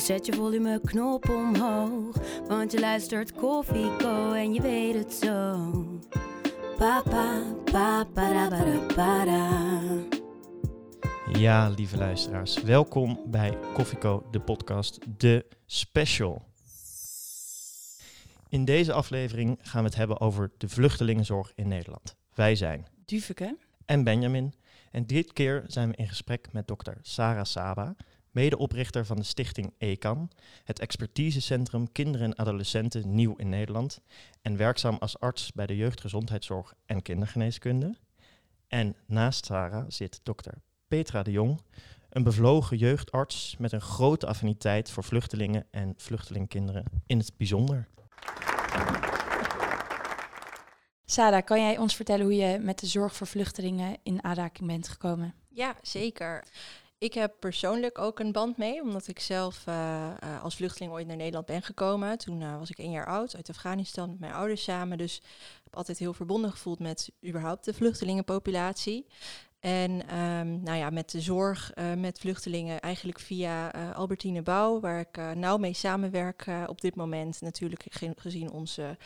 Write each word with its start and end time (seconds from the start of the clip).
Dus 0.00 0.08
zet 0.08 0.26
je 0.26 0.32
volumeknop 0.32 1.28
omhoog. 1.28 2.16
Want 2.48 2.72
je 2.72 2.80
luistert 2.80 3.32
Koffieko 3.32 4.32
en 4.32 4.54
je 4.54 4.62
weet 4.62 4.94
het 4.94 5.12
zo. 5.12 5.70
Papa, 6.76 7.42
papa, 7.64 8.04
para, 8.04 8.86
para. 8.94 9.48
Ja, 11.32 11.68
lieve 11.68 11.96
luisteraars, 11.96 12.62
welkom 12.62 13.20
bij 13.26 13.58
Koffieko, 13.74 14.28
de 14.30 14.40
podcast, 14.40 14.98
de 15.18 15.46
special. 15.66 16.42
In 18.48 18.64
deze 18.64 18.92
aflevering 18.92 19.58
gaan 19.62 19.82
we 19.82 19.88
het 19.88 19.98
hebben 19.98 20.20
over 20.20 20.50
de 20.58 20.68
vluchtelingenzorg 20.68 21.52
in 21.54 21.68
Nederland. 21.68 22.16
Wij 22.34 22.54
zijn 22.54 22.86
Duveke. 23.04 23.56
en 23.84 24.04
Benjamin. 24.04 24.54
En 24.90 25.06
dit 25.06 25.32
keer 25.32 25.64
zijn 25.66 25.90
we 25.90 25.96
in 25.96 26.08
gesprek 26.08 26.52
met 26.52 26.68
dokter 26.68 26.98
Sarah 27.02 27.44
Saba, 27.44 27.94
medeoprichter 28.30 29.06
van 29.06 29.16
de 29.16 29.22
stichting 29.22 29.74
ECAN, 29.78 30.30
het 30.64 30.78
expertisecentrum 30.80 31.92
Kinderen 31.92 32.26
en 32.26 32.36
Adolescenten 32.36 33.14
Nieuw 33.14 33.34
in 33.36 33.48
Nederland, 33.48 34.00
en 34.42 34.56
werkzaam 34.56 34.96
als 34.98 35.18
arts 35.18 35.52
bij 35.52 35.66
de 35.66 35.76
jeugdgezondheidszorg 35.76 36.74
en 36.86 37.02
kindergeneeskunde. 37.02 37.94
En 38.68 38.96
naast 39.06 39.44
Sarah 39.44 39.84
zit 39.88 40.20
dokter 40.22 40.54
Petra 40.88 41.22
de 41.22 41.30
Jong, 41.30 41.60
een 42.10 42.22
bevlogen 42.22 42.76
jeugdarts 42.76 43.56
met 43.58 43.72
een 43.72 43.80
grote 43.80 44.26
affiniteit 44.26 44.90
voor 44.90 45.04
vluchtelingen 45.04 45.66
en 45.70 45.94
vluchtelingkinderen 45.96 46.84
in 47.06 47.18
het 47.18 47.32
bijzonder. 47.36 47.88
Sada, 51.04 51.40
kan 51.40 51.60
jij 51.60 51.78
ons 51.78 51.96
vertellen 51.96 52.24
hoe 52.24 52.34
je 52.34 52.58
met 52.58 52.78
de 52.78 52.86
zorg 52.86 53.14
voor 53.14 53.26
vluchtelingen 53.26 53.96
in 54.02 54.24
aanraking 54.24 54.68
bent 54.68 54.88
gekomen? 54.88 55.34
Ja, 55.48 55.74
zeker. 55.82 56.44
Ik 57.00 57.14
heb 57.14 57.34
persoonlijk 57.38 57.98
ook 57.98 58.18
een 58.18 58.32
band 58.32 58.56
mee, 58.56 58.82
omdat 58.82 59.08
ik 59.08 59.20
zelf 59.20 59.66
eh, 59.66 60.06
eh, 60.06 60.42
als 60.42 60.56
vluchteling 60.56 60.92
ooit 60.92 61.06
naar 61.06 61.16
Nederland 61.16 61.46
ben 61.46 61.62
gekomen. 61.62 62.18
Toen 62.18 62.42
eh, 62.42 62.58
was 62.58 62.70
ik 62.70 62.78
één 62.78 62.90
jaar 62.90 63.06
oud, 63.06 63.36
uit 63.36 63.48
Afghanistan 63.48 64.10
met 64.10 64.18
mijn 64.20 64.32
ouders 64.32 64.62
samen. 64.62 64.98
Dus 64.98 65.16
ik 65.16 65.60
heb 65.64 65.76
altijd 65.76 65.98
heel 65.98 66.12
verbonden 66.12 66.50
gevoeld 66.50 66.78
met 66.78 67.12
überhaupt 67.26 67.64
de 67.64 67.74
vluchtelingenpopulatie. 67.74 69.06
En 69.60 70.08
ehm, 70.08 70.62
nou 70.62 70.78
ja, 70.78 70.90
met 70.90 71.10
de 71.10 71.20
zorg 71.20 71.72
met 71.96 72.18
vluchtelingen 72.18 72.80
eigenlijk 72.80 73.20
via 73.20 73.70
Albertine 73.92 74.42
Bouw, 74.42 74.80
waar 74.80 75.00
ik 75.00 75.34
nauw 75.34 75.56
mee 75.56 75.72
samenwerk 75.72 76.46
op 76.66 76.80
dit 76.80 76.94
moment. 76.94 77.40
Natuurlijk 77.40 77.84
gezien 78.16 78.50
onze 78.50 78.96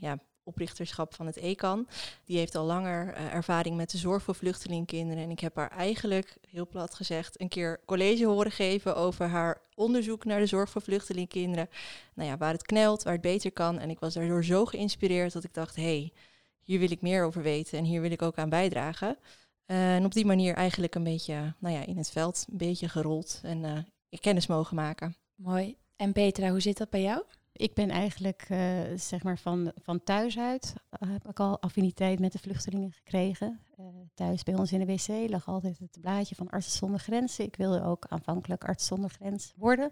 ja, 0.00 0.18
oprichterschap 0.48 1.14
van 1.14 1.26
het 1.26 1.36
ECAN. 1.36 1.88
Die 2.24 2.38
heeft 2.38 2.54
al 2.54 2.64
langer 2.64 3.06
uh, 3.06 3.34
ervaring 3.34 3.76
met 3.76 3.90
de 3.90 3.98
zorg 3.98 4.22
voor 4.22 4.34
vluchtelingkinderen. 4.34 5.22
En 5.22 5.30
ik 5.30 5.40
heb 5.40 5.56
haar 5.56 5.70
eigenlijk, 5.70 6.36
heel 6.48 6.66
plat 6.66 6.94
gezegd, 6.94 7.40
een 7.40 7.48
keer 7.48 7.80
college 7.84 8.26
horen 8.26 8.52
geven 8.52 8.96
over 8.96 9.26
haar 9.26 9.60
onderzoek 9.74 10.24
naar 10.24 10.40
de 10.40 10.46
zorg 10.46 10.70
voor 10.70 10.82
vluchtelingkinderen. 10.82 11.68
Nou 12.14 12.28
ja, 12.28 12.36
waar 12.36 12.52
het 12.52 12.62
knelt, 12.62 13.02
waar 13.02 13.12
het 13.12 13.22
beter 13.22 13.52
kan. 13.52 13.78
En 13.78 13.90
ik 13.90 13.98
was 13.98 14.14
daardoor 14.14 14.44
zo 14.44 14.64
geïnspireerd 14.64 15.32
dat 15.32 15.44
ik 15.44 15.54
dacht, 15.54 15.76
hé, 15.76 15.82
hey, 15.82 16.12
hier 16.62 16.78
wil 16.78 16.90
ik 16.90 17.00
meer 17.00 17.24
over 17.24 17.42
weten 17.42 17.78
en 17.78 17.84
hier 17.84 18.00
wil 18.00 18.10
ik 18.10 18.22
ook 18.22 18.36
aan 18.36 18.48
bijdragen. 18.48 19.16
Uh, 19.66 19.94
en 19.94 20.04
op 20.04 20.12
die 20.12 20.26
manier 20.26 20.54
eigenlijk 20.54 20.94
een 20.94 21.04
beetje 21.04 21.54
nou 21.58 21.74
ja, 21.74 21.86
in 21.86 21.96
het 21.96 22.10
veld 22.10 22.46
een 22.50 22.58
beetje 22.58 22.88
gerold 22.88 23.40
en 23.42 23.86
kennis 24.20 24.46
mogen 24.46 24.76
maken. 24.76 25.16
Mooi. 25.34 25.76
En 25.96 26.12
Petra, 26.12 26.50
hoe 26.50 26.60
zit 26.60 26.78
dat 26.78 26.90
bij 26.90 27.02
jou? 27.02 27.22
Ik 27.58 27.74
ben 27.74 27.90
eigenlijk 27.90 28.48
uh, 28.50 28.80
zeg 28.94 29.22
maar 29.22 29.38
van, 29.38 29.72
van 29.82 30.02
thuis 30.04 30.38
uit 30.38 30.74
uh, 31.02 31.10
heb 31.12 31.28
ik 31.28 31.40
al 31.40 31.60
affiniteit 31.60 32.20
met 32.20 32.32
de 32.32 32.38
vluchtelingen 32.38 32.92
gekregen. 32.92 33.60
Uh, 33.80 33.86
thuis 34.14 34.42
bij 34.42 34.54
ons 34.54 34.72
in 34.72 34.78
de 34.78 34.86
wc 34.86 35.30
lag 35.30 35.48
altijd 35.48 35.78
het 35.78 35.98
blaadje 36.00 36.34
van 36.34 36.50
Artsen 36.50 36.78
zonder 36.78 37.00
Grenzen. 37.00 37.44
Ik 37.44 37.56
wilde 37.56 37.82
ook 37.82 38.06
aanvankelijk 38.08 38.64
arts 38.64 38.86
zonder 38.86 39.10
grens 39.10 39.52
worden 39.56 39.90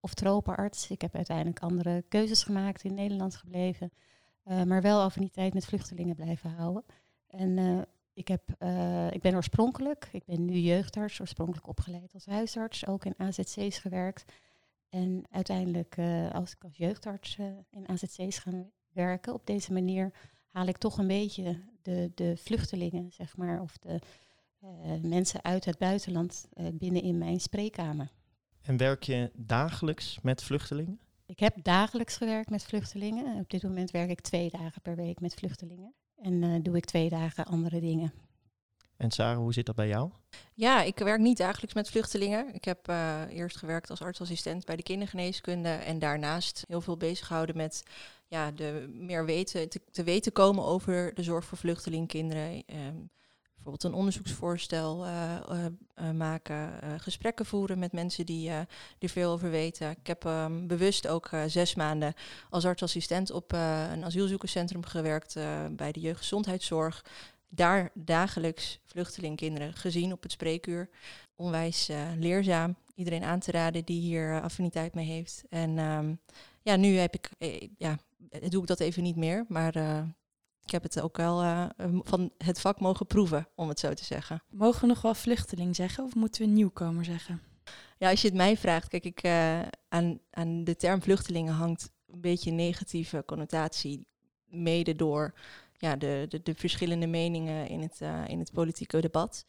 of 0.00 0.14
tropenarts. 0.14 0.90
Ik 0.90 1.00
heb 1.00 1.14
uiteindelijk 1.14 1.60
andere 1.60 2.04
keuzes 2.08 2.42
gemaakt, 2.42 2.84
in 2.84 2.94
Nederland 2.94 3.36
gebleven, 3.36 3.92
maar 4.42 4.82
wel 4.82 5.00
affiniteit 5.00 5.54
met 5.54 5.64
vluchtelingen 5.64 6.14
blijven 6.14 6.50
houden. 6.50 6.84
En 7.26 7.86
ik, 8.12 8.28
heb, 8.28 8.50
ik 9.10 9.20
ben 9.20 9.34
oorspronkelijk, 9.34 10.08
ik 10.12 10.24
ben 10.24 10.44
nu 10.44 10.54
jeugdarts, 10.54 11.20
oorspronkelijk 11.20 11.68
opgeleid 11.68 12.14
als 12.14 12.26
huisarts, 12.26 12.86
ook 12.86 13.04
in 13.04 13.14
AZC's 13.16 13.78
gewerkt. 13.78 14.32
En 14.96 15.24
uiteindelijk, 15.30 15.96
uh, 15.96 16.30
als 16.30 16.52
ik 16.52 16.64
als 16.64 16.76
jeugdarts 16.76 17.36
uh, 17.38 17.46
in 17.70 17.88
AZC's 17.88 18.38
ga 18.38 18.50
werken, 18.92 19.34
op 19.34 19.46
deze 19.46 19.72
manier 19.72 20.12
haal 20.48 20.66
ik 20.66 20.76
toch 20.76 20.98
een 20.98 21.06
beetje 21.06 21.60
de, 21.82 22.10
de 22.14 22.36
vluchtelingen, 22.36 23.12
zeg 23.12 23.36
maar, 23.36 23.60
of 23.60 23.78
de 23.78 23.98
uh, 24.64 24.70
mensen 25.02 25.44
uit 25.44 25.64
het 25.64 25.78
buitenland 25.78 26.48
binnen 26.72 27.02
in 27.02 27.18
mijn 27.18 27.40
spreekkamer. 27.40 28.12
En 28.62 28.76
werk 28.76 29.02
je 29.02 29.30
dagelijks 29.34 30.18
met 30.22 30.42
vluchtelingen? 30.42 31.00
Ik 31.26 31.38
heb 31.38 31.56
dagelijks 31.62 32.16
gewerkt 32.16 32.50
met 32.50 32.64
vluchtelingen. 32.64 33.40
Op 33.40 33.50
dit 33.50 33.62
moment 33.62 33.90
werk 33.90 34.10
ik 34.10 34.20
twee 34.20 34.50
dagen 34.50 34.82
per 34.82 34.96
week 34.96 35.20
met 35.20 35.34
vluchtelingen. 35.34 35.94
En 36.16 36.62
doe 36.62 36.76
ik 36.76 36.84
twee 36.84 37.08
dagen 37.08 37.44
andere 37.44 37.80
dingen. 37.80 38.12
En 38.96 39.10
Sarah, 39.10 39.36
hoe 39.36 39.52
zit 39.52 39.66
dat 39.66 39.74
bij 39.74 39.88
jou? 39.88 40.10
Ja, 40.54 40.82
ik 40.82 40.98
werk 40.98 41.20
niet 41.20 41.36
dagelijks 41.36 41.74
met 41.74 41.90
vluchtelingen. 41.90 42.54
Ik 42.54 42.64
heb 42.64 42.88
uh, 42.90 43.20
eerst 43.28 43.56
gewerkt 43.56 43.90
als 43.90 44.02
artsassistent 44.02 44.64
bij 44.64 44.76
de 44.76 44.82
kindergeneeskunde 44.82 45.68
en 45.68 45.98
daarnaast 45.98 46.64
heel 46.68 46.80
veel 46.80 46.96
bezig 46.96 47.26
gehouden 47.26 47.56
met 47.56 47.82
ja, 48.26 48.50
de 48.50 48.86
meer 48.92 49.24
weten, 49.24 49.68
te, 49.68 49.80
te 49.90 50.02
weten 50.02 50.32
komen 50.32 50.64
over 50.64 51.14
de 51.14 51.22
zorg 51.22 51.44
voor 51.44 51.58
vluchtelingkinderen. 51.58 52.62
Um, 52.66 53.10
bijvoorbeeld 53.54 53.92
een 53.92 53.98
onderzoeksvoorstel 53.98 55.06
uh, 55.06 55.36
uh, 56.00 56.10
maken, 56.10 56.70
gesprekken 57.00 57.46
voeren 57.46 57.78
met 57.78 57.92
mensen 57.92 58.26
die 58.26 58.50
er 58.50 58.66
veel 58.98 59.32
over 59.32 59.50
weten. 59.50 59.90
Ik 59.90 60.06
heb 60.06 60.24
um, 60.24 60.66
bewust 60.66 61.08
ook 61.08 61.30
zes 61.46 61.74
maanden 61.74 62.14
als 62.50 62.66
artsassistent 62.66 63.30
op 63.30 63.52
een 63.52 64.04
asielzoekerscentrum 64.04 64.84
gewerkt 64.84 65.36
bij 65.70 65.92
de 65.92 66.00
jeugdgezondheidszorg 66.00 67.04
daar 67.48 67.90
dagelijks 67.94 68.80
vluchtelingkinderen 68.84 69.72
gezien 69.74 70.12
op 70.12 70.22
het 70.22 70.32
spreekuur. 70.32 70.88
Onwijs 71.34 71.90
uh, 71.90 72.08
leerzaam. 72.18 72.76
Iedereen 72.94 73.24
aan 73.24 73.40
te 73.40 73.50
raden 73.50 73.84
die 73.84 74.00
hier 74.00 74.30
uh, 74.30 74.42
affiniteit 74.42 74.94
mee 74.94 75.06
heeft. 75.06 75.44
En 75.48 75.78
um, 75.78 76.20
ja, 76.62 76.76
nu 76.76 76.96
heb 76.96 77.14
ik, 77.14 77.30
eh, 77.38 77.68
ja, 77.78 77.98
doe 78.48 78.60
ik 78.60 78.68
dat 78.68 78.80
even 78.80 79.02
niet 79.02 79.16
meer. 79.16 79.44
Maar 79.48 79.76
uh, 79.76 80.02
ik 80.64 80.70
heb 80.70 80.82
het 80.82 81.00
ook 81.00 81.16
wel 81.16 81.68
van 82.02 82.30
het 82.38 82.60
vak 82.60 82.80
mogen 82.80 83.06
proeven, 83.06 83.48
om 83.54 83.68
het 83.68 83.80
zo 83.80 83.94
te 83.94 84.04
zeggen. 84.04 84.42
Mogen 84.50 84.80
we 84.80 84.86
nog 84.86 85.02
wel 85.02 85.14
vluchteling 85.14 85.76
zeggen 85.76 86.04
of 86.04 86.14
moeten 86.14 86.42
we 86.42 86.48
nieuwkomer 86.48 87.04
zeggen? 87.04 87.42
Ja, 87.98 88.10
als 88.10 88.20
je 88.20 88.28
het 88.28 88.36
mij 88.36 88.56
vraagt, 88.56 88.88
kijk, 88.88 89.04
ik, 89.04 89.26
aan, 89.88 90.20
aan 90.30 90.64
de 90.64 90.76
term 90.76 91.02
vluchtelingen 91.02 91.54
hangt 91.54 91.90
een 92.06 92.20
beetje 92.20 92.50
een 92.50 92.56
negatieve 92.56 93.22
connotatie. 93.26 94.06
Mede 94.44 94.96
door 94.96 95.34
ja, 95.78 95.96
de, 95.96 96.26
de, 96.28 96.42
de 96.42 96.54
verschillende 96.54 97.06
meningen 97.06 97.68
in 97.68 97.80
het, 97.80 97.98
uh, 98.02 98.28
in 98.28 98.38
het 98.38 98.52
politieke 98.52 99.00
debat. 99.00 99.46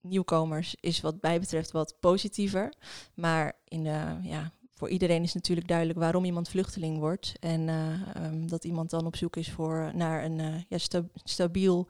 Nieuwkomers 0.00 0.76
is 0.80 1.00
wat 1.00 1.22
mij 1.22 1.40
betreft 1.40 1.70
wat 1.70 1.96
positiever. 2.00 2.72
Maar 3.14 3.52
in 3.64 3.84
de, 3.84 4.18
ja, 4.22 4.52
voor 4.74 4.88
iedereen 4.88 5.22
is 5.22 5.34
natuurlijk 5.34 5.68
duidelijk 5.68 5.98
waarom 5.98 6.24
iemand 6.24 6.48
vluchteling 6.48 6.98
wordt. 6.98 7.32
En 7.40 7.68
uh, 7.68 8.24
um, 8.24 8.48
dat 8.48 8.64
iemand 8.64 8.90
dan 8.90 9.06
op 9.06 9.16
zoek 9.16 9.36
is 9.36 9.50
voor, 9.50 9.90
naar 9.94 10.24
een 10.24 10.38
uh, 10.38 10.54
ja, 10.68 10.78
sta 10.78 11.02
stabiel, 11.24 11.88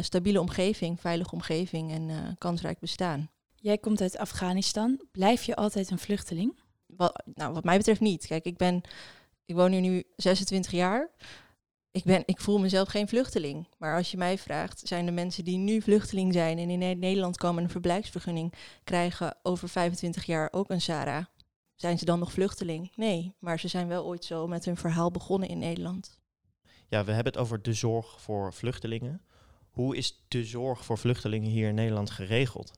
stabiele 0.00 0.40
omgeving, 0.40 1.00
veilige 1.00 1.32
omgeving 1.32 1.90
en 1.92 2.36
kansrijk 2.38 2.78
bestaan. 2.78 3.30
Jij 3.54 3.78
komt 3.78 4.00
uit 4.00 4.18
Afghanistan. 4.18 5.00
Blijf 5.12 5.42
je 5.42 5.56
altijd 5.56 5.90
een 5.90 5.98
vluchteling? 5.98 6.58
Wat, 6.86 7.22
nou, 7.34 7.52
wat 7.52 7.64
mij 7.64 7.76
betreft 7.76 8.00
niet. 8.00 8.26
Kijk, 8.26 8.44
ik 8.44 8.56
ben 8.56 8.82
ik 9.46 9.54
woon 9.54 9.72
hier 9.72 9.80
nu 9.80 10.02
26 10.16 10.72
jaar 10.72 11.10
ik, 11.94 12.04
ben, 12.04 12.22
ik 12.26 12.40
voel 12.40 12.58
mezelf 12.58 12.88
geen 12.88 13.08
vluchteling. 13.08 13.68
Maar 13.78 13.96
als 13.96 14.10
je 14.10 14.16
mij 14.16 14.38
vraagt, 14.38 14.80
zijn 14.84 15.06
de 15.06 15.12
mensen 15.12 15.44
die 15.44 15.56
nu 15.56 15.82
vluchteling 15.82 16.32
zijn 16.32 16.58
en 16.58 16.70
in 16.70 16.98
Nederland 16.98 17.36
komen 17.36 17.62
een 17.62 17.70
verblijfsvergunning 17.70 18.52
krijgen 18.84 19.36
over 19.42 19.68
25 19.68 20.24
jaar 20.24 20.48
ook 20.52 20.70
een 20.70 20.80
SARA, 20.80 21.28
zijn 21.74 21.98
ze 21.98 22.04
dan 22.04 22.18
nog 22.18 22.32
vluchteling? 22.32 22.92
Nee, 22.96 23.34
maar 23.38 23.60
ze 23.60 23.68
zijn 23.68 23.88
wel 23.88 24.04
ooit 24.04 24.24
zo 24.24 24.46
met 24.46 24.64
hun 24.64 24.76
verhaal 24.76 25.10
begonnen 25.10 25.48
in 25.48 25.58
Nederland. 25.58 26.18
Ja, 26.88 27.04
we 27.04 27.12
hebben 27.12 27.32
het 27.32 27.42
over 27.42 27.62
de 27.62 27.72
zorg 27.72 28.20
voor 28.20 28.52
vluchtelingen. 28.52 29.20
Hoe 29.70 29.96
is 29.96 30.24
de 30.28 30.44
zorg 30.44 30.84
voor 30.84 30.98
vluchtelingen 30.98 31.50
hier 31.50 31.68
in 31.68 31.74
Nederland 31.74 32.10
geregeld? 32.10 32.72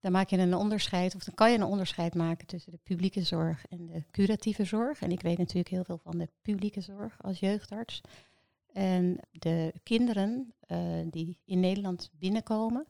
Dan 0.00 0.12
maak 0.12 0.30
je 0.30 0.38
een 0.38 0.54
onderscheid, 0.54 1.14
of 1.14 1.24
dan 1.24 1.34
kan 1.34 1.50
je 1.50 1.56
een 1.56 1.64
onderscheid 1.64 2.14
maken 2.14 2.46
tussen 2.46 2.72
de 2.72 2.78
publieke 2.82 3.22
zorg 3.22 3.66
en 3.66 3.86
de 3.86 4.04
curatieve 4.10 4.64
zorg. 4.64 5.00
En 5.00 5.10
ik 5.10 5.20
weet 5.20 5.38
natuurlijk 5.38 5.68
heel 5.68 5.84
veel 5.84 6.00
van 6.02 6.18
de 6.18 6.28
publieke 6.42 6.80
zorg 6.80 7.16
als 7.20 7.38
jeugdarts. 7.38 8.00
En 8.72 9.18
de 9.30 9.72
kinderen 9.82 10.54
uh, 10.66 10.78
die 11.10 11.38
in 11.44 11.60
Nederland 11.60 12.10
binnenkomen, 12.18 12.86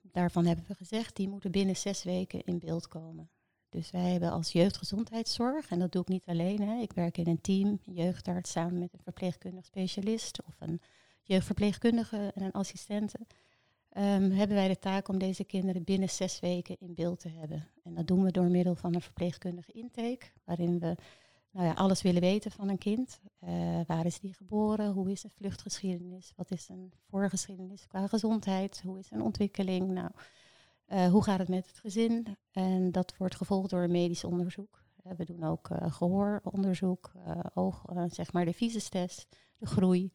daarvan 0.00 0.46
hebben 0.46 0.64
we 0.68 0.74
gezegd, 0.74 1.16
die 1.16 1.28
moeten 1.28 1.50
binnen 1.50 1.76
zes 1.76 2.02
weken 2.02 2.44
in 2.44 2.58
beeld 2.58 2.88
komen. 2.88 3.30
Dus 3.68 3.90
wij 3.90 4.10
hebben 4.10 4.30
als 4.30 4.52
jeugdgezondheidszorg, 4.52 5.68
en 5.68 5.78
dat 5.78 5.92
doe 5.92 6.02
ik 6.02 6.08
niet 6.08 6.26
alleen, 6.26 6.60
hè, 6.60 6.80
ik 6.80 6.92
werk 6.92 7.18
in 7.18 7.26
een 7.26 7.40
team, 7.40 7.80
jeugdarts 7.84 8.50
samen 8.50 8.78
met 8.78 8.92
een 8.92 9.02
verpleegkundig 9.02 9.64
specialist 9.64 10.42
of 10.46 10.54
een 10.58 10.80
jeugdverpleegkundige 11.22 12.32
en 12.34 12.42
een 12.42 12.52
assistente, 12.52 13.18
um, 13.96 14.30
hebben 14.30 14.56
wij 14.56 14.68
de 14.68 14.78
taak 14.78 15.08
om 15.08 15.18
deze 15.18 15.44
kinderen 15.44 15.84
binnen 15.84 16.10
zes 16.10 16.40
weken 16.40 16.76
in 16.80 16.94
beeld 16.94 17.20
te 17.20 17.28
hebben. 17.28 17.68
En 17.82 17.94
dat 17.94 18.06
doen 18.06 18.24
we 18.24 18.30
door 18.30 18.50
middel 18.50 18.74
van 18.74 18.94
een 18.94 19.00
verpleegkundige 19.02 19.72
intake, 19.72 20.26
waarin 20.44 20.78
we 20.78 20.94
nou 21.52 21.66
ja, 21.66 21.72
alles 21.72 22.02
willen 22.02 22.20
weten 22.20 22.50
van 22.50 22.68
een 22.68 22.78
kind. 22.78 23.20
Uh, 23.44 23.80
waar 23.86 24.06
is 24.06 24.20
die 24.20 24.34
geboren? 24.34 24.92
Hoe 24.92 25.10
is 25.10 25.20
zijn 25.20 25.32
vluchtgeschiedenis? 25.32 26.32
Wat 26.36 26.50
is 26.50 26.64
zijn 26.64 26.92
voorgeschiedenis 27.08 27.86
qua 27.86 28.06
gezondheid? 28.06 28.82
Hoe 28.84 28.98
is 28.98 29.06
zijn 29.06 29.22
ontwikkeling? 29.22 29.90
Nou, 29.90 30.10
uh, 30.88 31.10
hoe 31.10 31.22
gaat 31.22 31.38
het 31.38 31.48
met 31.48 31.66
het 31.66 31.78
gezin? 31.78 32.36
En 32.50 32.92
dat 32.92 33.14
wordt 33.16 33.36
gevolgd 33.36 33.70
door 33.70 33.82
een 33.82 33.90
medisch 33.90 34.24
onderzoek. 34.24 34.82
Uh, 35.06 35.12
we 35.12 35.24
doen 35.24 35.44
ook 35.44 35.68
gehooronderzoek, 35.72 37.12
oog, 37.54 37.84
zeg 38.08 38.32
maar 38.32 38.44
de 38.44 38.52
visestest, 38.52 39.26
de 39.56 39.66
groei, 39.66 40.12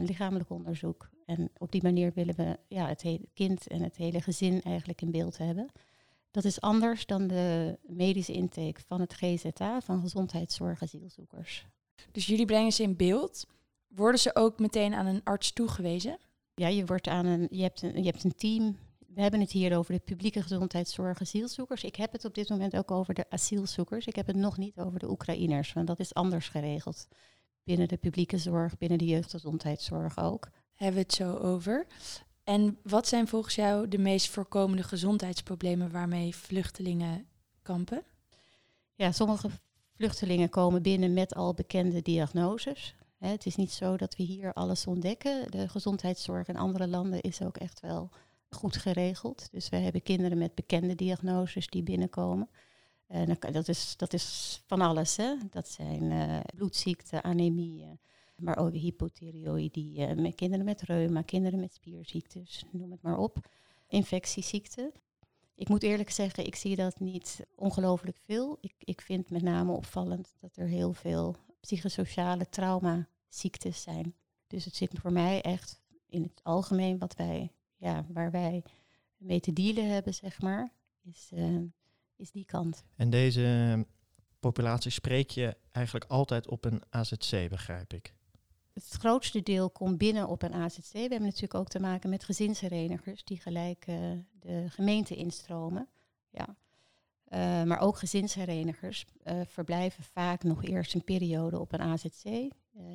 lichamelijk 0.00 0.50
onderzoek. 0.50 1.10
En 1.26 1.50
op 1.58 1.72
die 1.72 1.82
manier 1.82 2.12
willen 2.14 2.34
we 2.34 2.58
ja, 2.68 2.88
het 2.88 3.02
hele 3.02 3.28
kind 3.34 3.66
en 3.66 3.82
het 3.82 3.96
hele 3.96 4.20
gezin 4.20 4.62
eigenlijk 4.62 5.02
in 5.02 5.10
beeld 5.10 5.38
hebben. 5.38 5.70
Dat 6.32 6.44
is 6.44 6.60
anders 6.60 7.06
dan 7.06 7.26
de 7.26 7.78
medische 7.82 8.32
intake 8.32 8.80
van 8.86 9.00
het 9.00 9.14
GZA, 9.14 9.80
van 9.80 10.00
gezondheidszorg 10.00 10.82
asielzoekers. 10.82 11.66
Dus 12.12 12.26
jullie 12.26 12.46
brengen 12.46 12.72
ze 12.72 12.82
in 12.82 12.96
beeld. 12.96 13.46
Worden 13.88 14.20
ze 14.20 14.34
ook 14.34 14.58
meteen 14.58 14.94
aan 14.94 15.06
een 15.06 15.20
arts 15.24 15.52
toegewezen? 15.52 16.18
Ja, 16.54 16.68
je, 16.68 16.84
wordt 16.84 17.08
aan 17.08 17.26
een, 17.26 17.46
je, 17.50 17.62
hebt 17.62 17.82
een, 17.82 17.96
je 17.96 18.10
hebt 18.10 18.24
een 18.24 18.34
team. 18.34 18.76
We 19.06 19.20
hebben 19.20 19.40
het 19.40 19.50
hier 19.50 19.76
over 19.76 19.94
de 19.94 20.00
publieke 20.00 20.42
gezondheidszorg 20.42 21.20
asielzoekers. 21.20 21.84
Ik 21.84 21.96
heb 21.96 22.12
het 22.12 22.24
op 22.24 22.34
dit 22.34 22.48
moment 22.48 22.76
ook 22.76 22.90
over 22.90 23.14
de 23.14 23.30
asielzoekers. 23.30 24.06
Ik 24.06 24.16
heb 24.16 24.26
het 24.26 24.36
nog 24.36 24.56
niet 24.56 24.78
over 24.78 24.98
de 24.98 25.10
Oekraïners, 25.10 25.72
want 25.72 25.86
dat 25.86 26.00
is 26.00 26.14
anders 26.14 26.48
geregeld. 26.48 27.08
Binnen 27.64 27.88
de 27.88 27.96
publieke 27.96 28.38
zorg, 28.38 28.78
binnen 28.78 28.98
de 28.98 29.06
jeugdgezondheidszorg 29.06 30.18
ook. 30.18 30.48
Hebben 30.74 30.96
we 30.96 31.02
het 31.02 31.12
zo 31.12 31.36
over. 31.36 31.86
En 32.44 32.78
wat 32.82 33.08
zijn 33.08 33.28
volgens 33.28 33.54
jou 33.54 33.88
de 33.88 33.98
meest 33.98 34.30
voorkomende 34.30 34.82
gezondheidsproblemen 34.82 35.90
waarmee 35.90 36.36
vluchtelingen 36.36 37.26
kampen? 37.62 38.02
Ja, 38.94 39.12
sommige 39.12 39.50
vluchtelingen 39.96 40.48
komen 40.48 40.82
binnen 40.82 41.12
met 41.12 41.34
al 41.34 41.54
bekende 41.54 42.02
diagnoses. 42.02 42.94
het 43.18 43.46
is 43.46 43.56
niet 43.56 43.72
zo 43.72 43.96
dat 43.96 44.16
we 44.16 44.22
hier 44.22 44.52
alles 44.52 44.86
ontdekken. 44.86 45.50
De 45.50 45.68
gezondheidszorg 45.68 46.48
in 46.48 46.56
andere 46.56 46.88
landen 46.88 47.20
is 47.20 47.42
ook 47.42 47.56
echt 47.56 47.80
wel 47.80 48.10
goed 48.50 48.76
geregeld. 48.76 49.48
Dus 49.50 49.68
we 49.68 49.76
hebben 49.76 50.02
kinderen 50.02 50.38
met 50.38 50.54
bekende 50.54 50.94
diagnoses 50.94 51.66
die 51.66 51.82
binnenkomen. 51.82 52.48
En 53.06 53.38
dat, 53.52 53.68
is, 53.68 53.96
dat 53.96 54.12
is 54.12 54.60
van 54.66 54.80
alles. 54.80 55.16
Hè? 55.16 55.34
Dat 55.50 55.68
zijn 55.68 56.02
uh, 56.02 56.40
bloedziekten, 56.54 57.24
anemie, 57.24 58.00
maar 58.42 58.56
ook 58.56 58.72
hypothyreoïdie, 58.72 59.98
uh, 59.98 60.14
met 60.14 60.34
kinderen 60.34 60.64
met 60.64 60.82
reuma, 60.82 61.22
kinderen 61.22 61.60
met 61.60 61.74
spierziektes, 61.74 62.64
noem 62.72 62.90
het 62.90 63.02
maar 63.02 63.18
op. 63.18 63.48
Infectieziekten. 63.88 64.92
Ik 65.54 65.68
moet 65.68 65.82
eerlijk 65.82 66.10
zeggen, 66.10 66.46
ik 66.46 66.54
zie 66.54 66.76
dat 66.76 67.00
niet 67.00 67.46
ongelooflijk 67.56 68.16
veel. 68.16 68.58
Ik, 68.60 68.74
ik 68.78 69.00
vind 69.00 69.30
met 69.30 69.42
name 69.42 69.72
opvallend 69.72 70.34
dat 70.40 70.56
er 70.56 70.66
heel 70.66 70.92
veel 70.92 71.36
psychosociale 71.60 72.48
traumaziektes 72.48 73.82
zijn. 73.82 74.14
Dus 74.46 74.64
het 74.64 74.76
zit 74.76 74.98
voor 74.98 75.12
mij 75.12 75.40
echt 75.42 75.80
in 76.06 76.22
het 76.22 76.40
algemeen 76.42 76.98
wat 76.98 77.16
wij, 77.16 77.52
ja, 77.76 78.06
waar 78.08 78.30
wij 78.30 78.62
mee 79.16 79.40
te 79.40 79.52
dealen 79.52 79.90
hebben, 79.90 80.14
zeg 80.14 80.40
maar, 80.40 80.72
is, 81.02 81.30
uh, 81.34 81.60
is 82.16 82.30
die 82.30 82.44
kant. 82.44 82.84
En 82.96 83.10
deze 83.10 83.86
populatie 84.40 84.90
spreek 84.90 85.30
je 85.30 85.56
eigenlijk 85.72 86.10
altijd 86.10 86.48
op 86.48 86.64
een 86.64 86.82
AZC, 86.90 87.48
begrijp 87.48 87.92
ik? 87.92 88.14
Het 88.72 88.88
grootste 88.88 89.42
deel 89.42 89.70
komt 89.70 89.98
binnen 89.98 90.28
op 90.28 90.42
een 90.42 90.54
AZC. 90.54 90.92
We 90.92 90.98
hebben 90.98 91.22
natuurlijk 91.22 91.54
ook 91.54 91.68
te 91.68 91.80
maken 91.80 92.10
met 92.10 92.24
gezinsherenigers 92.24 93.24
die 93.24 93.40
gelijk 93.40 93.86
uh, 93.86 93.96
de 94.40 94.64
gemeente 94.68 95.14
instromen. 95.14 95.88
Ja. 96.30 96.56
Uh, 97.28 97.62
maar 97.62 97.80
ook 97.80 97.96
gezinsherenigers 97.96 99.06
uh, 99.24 99.40
verblijven 99.46 100.04
vaak 100.04 100.42
nog 100.42 100.64
eerst 100.64 100.94
een 100.94 101.04
periode 101.04 101.60
op 101.60 101.72
een 101.72 101.80
AZC. 101.80 102.24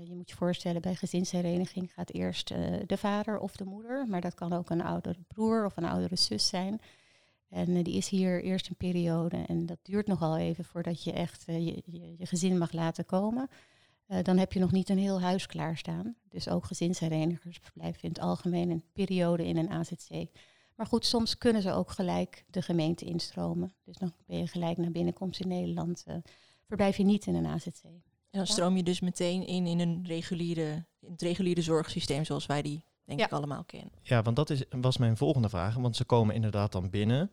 je 0.06 0.16
moet 0.16 0.30
je 0.30 0.36
voorstellen, 0.36 0.82
bij 0.82 0.96
gezinshereniging 0.96 1.94
gaat 1.94 2.12
eerst 2.12 2.48
de 2.88 2.98
vader 2.98 3.40
of 3.40 3.56
de 3.56 3.66
moeder, 3.66 4.08
maar 4.08 4.22
dat 4.22 4.34
kan 4.34 4.54
ook 4.54 4.70
een 4.70 4.82
oudere 4.82 5.20
broer 5.28 5.66
of 5.66 5.78
een 5.78 5.86
oudere 5.86 6.16
zus 6.16 6.48
zijn. 6.48 6.82
En 7.50 7.84
die 7.84 7.98
is 7.98 8.10
hier 8.10 8.44
eerst 8.44 8.70
een 8.70 8.76
periode 8.76 9.44
en 9.48 9.66
dat 9.66 9.78
duurt 9.82 10.08
nogal 10.08 10.38
even 10.38 10.66
voordat 10.66 11.04
je 11.04 11.12
echt 11.12 11.44
je, 11.46 11.84
je 12.18 12.26
gezin 12.26 12.58
mag 12.58 12.72
laten 12.72 13.06
komen. 13.06 13.50
Uh, 14.08 14.18
dan 14.24 14.38
heb 14.38 14.54
je 14.54 14.60
nog 14.60 14.72
niet 14.72 14.90
een 14.90 14.98
heel 14.98 15.22
huis 15.22 15.46
klaarstaan. 15.46 16.16
Dus 16.30 16.50
ook 16.50 16.66
gezinsherenigers 16.66 17.60
verblijven 17.62 18.02
in 18.02 18.10
het 18.10 18.20
algemeen 18.20 18.70
een 18.70 18.84
periode 18.94 19.46
in 19.46 19.58
een 19.58 19.70
AZC. 19.70 20.26
Maar 20.76 20.86
goed, 20.86 21.06
soms 21.06 21.38
kunnen 21.38 21.62
ze 21.62 21.72
ook 21.72 21.92
gelijk 21.92 22.46
de 22.50 22.62
gemeente 22.62 23.06
instromen. 23.06 23.74
Dus 23.84 23.98
dan 23.98 24.14
ben 24.26 24.38
je 24.38 24.48
gelijk 24.48 24.78
naar 24.78 24.92
binnenkomst 24.92 25.40
in 25.40 25.48
Nederland. 25.48 26.04
Uh, 26.08 26.16
verblijf 26.68 26.98
je 26.98 27.04
niet 27.04 27.26
in 27.26 27.36
een 27.36 27.46
AZC. 27.46 27.84
En 27.84 28.04
dan 28.44 28.48
stroom 28.48 28.76
je 28.76 28.84
dus 28.84 29.00
meteen 29.00 29.48
in 29.48 29.66
in 29.66 29.80
een 29.80 30.04
reguliere, 30.06 30.86
in 31.00 31.12
het 31.12 31.22
reguliere 31.22 31.62
zorgsysteem 31.62 32.26
zoals 32.26 32.46
wij 32.46 32.62
die 32.62 32.84
denk 33.06 33.20
ik 33.20 33.32
allemaal 33.32 33.64
kennen. 33.64 33.92
Ja, 34.02 34.22
want 34.22 34.36
dat 34.36 34.50
is, 34.50 34.64
was 34.70 34.98
mijn 34.98 35.18
volgende 35.18 35.50
vraag. 35.50 35.76
Want 35.76 35.96
ze 35.96 36.06
komen 36.06 36.36
inderdaad 36.36 36.72
dan 36.72 36.90
binnen. 36.90 37.32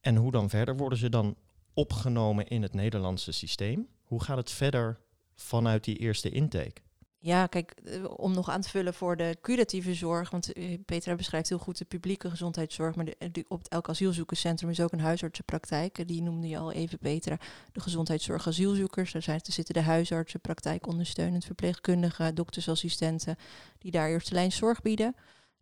En 0.00 0.16
hoe 0.16 0.32
dan 0.32 0.50
verder? 0.50 0.76
Worden 0.76 0.98
ze 0.98 1.08
dan 1.08 1.36
opgenomen 1.74 2.48
in 2.48 2.62
het 2.62 2.74
Nederlandse 2.74 3.32
systeem? 3.32 3.88
Hoe 4.02 4.22
gaat 4.22 4.36
het 4.36 4.50
verder 4.50 5.00
vanuit 5.36 5.84
die 5.84 5.96
eerste 5.96 6.30
intake? 6.30 6.84
Ja, 7.26 7.46
kijk, 7.46 7.70
eh, 7.84 8.04
om 8.16 8.34
nog 8.34 8.50
aan 8.50 8.60
te 8.60 8.68
vullen 8.68 8.94
voor 8.94 9.16
de 9.16 9.36
curatieve 9.40 9.94
zorg, 9.94 10.30
want 10.30 10.52
eh, 10.52 10.78
Petra 10.84 11.14
beschrijft 11.14 11.48
heel 11.48 11.58
goed 11.58 11.78
de 11.78 11.84
publieke 11.84 12.30
gezondheidszorg, 12.30 12.94
maar 12.94 13.04
de, 13.04 13.44
op 13.48 13.66
elk 13.68 13.88
asielzoekerscentrum 13.88 14.70
is 14.70 14.80
ook 14.80 14.92
een 14.92 15.00
huisartsenpraktijk. 15.00 16.08
Die 16.08 16.22
noemde 16.22 16.48
je 16.48 16.58
al 16.58 16.72
even, 16.72 16.98
Petra. 16.98 17.38
De 17.72 17.80
gezondheidszorg 17.80 18.46
asielzoekers, 18.46 19.12
daar, 19.12 19.22
zijn, 19.22 19.40
er 19.46 19.52
zitten 19.52 19.74
de 19.74 19.80
huisartsen, 19.80 20.40
praktijkondersteunend 20.40 21.44
verpleegkundigen, 21.44 22.34
doktersassistenten, 22.34 23.36
die 23.78 23.90
daar 23.90 24.08
eerste 24.08 24.34
lijn 24.34 24.52
zorg 24.52 24.82
bieden. 24.82 25.14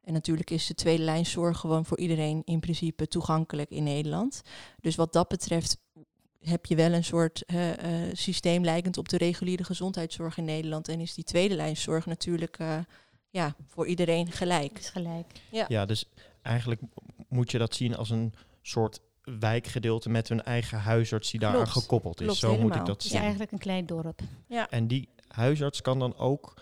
En 0.03 0.13
natuurlijk 0.13 0.51
is 0.51 0.67
de 0.67 0.75
tweede 0.75 1.03
lijn 1.03 1.27
zorg 1.27 1.59
gewoon 1.59 1.85
voor 1.85 1.99
iedereen 1.99 2.43
in 2.45 2.61
principe 2.61 3.09
toegankelijk 3.09 3.71
in 3.71 3.83
Nederland. 3.83 4.43
Dus 4.81 4.97
wat 4.97 5.13
dat 5.13 5.29
betreft 5.29 5.79
heb 6.45 6.67
je 6.67 6.77
wel 6.77 6.93
een 6.93 7.05
soort 7.05 7.43
uh, 7.47 7.69
uh, 7.69 7.75
systeem 8.13 8.65
lijkend 8.65 8.99
op 8.99 9.09
de 9.09 9.17
reguliere 9.17 9.65
gezondheidszorg 9.65 10.39
in 10.39 10.45
Nederland. 10.45 10.89
En 10.89 11.01
is 11.01 11.15
die 11.15 11.25
tweede 11.25 11.55
lijnszorg 11.55 12.07
natuurlijk 12.07 12.59
uh, 12.59 12.79
ja, 13.31 13.55
voor 13.67 13.87
iedereen 13.87 14.33
gelijk. 14.33 14.79
Is 14.79 14.89
gelijk. 14.89 15.27
Ja. 15.51 15.65
ja, 15.69 15.87
dus 15.87 16.05
eigenlijk 16.43 16.81
moet 17.29 17.51
je 17.51 17.59
dat 17.59 17.75
zien 17.75 17.97
als 17.97 18.11
een 18.11 18.35
soort 18.63 19.01
wijkgedeelte 19.23 20.09
met 20.09 20.29
hun 20.29 20.43
eigen 20.43 20.79
huisarts 20.79 21.31
die 21.31 21.41
daar 21.41 21.67
gekoppeld 21.67 22.21
is. 22.21 22.39
Zo 22.39 22.59
moet 22.59 22.75
ik 22.75 22.87
dat 22.87 23.03
zien. 23.03 23.13
Het 23.13 23.21
is 23.21 23.27
eigenlijk 23.27 23.53
een 23.53 23.59
klein 23.59 23.87
dorp. 23.87 24.21
Ja. 24.47 24.71
En 24.71 24.87
die 24.87 25.09
huisarts 25.29 25.81
kan 25.81 25.99
dan 25.99 26.17
ook, 26.17 26.55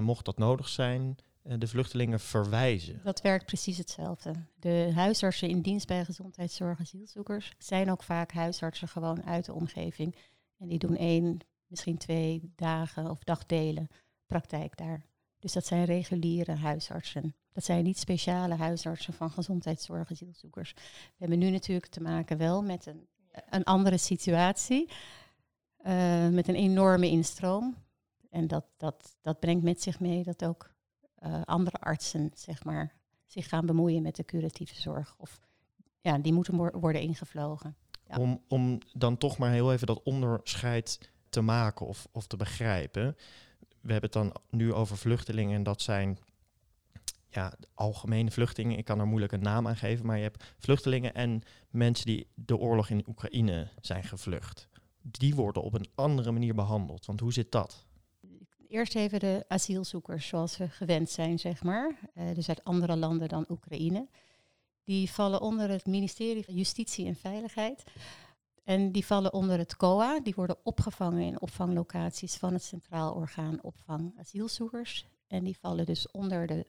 mocht 0.00 0.24
dat 0.24 0.38
nodig 0.38 0.68
zijn, 0.68 1.16
eh, 1.18 1.24
de 1.42 1.66
vluchtelingen 1.66 2.20
verwijzen. 2.20 3.00
Dat 3.04 3.20
werkt 3.20 3.46
precies 3.46 3.78
hetzelfde. 3.78 4.32
De 4.60 4.90
huisartsen 4.94 5.48
in 5.48 5.60
dienst 5.60 5.86
bij 5.86 6.04
gezondheidszorg 6.04 6.80
asielzoekers 6.80 7.54
zijn 7.58 7.90
ook 7.90 8.02
vaak 8.02 8.32
huisartsen 8.32 8.88
gewoon 8.88 9.24
uit 9.24 9.44
de 9.44 9.52
omgeving. 9.52 10.16
En 10.58 10.68
die 10.68 10.78
doen 10.78 10.96
één, 10.96 11.38
misschien 11.66 11.98
twee 11.98 12.52
dagen 12.56 13.10
of 13.10 13.24
dagdelen 13.24 13.88
praktijk 14.26 14.76
daar. 14.76 15.02
Dus 15.38 15.52
dat 15.52 15.66
zijn 15.66 15.84
reguliere 15.84 16.54
huisartsen. 16.54 17.34
Dat 17.52 17.64
zijn 17.64 17.84
niet 17.84 17.98
speciale 17.98 18.54
huisartsen 18.54 19.12
van 19.12 19.30
gezondheidszorg 19.30 20.10
asielzoekers. 20.10 20.72
We 20.74 21.16
hebben 21.16 21.38
nu 21.38 21.50
natuurlijk 21.50 21.86
te 21.86 22.00
maken 22.00 22.38
wel 22.38 22.62
met 22.62 22.86
een, 22.86 23.08
een 23.50 23.64
andere 23.64 23.98
situatie. 23.98 24.88
Uh, 25.86 26.28
met 26.28 26.48
een 26.48 26.54
enorme 26.54 27.08
instroom. 27.08 27.76
En 28.30 28.46
dat, 28.46 28.64
dat, 28.76 29.16
dat 29.20 29.40
brengt 29.40 29.62
met 29.62 29.82
zich 29.82 30.00
mee 30.00 30.22
dat 30.22 30.44
ook 30.44 30.71
uh, 31.24 31.42
andere 31.44 31.76
artsen 31.76 32.30
zeg 32.34 32.64
maar, 32.64 32.94
zich 33.26 33.48
gaan 33.48 33.66
bemoeien 33.66 34.02
met 34.02 34.16
de 34.16 34.24
curatieve 34.24 34.80
zorg. 34.80 35.14
Of 35.18 35.40
ja, 36.00 36.18
die 36.18 36.32
moeten 36.32 36.80
worden 36.80 37.00
ingevlogen. 37.00 37.76
Om, 38.16 38.40
om 38.48 38.78
dan 38.92 39.18
toch 39.18 39.38
maar 39.38 39.50
heel 39.50 39.72
even 39.72 39.86
dat 39.86 40.02
onderscheid 40.02 41.10
te 41.28 41.40
maken 41.40 41.86
of, 41.86 42.08
of 42.12 42.26
te 42.26 42.36
begrijpen. 42.36 43.16
We 43.80 43.92
hebben 43.92 44.10
het 44.10 44.12
dan 44.12 44.34
nu 44.50 44.72
over 44.72 44.96
vluchtelingen 44.96 45.56
en 45.56 45.62
dat 45.62 45.82
zijn 45.82 46.18
ja, 47.28 47.52
algemene 47.74 48.30
vluchtelingen. 48.30 48.78
Ik 48.78 48.84
kan 48.84 49.00
er 49.00 49.06
moeilijk 49.06 49.32
een 49.32 49.42
naam 49.42 49.68
aan 49.68 49.76
geven, 49.76 50.06
maar 50.06 50.16
je 50.16 50.22
hebt 50.22 50.54
vluchtelingen 50.58 51.14
en 51.14 51.42
mensen 51.70 52.06
die 52.06 52.26
de 52.34 52.56
oorlog 52.56 52.88
in 52.88 53.04
Oekraïne 53.08 53.68
zijn 53.80 54.04
gevlucht. 54.04 54.68
Die 55.02 55.34
worden 55.34 55.62
op 55.62 55.74
een 55.74 55.90
andere 55.94 56.32
manier 56.32 56.54
behandeld. 56.54 57.06
Want 57.06 57.20
hoe 57.20 57.32
zit 57.32 57.52
dat? 57.52 57.86
Eerst 58.72 58.94
even 58.94 59.20
de 59.20 59.44
asielzoekers 59.48 60.26
zoals 60.26 60.52
ze 60.52 60.68
gewend 60.68 61.10
zijn, 61.10 61.38
zeg 61.38 61.62
maar. 61.62 61.98
Uh, 62.14 62.34
dus 62.34 62.48
uit 62.48 62.64
andere 62.64 62.96
landen 62.96 63.28
dan 63.28 63.44
Oekraïne. 63.48 64.08
Die 64.84 65.10
vallen 65.10 65.40
onder 65.40 65.68
het 65.68 65.86
ministerie 65.86 66.44
van 66.44 66.54
Justitie 66.54 67.06
en 67.06 67.16
Veiligheid. 67.16 67.84
En 68.64 68.92
die 68.92 69.06
vallen 69.06 69.32
onder 69.32 69.58
het 69.58 69.76
COA. 69.76 70.20
Die 70.20 70.34
worden 70.34 70.56
opgevangen 70.62 71.22
in 71.22 71.40
opvanglocaties 71.40 72.34
van 72.34 72.52
het 72.52 72.62
Centraal 72.62 73.14
Orgaan 73.14 73.62
Opvang 73.62 74.14
Asielzoekers. 74.18 75.06
En 75.26 75.44
die 75.44 75.58
vallen 75.58 75.86
dus 75.86 76.10
onder 76.10 76.46
de 76.46 76.66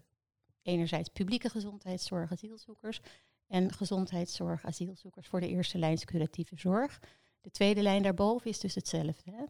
enerzijds 0.62 1.10
publieke 1.10 1.50
gezondheidszorg 1.50 2.32
asielzoekers 2.32 3.02
en 3.48 3.74
gezondheidszorg 3.74 4.66
asielzoekers 4.66 5.28
voor 5.28 5.40
de 5.40 5.50
eerste 5.50 5.78
lijns 5.78 6.06
curatieve 6.06 6.56
zorg. 6.58 7.00
De 7.42 7.52
tweede 7.52 7.82
lijn 7.82 8.04
daarboven 8.04 8.50
is 8.50 8.60
dus 8.60 8.76
hetzelfde. 8.76 9.32
Hè? 9.32 9.44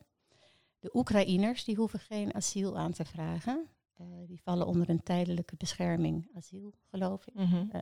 De 0.84 0.90
Oekraïners 0.94 1.63
die 1.63 1.75
hoeven 1.75 2.00
geen 2.00 2.34
asiel 2.34 2.78
aan 2.78 2.92
te 2.92 3.06
vragen. 3.06 3.68
Uh, 4.02 4.08
die 4.28 4.42
vallen 4.42 4.68
onder 4.68 4.90
een 4.90 5.04
tijdelijke 5.04 5.56
bescherming 5.56 6.30
asiel, 6.36 6.74
geloof 6.90 7.28
ik. 7.28 7.34
Mhm. 7.34 7.56
Uh, 7.56 7.82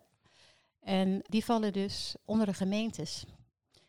en 0.79 1.22
die 1.24 1.46
vallen 1.46 1.74
dus 1.74 2.15
onder 2.25 2.46
de 2.46 2.53
gemeentes. 2.53 3.25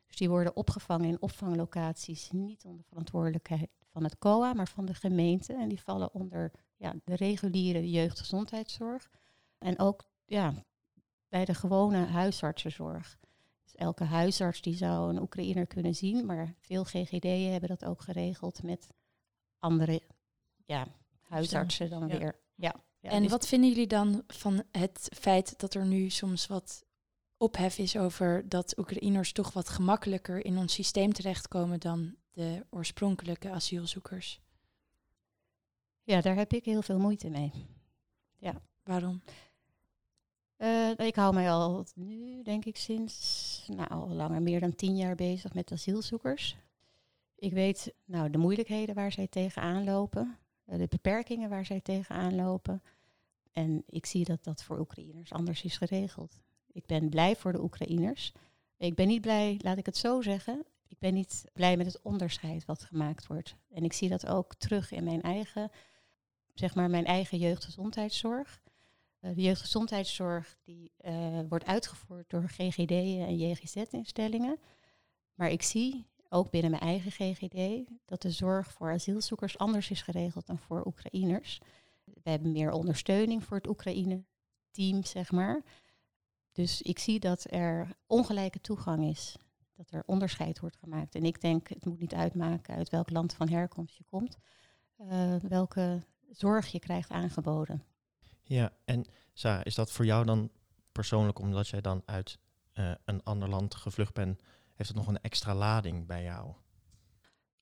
Dus 0.07 0.17
die 0.17 0.29
worden 0.29 0.57
opgevangen 0.57 1.09
in 1.09 1.23
opvanglocaties, 1.23 2.31
niet 2.31 2.65
onder 2.65 2.85
verantwoordelijkheid 2.85 3.71
van 3.91 4.05
het 4.05 4.19
COA, 4.19 4.53
maar 4.53 4.69
van 4.69 4.85
de 4.85 4.95
gemeente. 4.95 5.53
En 5.53 5.69
die 5.69 5.81
vallen 5.81 6.15
onder 6.15 6.53
ja, 6.77 6.95
de 7.05 7.17
reguliere 7.17 7.91
jeugdgezondheidszorg. 7.91 9.11
En 9.59 9.79
ook 9.79 10.05
ja, 10.25 10.55
bij 11.29 11.45
de 11.45 11.55
gewone 11.55 12.05
huisartsenzorg. 12.05 13.19
Dus 13.63 13.75
elke 13.75 14.05
huisarts 14.05 14.61
die 14.61 14.77
zou 14.77 15.11
een 15.11 15.23
Oekraïner 15.23 15.67
kunnen 15.67 15.95
zien, 15.95 16.27
maar 16.27 16.55
veel 16.59 16.85
GGD'en 16.85 17.51
hebben 17.51 17.69
dat 17.69 17.85
ook 17.85 18.01
geregeld 18.01 18.63
met 18.63 18.89
andere 19.63 20.03
ja, 20.65 20.87
huisartsen 21.21 21.91
dan 21.91 22.09
Ja. 22.09 22.19
weer. 22.19 22.41
Ja, 22.55 22.75
ja, 23.01 23.11
en 23.11 23.23
dus- 23.23 23.31
wat 23.31 23.47
vinden 23.47 23.69
jullie 23.69 23.87
dan 23.87 24.23
van 24.27 24.63
het 24.71 25.09
feit 25.15 25.59
dat 25.59 25.75
er 25.75 25.87
nu 25.87 26.09
soms 26.11 26.47
wat 26.47 26.85
ophef 27.37 27.79
is 27.79 27.97
over 27.97 28.49
dat 28.49 28.79
Oekraïners 28.79 29.33
toch 29.33 29.53
wat 29.53 29.69
gemakkelijker 29.69 30.45
in 30.45 30.59
ons 30.59 30.73
systeem 30.73 31.13
terechtkomen 31.13 31.81
dan 31.81 32.17
de 32.33 32.67
oorspronkelijke 32.71 33.51
asielzoekers? 33.51 34.41
Ja, 36.03 36.21
daar 36.21 36.37
heb 36.37 36.53
ik 36.53 36.65
heel 36.65 36.83
veel 36.83 36.99
moeite 36.99 37.31
mee. 37.31 37.53
Waarom? 38.83 39.23
Eh, 40.57 40.91
ik 40.97 41.15
hou 41.15 41.35
mij 41.35 41.51
al 41.51 41.87
nu, 41.95 42.43
denk 42.43 42.65
ik, 42.65 42.77
sinds 42.77 43.65
nou, 43.67 43.91
al 43.91 44.09
langer, 44.09 44.43
meer 44.43 44.61
dan 44.61 44.75
tien 44.75 44.97
jaar 44.97 45.15
bezig 45.15 45.55
met 45.55 45.73
asielzoekers. 45.73 46.57
Ik 47.43 47.53
weet 47.53 47.95
nou, 48.05 48.31
de 48.31 48.39
moeilijkheden 48.39 48.95
waar 48.95 49.13
zij 49.13 49.27
tegenaan 49.27 49.85
lopen, 49.85 50.39
eh, 50.65 50.79
de 50.79 50.87
beperkingen 50.89 51.51
waar 51.51 51.65
zij 51.65 51.81
tegenaan 51.81 52.35
lopen. 52.35 52.83
En 53.53 53.83
ik 53.87 54.07
zie 54.07 54.25
dat 54.25 54.45
dat 54.45 54.63
voor 54.63 54.79
Oekraïners 54.79 55.33
anders 55.33 55.63
is 55.63 55.77
geregeld. 55.77 56.41
Ik 56.73 56.87
ben 56.87 57.09
blij 57.09 57.37
voor 57.37 57.53
de 57.53 57.63
Oekraïners. 57.63 58.33
Ik 58.77 58.95
ben 58.95 59.07
niet 59.07 59.21
blij, 59.21 59.59
laat 59.63 59.79
ik 59.79 59.87
het 59.87 59.97
zo 59.97 60.21
zeggen. 60.21 60.65
Ik 60.89 60.99
ben 60.99 61.15
niet 61.15 61.45
blij 61.53 61.77
met 61.77 61.87
het 61.87 62.03
onderscheid 62.03 62.65
wat 62.65 62.83
gemaakt 62.83 63.27
wordt. 63.27 63.57
En 63.69 63.85
ik 63.85 63.93
zie 63.93 64.09
dat 64.09 64.27
ook 64.27 64.55
terug 64.55 64.93
in 64.93 65.05
mijn 65.05 65.23
eigen, 65.23 65.71
zeg 66.55 66.75
maar, 66.75 66.91
mijn 66.91 67.07
eigen 67.07 67.39
jeugdgezondheidszorg. 67.39 68.63
Uh, 69.21 69.35
de 69.35 69.43
jeugdgezondheidszorg 69.43 70.57
die, 70.63 70.93
uh, 71.01 71.41
wordt 71.49 71.67
uitgevoerd 71.67 72.31
door 72.31 72.49
GGD'en 72.49 73.27
en 73.27 73.39
JGZ-instellingen. 73.39 74.59
Maar 75.35 75.51
ik 75.51 75.63
zie 75.63 76.07
ook 76.33 76.51
binnen 76.51 76.71
mijn 76.71 76.83
eigen 76.83 77.11
GGD 77.11 77.91
dat 78.05 78.23
de 78.23 78.31
zorg 78.31 78.73
voor 78.73 78.93
asielzoekers 78.93 79.59
anders 79.59 79.91
is 79.91 80.03
geregeld 80.03 80.47
dan 80.47 80.59
voor 80.59 80.87
Oekraïners. 80.87 81.61
We 82.05 82.31
hebben 82.31 82.53
meer 82.53 82.71
ondersteuning 82.71 83.45
voor 83.45 83.57
het 83.57 83.69
Oekraïne-team, 83.69 85.05
zeg 85.05 85.31
maar. 85.31 85.63
Dus 86.53 86.83
ik 86.83 86.99
zie 86.99 87.21
dat 87.21 87.45
er 87.51 87.97
ongelijke 88.07 88.61
toegang 88.61 89.05
is. 89.05 89.37
Dat 89.75 89.91
er 89.91 90.03
onderscheid 90.07 90.61
wordt 90.61 90.77
gemaakt. 90.77 91.15
En 91.15 91.25
ik 91.25 91.41
denk, 91.41 91.69
het 91.69 91.85
moet 91.85 92.01
niet 92.01 92.15
uitmaken 92.15 92.75
uit 92.75 92.91
welk 92.91 93.11
land 93.11 93.35
van 93.35 93.49
herkomst 93.49 93.97
je 93.97 94.05
komt. 94.05 94.39
Uh, 94.99 95.37
welke 95.37 96.03
zorg 96.31 96.73
je 96.73 96.79
krijgt 96.79 97.11
aangeboden. 97.11 97.83
Ja, 98.43 98.73
en 98.85 99.05
Sarah, 99.33 99.65
is 99.65 99.75
dat 99.75 99.93
voor 99.93 100.05
jou 100.05 100.25
dan 100.25 100.51
persoonlijk, 100.93 101.39
omdat 101.39 101.69
jij 101.69 101.81
dan 101.81 102.03
uit 102.05 102.39
uh, 102.75 102.93
een 103.05 103.23
ander 103.23 103.49
land 103.49 103.75
gevlucht 103.75 104.15
bent, 104.15 104.43
heeft 104.75 104.89
het 104.89 104.99
nog 104.99 105.07
een 105.07 105.21
extra 105.21 105.55
lading 105.55 106.07
bij 106.07 106.23
jou? 106.23 106.55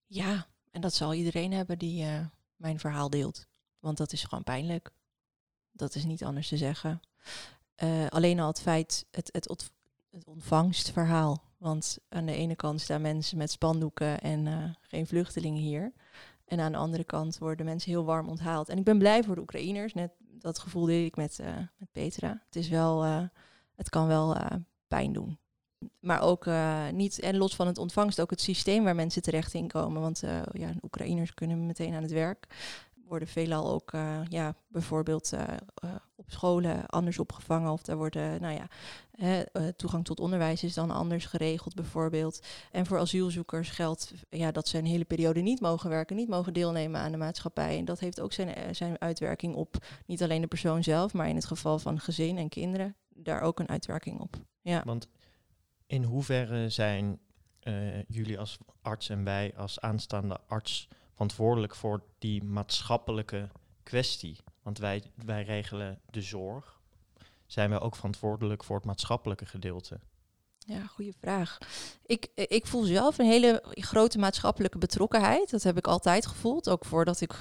Ja, 0.07 0.47
en 0.71 0.81
dat 0.81 0.95
zal 0.95 1.14
iedereen 1.14 1.52
hebben 1.52 1.79
die 1.79 2.05
uh, 2.05 2.26
mijn 2.57 2.79
verhaal 2.79 3.11
deelt. 3.11 3.47
Want 3.79 3.97
dat 3.97 4.12
is 4.12 4.25
gewoon 4.25 4.45
pijnlijk. 4.45 4.90
Dat 5.73 5.95
is 5.95 6.05
niet 6.05 6.25
anders 6.25 6.49
te 6.49 6.57
zeggen. 6.57 7.00
Uh, 7.83 8.07
alleen 8.07 8.40
al 8.40 8.47
het 8.47 8.61
feit, 8.61 9.07
het, 9.11 9.29
het, 9.33 9.71
het 10.11 10.25
ontvangstverhaal. 10.25 11.43
Want 11.59 11.99
aan 12.09 12.26
de 12.26 12.35
ene 12.35 12.57
kant 12.57 12.81
staan 12.81 13.00
mensen 13.00 13.38
met 13.38 13.50
spandoeken 13.50 14.21
en 14.21 14.47
uh, 14.47 14.64
geen 14.81 15.07
vluchtelingen 15.07 15.62
hier. 15.62 15.93
En 16.45 16.61
aan 16.61 16.73
de 16.73 16.79
andere 16.79 17.05
kant 17.05 17.38
worden 17.38 17.67
mensen 17.67 17.90
heel 17.90 18.05
warm 18.05 18.29
onthaald. 18.29 18.69
En 18.69 18.79
ik 18.79 18.85
ben 18.85 18.99
blij 18.99 19.25
voor 19.25 19.35
de 19.35 19.40
Oekraïners. 19.40 19.95
Net 19.95 20.12
dat 20.19 20.59
gevoel 20.59 20.85
deel 20.85 21.05
ik 21.05 21.17
met, 21.17 21.38
met 21.76 21.93
Petra. 21.93 22.43
Het 22.45 22.57
is 22.57 22.69
wel, 22.69 23.02
het 23.75 23.88
kan 23.88 24.07
wel 24.07 24.37
pijn 24.88 25.12
doen. 25.12 25.38
Maar 26.00 26.22
ook 26.22 26.46
niet, 26.92 27.20
en 27.20 27.37
los 27.37 27.56
van 27.56 27.66
het 27.66 27.78
ontvangst, 27.78 28.20
ook 28.20 28.30
het 28.30 28.40
systeem 28.40 28.84
waar 28.84 28.94
mensen 28.94 29.22
terecht 29.22 29.54
in 29.54 29.68
komen. 29.68 30.00
Want 30.02 30.22
ja, 30.52 30.70
Oekraïners 30.82 31.34
kunnen 31.34 31.66
meteen 31.66 31.94
aan 31.94 32.02
het 32.02 32.12
werk. 32.12 32.46
Worden 33.06 33.28
veelal 33.28 33.72
ook, 33.72 33.90
ja, 34.28 34.54
bijvoorbeeld 34.68 35.32
op 36.16 36.30
scholen 36.30 36.87
anders 36.87 37.18
opgevangen. 37.18 37.72
Of 37.72 37.82
daar 37.82 37.96
worden, 37.96 38.40
nou 38.40 38.54
ja, 38.54 38.66
toegang 39.76 40.04
tot 40.04 40.20
onderwijs 40.20 40.62
is 40.62 40.75
dan 40.75 40.90
anders 40.90 41.26
geregeld 41.26 41.75
bijvoorbeeld. 41.75 42.40
En 42.70 42.87
voor 42.87 42.99
asielzoekers 42.99 43.70
geldt 43.70 44.12
ja, 44.28 44.50
dat 44.50 44.68
ze 44.68 44.78
een 44.78 44.87
hele 44.87 45.04
periode 45.04 45.40
niet 45.40 45.60
mogen 45.60 45.90
werken, 45.90 46.16
niet 46.16 46.28
mogen 46.28 46.52
deelnemen 46.52 47.00
aan 47.00 47.12
de 47.12 47.18
maatschappij. 47.18 47.78
En 47.78 47.84
dat 47.84 48.00
heeft 48.00 48.20
ook 48.20 48.32
zijn, 48.32 48.75
zijn 48.75 49.00
uitwerking 49.00 49.54
op 49.54 49.76
niet 50.06 50.22
alleen 50.22 50.40
de 50.40 50.46
persoon 50.46 50.82
zelf, 50.82 51.12
maar 51.12 51.28
in 51.28 51.37
het 51.37 51.46
geval 51.46 51.78
van 51.78 52.00
gezin 52.00 52.38
en 52.38 52.49
kinderen 52.49 52.96
daar 53.08 53.40
ook 53.40 53.58
een 53.58 53.68
uitwerking 53.68 54.20
op. 54.20 54.37
Ja. 54.62 54.82
Want 54.84 55.08
in 55.90 56.02
hoeverre 56.02 56.68
zijn 56.68 57.20
uh, 57.62 58.02
jullie 58.02 58.38
als 58.38 58.59
arts 58.82 59.09
en 59.09 59.25
wij 59.25 59.52
als 59.56 59.80
aanstaande 59.80 60.38
arts 60.47 60.88
verantwoordelijk 61.12 61.75
voor 61.75 62.02
die 62.18 62.44
maatschappelijke 62.44 63.49
kwestie? 63.82 64.37
Want 64.62 64.78
wij, 64.78 65.02
wij 65.25 65.42
regelen 65.42 66.00
de 66.11 66.23
zorg. 66.23 66.80
Zijn 67.47 67.70
wij 67.70 67.80
ook 67.80 67.97
verantwoordelijk 67.97 68.64
voor 68.64 68.76
het 68.76 68.85
maatschappelijke 68.85 69.47
gedeelte? 69.47 70.00
Ja, 70.59 70.87
goede 70.87 71.12
vraag. 71.20 71.59
Ik, 72.06 72.28
ik 72.35 72.66
voel 72.66 72.82
zelf 72.82 73.18
een 73.18 73.26
hele 73.26 73.62
grote 73.70 74.18
maatschappelijke 74.18 74.78
betrokkenheid. 74.78 75.50
Dat 75.50 75.62
heb 75.62 75.76
ik 75.76 75.87
altijd 75.87 76.26
gevoeld. 76.26 76.68
Ook 76.68 76.85
voordat 76.85 77.20
ik 77.20 77.35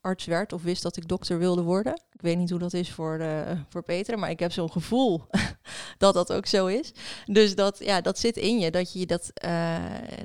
arts 0.00 0.24
werd 0.24 0.52
of 0.52 0.62
wist 0.62 0.82
dat 0.82 0.96
ik 0.96 1.08
dokter 1.08 1.38
wilde 1.38 1.62
worden. 1.62 2.00
Ik 2.16 2.22
weet 2.22 2.36
niet 2.36 2.50
hoe 2.50 2.58
dat 2.58 2.72
is 2.72 2.92
voor, 2.92 3.20
uh, 3.20 3.50
voor 3.68 3.82
Peter, 3.82 4.18
maar 4.18 4.30
ik 4.30 4.38
heb 4.38 4.52
zo'n 4.52 4.72
gevoel 4.72 5.22
dat 5.98 6.14
dat 6.14 6.32
ook 6.32 6.46
zo 6.46 6.66
is. 6.66 6.92
Dus 7.26 7.54
dat, 7.54 7.78
ja, 7.78 8.00
dat 8.00 8.18
zit 8.18 8.36
in 8.36 8.58
je, 8.58 8.70
dat 8.70 8.92
je 8.92 9.06
dat, 9.06 9.32
uh, 9.44 9.76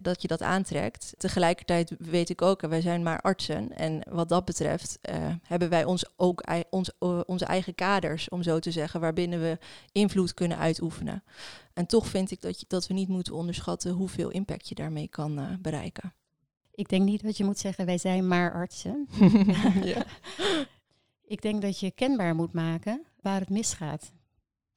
dat 0.01 0.21
je 0.21 0.27
dat 0.27 0.41
aantrekt. 0.41 1.13
Tegelijkertijd 1.17 1.95
weet 1.99 2.29
ik 2.29 2.41
ook, 2.41 2.61
wij 2.61 2.81
zijn 2.81 3.03
maar 3.03 3.21
artsen. 3.21 3.77
En 3.77 4.01
wat 4.09 4.29
dat 4.29 4.45
betreft 4.45 4.99
uh, 5.09 5.15
hebben 5.43 5.69
wij 5.69 5.83
ons 5.83 6.05
ook 6.15 6.43
ons, 6.69 6.91
onze 7.25 7.45
eigen 7.45 7.75
kaders, 7.75 8.29
om 8.29 8.43
zo 8.43 8.59
te 8.59 8.71
zeggen, 8.71 8.99
waarbinnen 8.99 9.41
we 9.41 9.57
invloed 9.91 10.33
kunnen 10.33 10.57
uitoefenen. 10.57 11.23
En 11.73 11.85
toch 11.85 12.07
vind 12.07 12.31
ik 12.31 12.41
dat, 12.41 12.59
je, 12.59 12.65
dat 12.67 12.87
we 12.87 12.93
niet 12.93 13.07
moeten 13.07 13.33
onderschatten 13.33 13.91
hoeveel 13.91 14.29
impact 14.29 14.69
je 14.69 14.75
daarmee 14.75 15.07
kan 15.07 15.39
uh, 15.39 15.45
bereiken. 15.59 16.13
Ik 16.73 16.89
denk 16.89 17.03
niet 17.03 17.23
dat 17.23 17.37
je 17.37 17.43
moet 17.43 17.59
zeggen, 17.59 17.85
wij 17.85 17.97
zijn 17.97 18.27
maar 18.27 18.53
artsen. 18.53 19.07
ja. 19.83 20.05
Ik 21.31 21.41
denk 21.41 21.61
dat 21.61 21.79
je 21.79 21.91
kenbaar 21.91 22.35
moet 22.35 22.53
maken 22.53 23.05
waar 23.21 23.39
het 23.39 23.49
misgaat. 23.49 24.13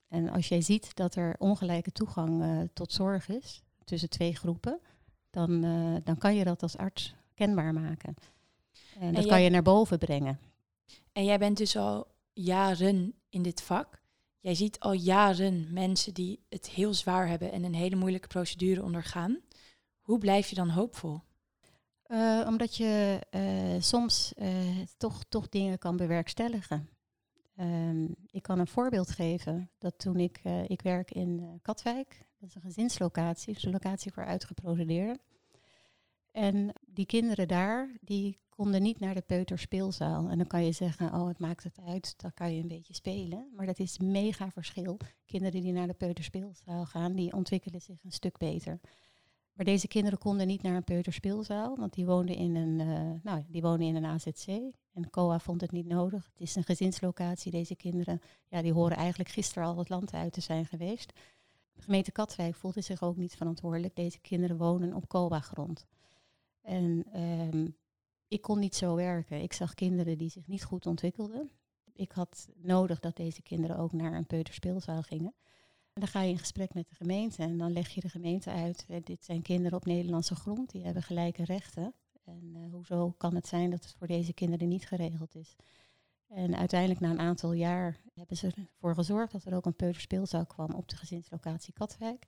En 0.09 0.29
als 0.29 0.49
jij 0.49 0.61
ziet 0.61 0.97
dat 0.97 1.15
er 1.15 1.35
ongelijke 1.39 1.93
toegang 1.93 2.43
uh, 2.43 2.61
tot 2.73 2.93
zorg 2.93 3.29
is 3.29 3.63
tussen 3.85 4.09
twee 4.09 4.37
groepen, 4.37 4.81
dan, 5.31 5.65
uh, 5.65 5.97
dan 6.05 6.19
kan 6.19 6.35
je 6.35 6.45
dat 6.45 6.63
als 6.63 6.77
arts 6.77 7.15
kenbaar 7.35 7.73
maken. 7.73 8.15
En, 8.95 9.01
en 9.01 9.15
dat 9.15 9.23
jij, 9.23 9.33
kan 9.33 9.43
je 9.43 9.51
naar 9.51 9.63
boven 9.63 9.99
brengen. 9.99 10.41
En 11.13 11.25
jij 11.25 11.39
bent 11.39 11.57
dus 11.57 11.77
al 11.77 12.07
jaren 12.33 13.15
in 13.29 13.43
dit 13.43 13.63
vak. 13.63 14.03
Jij 14.39 14.55
ziet 14.55 14.81
al 14.81 14.93
jaren 14.93 15.73
mensen 15.73 16.15
die 16.15 16.41
het 16.49 16.71
heel 16.71 16.95
zwaar 16.95 17.29
hebben 17.29 17.53
en 17.53 17.65
een 17.65 17.75
hele 17.75 17.97
moeilijke 17.97 18.29
procedure 18.29 18.83
ondergaan. 18.83 19.41
Hoe 20.01 20.19
blijf 20.19 20.49
je 20.49 20.55
dan 20.55 20.69
hoopvol? 20.69 21.21
Uh, 22.09 22.45
omdat 22.47 22.77
je 22.77 23.21
uh, 23.31 23.81
soms 23.81 24.33
uh, 24.37 24.79
toch, 24.97 25.25
toch 25.29 25.49
dingen 25.49 25.79
kan 25.79 25.97
bewerkstelligen. 25.97 26.89
Ehm, 27.57 28.05
ik 28.31 28.43
kan 28.43 28.59
een 28.59 28.67
voorbeeld 28.67 29.11
geven 29.11 29.71
dat 29.79 29.99
toen 29.99 30.17
ik, 30.17 30.41
eh, 30.43 30.69
ik 30.69 30.83
werk 30.83 31.11
in 31.11 31.59
Katwijk, 31.63 32.27
dat 32.39 32.49
is 32.49 32.55
een 32.55 32.61
gezinslocatie, 32.61 33.55
is 33.55 33.65
een 33.65 33.73
locatie 33.73 34.13
voor 34.13 34.25
uitgeprocedeerden. 34.25 35.21
En 36.31 36.73
die 36.87 37.07
kinderen 37.07 37.49
daar, 37.49 37.97
die 38.01 38.39
konden 38.49 38.83
niet 38.83 39.01
naar 39.01 39.15
de 39.15 39.21
peuterspeelzaal. 39.21 40.29
En 40.29 40.39
dan 40.39 40.47
kan 40.47 40.65
je 40.65 40.73
zeggen, 40.73 41.15
oh, 41.15 41.29
het 41.29 41.39
maakt 41.39 41.65
het 41.65 41.79
uit, 41.87 42.15
dan 42.17 42.35
kan 42.35 42.55
je 42.55 42.63
een 42.63 42.69
beetje 42.69 42.95
spelen. 42.95 43.53
Maar 43.57 43.67
dat 43.67 43.79
is 43.79 43.99
mega 43.99 44.51
verschil. 44.51 44.99
Kinderen 45.27 45.61
die 45.61 45.73
naar 45.73 45.87
de 45.87 45.95
peuterspeelzaal 45.95 46.85
gaan, 46.85 47.15
die 47.15 47.33
ontwikkelen 47.33 47.81
zich 47.81 48.05
een 48.05 48.13
stuk 48.13 48.39
beter. 48.39 48.81
Maar 49.55 49.65
deze 49.65 49.89
kinderen 49.89 50.19
konden 50.19 50.47
niet 50.47 50.63
naar 50.63 50.77
een 50.77 50.85
peuterspeelzaal, 50.85 51.77
want 51.77 51.93
die 51.93 52.07
woonden 52.07 52.37
in 52.37 52.57
een, 52.57 52.81
uh, 52.81 53.21
nou, 53.23 53.45
die 53.49 53.63
woonden 53.63 53.87
in 53.87 53.95
een 53.95 54.05
AZC. 54.05 54.47
En 54.93 55.11
COA 55.11 55.39
vond 55.39 55.61
het 55.61 55.73
niet 55.73 55.87
nodig. 55.87 56.25
Het 56.33 56.41
is 56.41 56.55
een 56.57 56.65
gezinslocatie. 56.65 57.51
Deze 57.51 57.77
kinderen, 57.77 58.21
ja, 58.49 58.63
die 58.63 58.73
horen 58.73 58.97
eigenlijk 58.97 59.31
gisteren 59.31 59.69
al 59.69 59.79
het 59.79 59.89
land 59.89 60.13
uit 60.13 60.33
te 60.33 60.41
zijn 60.41 60.67
geweest. 60.67 61.13
De 61.73 61.83
gemeente 61.83 62.13
Katwijk 62.13 62.55
voelde 62.55 62.81
zich 62.81 63.03
ook 63.03 63.17
niet 63.17 63.37
verantwoordelijk. 63.37 63.97
Deze 63.97 64.21
kinderen 64.21 64.57
wonen 64.57 64.95
op 64.95 65.09
COA-grond. 65.09 65.87
En 66.63 67.05
ehm, 67.13 67.67
ik 68.29 68.43
kon 68.43 68.59
niet 68.59 68.75
zo 68.75 68.95
werken. 68.95 69.43
Ik 69.43 69.53
zag 69.53 69.75
kinderen 69.75 70.19
die 70.19 70.31
zich 70.31 70.47
niet 70.47 70.65
goed 70.65 70.87
ontwikkelden. 70.87 71.51
Ik 71.93 72.13
had 72.13 72.49
nodig 72.57 73.01
dat 73.01 73.17
deze 73.17 73.43
kinderen 73.43 73.79
ook 73.79 73.93
naar 73.93 74.13
een 74.15 74.27
peuterspeelzaal 74.27 75.03
gingen. 75.03 75.35
Dan 75.95 76.09
ga 76.09 76.23
je 76.23 76.31
in 76.31 76.39
gesprek 76.39 76.75
met 76.75 76.89
de 76.89 76.95
gemeente 76.95 77.43
en 77.43 77.59
dan 77.59 77.73
leg 77.73 77.89
je 77.89 78.01
de 78.01 78.09
gemeente 78.09 78.51
uit. 78.51 78.85
Eh, 78.89 78.97
dit 79.05 79.25
zijn 79.25 79.43
kinderen 79.43 79.79
op 79.79 79.85
Nederlandse 79.85 80.35
grond, 80.35 80.71
die 80.71 80.85
hebben 80.85 81.03
gelijke 81.03 81.45
rechten. 81.45 81.95
En 82.25 82.55
uh, 82.57 82.73
hoezo 82.73 83.15
kan 83.17 83.35
het 83.35 83.47
zijn 83.47 83.71
dat 83.71 83.83
het 83.83 83.95
voor 83.99 84.07
deze 84.07 84.33
kinderen 84.33 84.69
niet 84.69 84.87
geregeld 84.87 85.35
is? 85.35 85.57
En 86.29 86.57
uiteindelijk 86.57 87.01
na 87.01 87.11
een 87.11 87.21
aantal 87.21 87.53
jaar 87.53 88.01
hebben 88.15 88.37
ze 88.37 88.53
ervoor 88.57 88.95
gezorgd 88.95 89.33
dat 89.33 89.45
er 89.45 89.55
ook 89.55 89.67
een 89.67 89.77
peuterspeelzaal 89.77 90.47
kwam 90.47 90.71
op 90.71 90.89
de 90.89 90.97
gezinslocatie 90.97 91.73
Katwijk. 91.73 92.27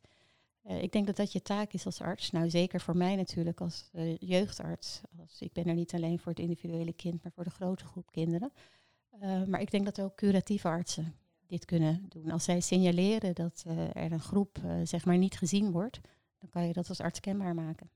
Uh, 0.64 0.82
ik 0.82 0.92
denk 0.92 1.06
dat 1.06 1.16
dat 1.16 1.32
je 1.32 1.42
taak 1.42 1.73
is 1.73 1.87
als 1.87 2.00
arts. 2.00 2.30
Nou, 2.30 2.50
zeker 2.50 2.80
voor 2.80 2.96
mij 2.96 3.16
natuurlijk 3.16 3.61
als 3.61 3.90
jeugdarts. 4.18 5.00
Als, 5.20 5.40
ik 5.40 5.52
ben 5.52 5.66
er 5.66 5.75
niet 5.75 5.94
alleen 5.94 6.18
voor 6.18 6.32
het 6.32 6.40
individuele 6.40 6.92
kind, 6.92 7.23
maar 7.23 7.32
voor 7.32 7.44
de 7.44 7.50
grote 7.50 7.85
groep 7.85 8.11
kinderen. 8.11 8.52
Maar 9.46 9.61
ik 9.61 9.70
denk 9.70 9.85
dat 9.85 10.00
ook 10.00 10.16
curatieve 10.16 10.68
artsen 10.68 11.14
dit 11.49 11.65
kunnen 11.65 12.07
doen. 12.09 12.31
Als 12.31 12.45
zij 12.45 12.61
signaleren 12.61 13.35
dat 13.35 13.65
er 13.93 14.12
een 14.12 14.21
groep 14.21 14.59
zeg 14.83 15.05
maar 15.05 15.19
niet 15.19 15.38
gezien 15.38 15.71
wordt, 15.71 16.00
dan 16.38 16.49
kan 16.49 16.67
je 16.67 16.73
dat 16.73 16.88
als 16.88 17.00
arts 17.00 17.21
kenbaar 17.21 17.55
maken. 17.55 17.91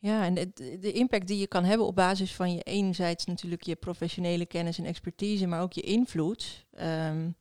Ja, 0.00 0.24
en 0.24 0.34
de, 0.34 0.52
de, 0.80 0.92
impact 0.92 1.26
die 1.26 1.38
je 1.38 1.46
kan 1.46 1.64
hebben 1.64 1.86
op 1.86 1.94
basis 1.94 2.34
van 2.34 2.54
je 2.54 2.62
enerzijds 2.62 3.24
natuurlijk 3.24 3.62
je 3.62 3.76
professionele 3.76 4.46
kennis 4.46 4.78
en 4.78 4.84
expertise, 4.84 5.46
maar 5.46 5.62
ook 5.62 5.72
je 5.72 5.80
invloed, 5.80 6.66
um, 6.80 7.36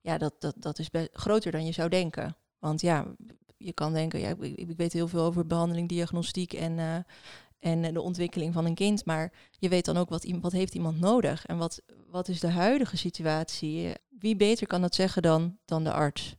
ja, 0.00 0.18
dat, 0.18 0.34
dat, 0.38 0.54
dat 0.58 0.78
is 0.78 0.90
groter 1.12 1.52
dan 1.52 1.66
je 1.66 1.72
zou 1.72 1.88
denken. 1.88 2.36
Want 2.58 2.80
ja, 2.80 3.14
je 3.56 3.72
kan 3.72 3.92
denken, 3.92 4.20
ja, 4.20 4.28
ik, 4.28 4.40
ik, 4.40 4.76
weet 4.76 4.92
heel 4.92 5.08
veel 5.08 5.22
over 5.22 5.46
behandeling, 5.46 5.88
diagnostiek 5.88 6.52
en, 6.52 6.78
uh, 6.78 6.96
en 7.60 7.94
de 7.94 8.00
ontwikkeling 8.00 8.52
van 8.52 8.64
een 8.64 8.74
kind, 8.74 9.04
maar 9.04 9.32
je 9.58 9.68
weet 9.68 9.84
dan 9.84 9.96
ook 9.96 10.08
wat, 10.08 10.30
wat 10.40 10.52
heeft 10.52 10.74
iemand 10.74 11.00
nodig 11.00 11.46
en 11.46 11.56
wat, 11.56 11.82
wat 12.06 12.28
is 12.28 12.40
de 12.40 12.50
huidige 12.50 12.96
situatie. 12.96 13.92
Wie 14.08 14.36
beter 14.36 14.66
kan 14.66 14.80
dat 14.80 14.94
zeggen 14.94 15.22
dan, 15.22 15.58
dan 15.64 15.84
de 15.84 15.92
arts? 15.92 16.36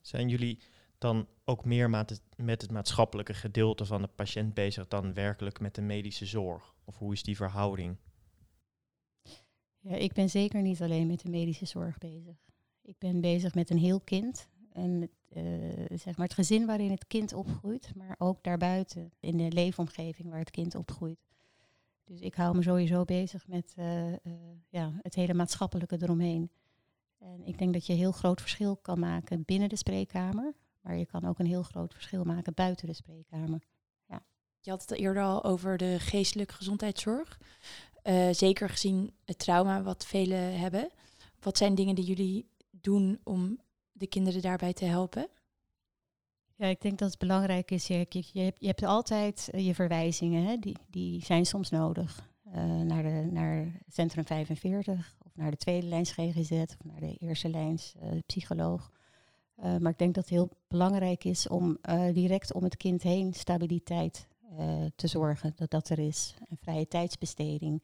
Zijn 0.00 0.28
jullie 0.28 0.58
dan 0.98 1.28
ook 1.44 1.64
meer 1.64 1.90
met 1.90 2.10
het, 2.10 2.22
met 2.36 2.70
maatschappelijke 2.70 3.34
gedeelte 3.34 3.84
van 3.84 4.02
de 4.02 4.08
patiënt 4.08 4.54
bezig 4.54 4.88
dan 4.88 5.14
werkelijk 5.14 5.60
met 5.60 5.74
de 5.74 5.82
medische 5.82 6.26
zorg? 6.26 6.74
Of 6.84 6.98
hoe 6.98 7.12
is 7.12 7.22
die 7.22 7.36
verhouding? 7.36 7.96
Ja, 9.78 9.94
ik 9.94 10.12
ben 10.12 10.30
zeker 10.30 10.62
niet 10.62 10.82
alleen 10.82 11.06
met 11.06 11.20
de 11.20 11.30
medische 11.30 11.66
zorg 11.66 11.98
bezig. 11.98 12.36
Ik 12.82 12.98
ben 12.98 13.20
bezig 13.20 13.54
met 13.54 13.70
een 13.70 13.78
heel 13.78 14.00
kind. 14.00 14.48
En 14.72 14.90
uh, 14.90 15.08
zeg 15.94 16.16
maar 16.16 16.26
het 16.26 16.34
gezin 16.34 16.66
waarin 16.66 16.90
het 16.90 17.06
kind 17.06 17.32
opgroeit, 17.32 17.92
maar 17.94 18.14
ook 18.18 18.42
daarbuiten, 18.42 19.12
in 19.20 19.36
de 19.36 19.52
leefomgeving 19.52 20.28
waar 20.28 20.38
het 20.38 20.50
kind 20.50 20.74
opgroeit. 20.74 21.18
Dus 22.04 22.20
ik 22.20 22.34
hou 22.34 22.56
me 22.56 22.62
sowieso 22.62 23.04
bezig 23.04 23.46
met 23.46 23.74
uh, 23.78 24.08
uh, 24.08 24.16
ja, 24.68 24.92
het 25.02 25.14
hele 25.14 25.34
maatschappelijke 25.34 25.96
eromheen. 26.02 26.50
En 27.18 27.44
ik 27.44 27.58
denk 27.58 27.72
dat 27.72 27.86
je 27.86 27.92
een 27.92 27.98
heel 27.98 28.12
groot 28.12 28.40
verschil 28.40 28.76
kan 28.76 28.98
maken 28.98 29.42
binnen 29.44 29.68
de 29.68 29.76
spreekkamer, 29.76 30.54
maar 30.80 30.96
je 30.96 31.06
kan 31.06 31.24
ook 31.24 31.38
een 31.38 31.46
heel 31.46 31.62
groot 31.62 31.92
verschil 31.92 32.24
maken 32.24 32.54
buiten 32.54 32.86
de 32.86 32.92
spreekkamer. 32.92 33.62
Ja. 34.08 34.22
Je 34.60 34.70
had 34.70 34.80
het 34.80 34.90
eerder 34.90 35.22
al 35.22 35.44
over 35.44 35.76
de 35.76 35.96
geestelijke 35.98 36.54
gezondheidszorg. 36.54 37.40
Zeker 38.30 38.68
gezien 38.68 39.12
het 39.24 39.38
trauma 39.38 39.82
wat 39.82 40.06
velen 40.06 40.58
hebben. 40.58 40.90
Wat 41.40 41.58
zijn 41.58 41.74
dingen 41.74 41.94
die 41.94 42.04
jullie 42.04 42.48
doen 42.70 43.20
om 43.24 43.58
de 43.98 44.06
kinderen 44.06 44.42
daarbij 44.42 44.72
te 44.72 44.84
helpen? 44.84 45.28
Ja, 46.58 46.66
ik 46.66 46.80
denk 46.80 46.98
dat 46.98 47.08
het 47.08 47.18
belangrijk 47.18 47.70
is. 47.70 47.86
Je, 47.86 48.06
je, 48.08 48.24
je, 48.32 48.40
hebt, 48.40 48.60
je 48.60 48.66
hebt 48.66 48.82
altijd 48.82 49.48
uh, 49.54 49.66
je 49.66 49.74
verwijzingen, 49.74 50.44
hè? 50.44 50.56
Die, 50.56 50.76
die 50.86 51.24
zijn 51.24 51.46
soms 51.46 51.70
nodig. 51.70 52.30
Uh, 52.46 52.80
naar, 52.80 53.02
de, 53.02 53.28
naar 53.30 53.80
Centrum 53.88 54.24
45 54.24 55.16
of 55.24 55.36
naar 55.36 55.50
de 55.50 55.56
tweede 55.56 55.86
lijns 55.86 56.12
GGZ 56.12 56.50
of 56.50 56.84
naar 56.84 57.00
de 57.00 57.16
eerste 57.18 57.48
lijns 57.48 57.94
uh, 58.02 58.10
psycholoog. 58.26 58.90
Maar 59.80 59.90
ik 59.90 59.98
denk 59.98 60.14
dat 60.14 60.24
het 60.24 60.32
heel 60.32 60.48
belangrijk 60.68 61.24
is 61.24 61.48
om 61.48 61.78
direct 62.12 62.52
om 62.52 62.64
het 62.64 62.76
kind 62.76 63.02
heen 63.02 63.34
stabiliteit 63.34 64.28
te 64.94 65.06
zorgen, 65.06 65.52
dat 65.56 65.70
dat 65.70 65.88
er 65.88 65.98
is. 65.98 66.34
Een 66.48 66.56
vrije 66.60 66.88
tijdsbesteding. 66.88 67.82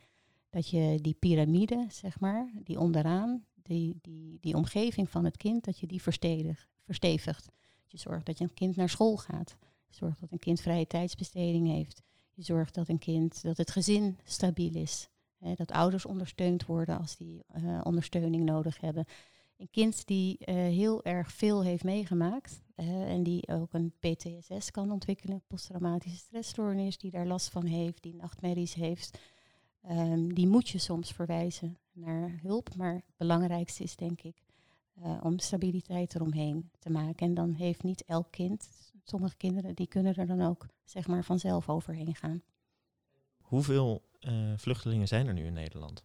Dat 0.50 0.68
je 0.68 0.98
die 1.00 1.16
piramide, 1.18 1.86
zeg 1.88 2.20
maar, 2.20 2.50
die 2.64 2.78
onderaan, 2.78 3.44
die, 3.64 3.98
die, 4.02 4.38
die 4.40 4.56
omgeving 4.56 5.10
van 5.10 5.24
het 5.24 5.36
kind, 5.36 5.64
dat 5.64 5.78
je 5.78 5.86
die 5.86 6.02
verstevigt. 6.02 7.48
Je 7.86 7.98
zorgt 7.98 8.26
dat 8.26 8.38
je 8.38 8.44
een 8.44 8.54
kind 8.54 8.76
naar 8.76 8.88
school 8.88 9.16
gaat. 9.16 9.56
Je 9.86 9.94
zorgt 9.94 10.20
dat 10.20 10.32
een 10.32 10.38
kind 10.38 10.60
vrije 10.60 10.86
tijdsbesteding 10.86 11.68
heeft. 11.68 12.02
Je 12.32 12.42
zorgt 12.42 12.74
dat 12.74 12.88
een 12.88 12.98
kind, 12.98 13.42
dat 13.42 13.56
het 13.56 13.70
gezin 13.70 14.18
stabiel 14.24 14.74
is. 14.74 15.08
Hè, 15.38 15.54
dat 15.54 15.72
ouders 15.72 16.06
ondersteund 16.06 16.66
worden 16.66 16.98
als 16.98 17.16
die 17.16 17.44
ondersteuning 17.82 18.44
nodig 18.44 18.80
hebben 18.80 19.04
een 19.56 19.70
kind 19.70 20.06
die 20.06 20.38
uh, 20.40 20.54
heel 20.54 21.04
erg 21.04 21.32
veel 21.32 21.62
heeft 21.62 21.84
meegemaakt 21.84 22.62
en 22.74 23.22
die 23.22 23.48
ook 23.48 23.72
een 23.72 23.92
PTSS 24.00 24.70
kan 24.70 24.90
ontwikkelen, 24.90 25.42
posttraumatische 25.46 26.18
stressstoornis, 26.18 26.98
die 26.98 27.10
daar 27.10 27.26
last 27.26 27.48
van 27.48 27.66
heeft, 27.66 28.02
die 28.02 28.14
nachtmerries 28.14 28.74
heeft, 28.74 29.18
um, 29.90 30.34
die 30.34 30.46
moet 30.46 30.68
je 30.68 30.78
soms 30.78 31.12
verwijzen 31.12 31.78
naar 31.94 32.38
hulp. 32.42 32.74
Maar 32.76 32.94
het 32.94 33.16
belangrijkste 33.16 33.82
is 33.82 33.96
denk 33.96 34.22
ik 34.22 34.42
uh, 34.98 35.18
om 35.22 35.38
stabiliteit 35.38 36.14
eromheen 36.14 36.70
te 36.78 36.90
maken. 36.90 37.26
En 37.26 37.34
dan 37.34 37.52
heeft 37.52 37.82
niet 37.82 38.04
elk 38.04 38.30
kind, 38.30 38.68
sommige 39.04 39.36
kinderen, 39.36 39.74
die 39.74 39.86
kunnen 39.86 40.14
er 40.14 40.26
dan 40.26 40.42
ook 40.42 40.66
zeg 40.84 41.06
maar 41.06 41.24
vanzelf 41.24 41.68
overheen 41.68 42.14
gaan. 42.14 42.42
Hoeveel 43.36 44.02
vluchtelingen 44.56 45.08
zijn 45.08 45.26
er 45.26 45.34
nu 45.34 45.44
in 45.44 45.52
Nederland? 45.52 46.04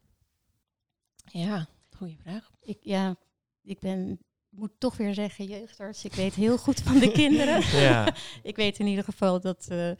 Ja, 1.26 1.68
goede 2.00 2.16
vraag. 2.22 2.52
Ik, 2.62 2.78
ja, 2.82 3.16
ik 3.62 3.80
ben, 3.80 4.20
moet 4.50 4.72
toch 4.78 4.98
weer 4.98 5.14
zeggen, 5.14 5.46
jeugdarts. 5.46 6.06
Ik 6.06 6.14
weet 6.14 6.34
heel 6.34 6.58
goed 6.58 6.80
van 6.80 7.00
de 7.00 7.12
kinderen. 7.12 7.62
Ja. 7.82 8.16
ik 8.44 8.56
weet 8.56 8.80
in 8.80 8.88
ieder 8.88 9.04
geval 9.04 9.40
dat 9.40 9.68
uh, 9.72 9.92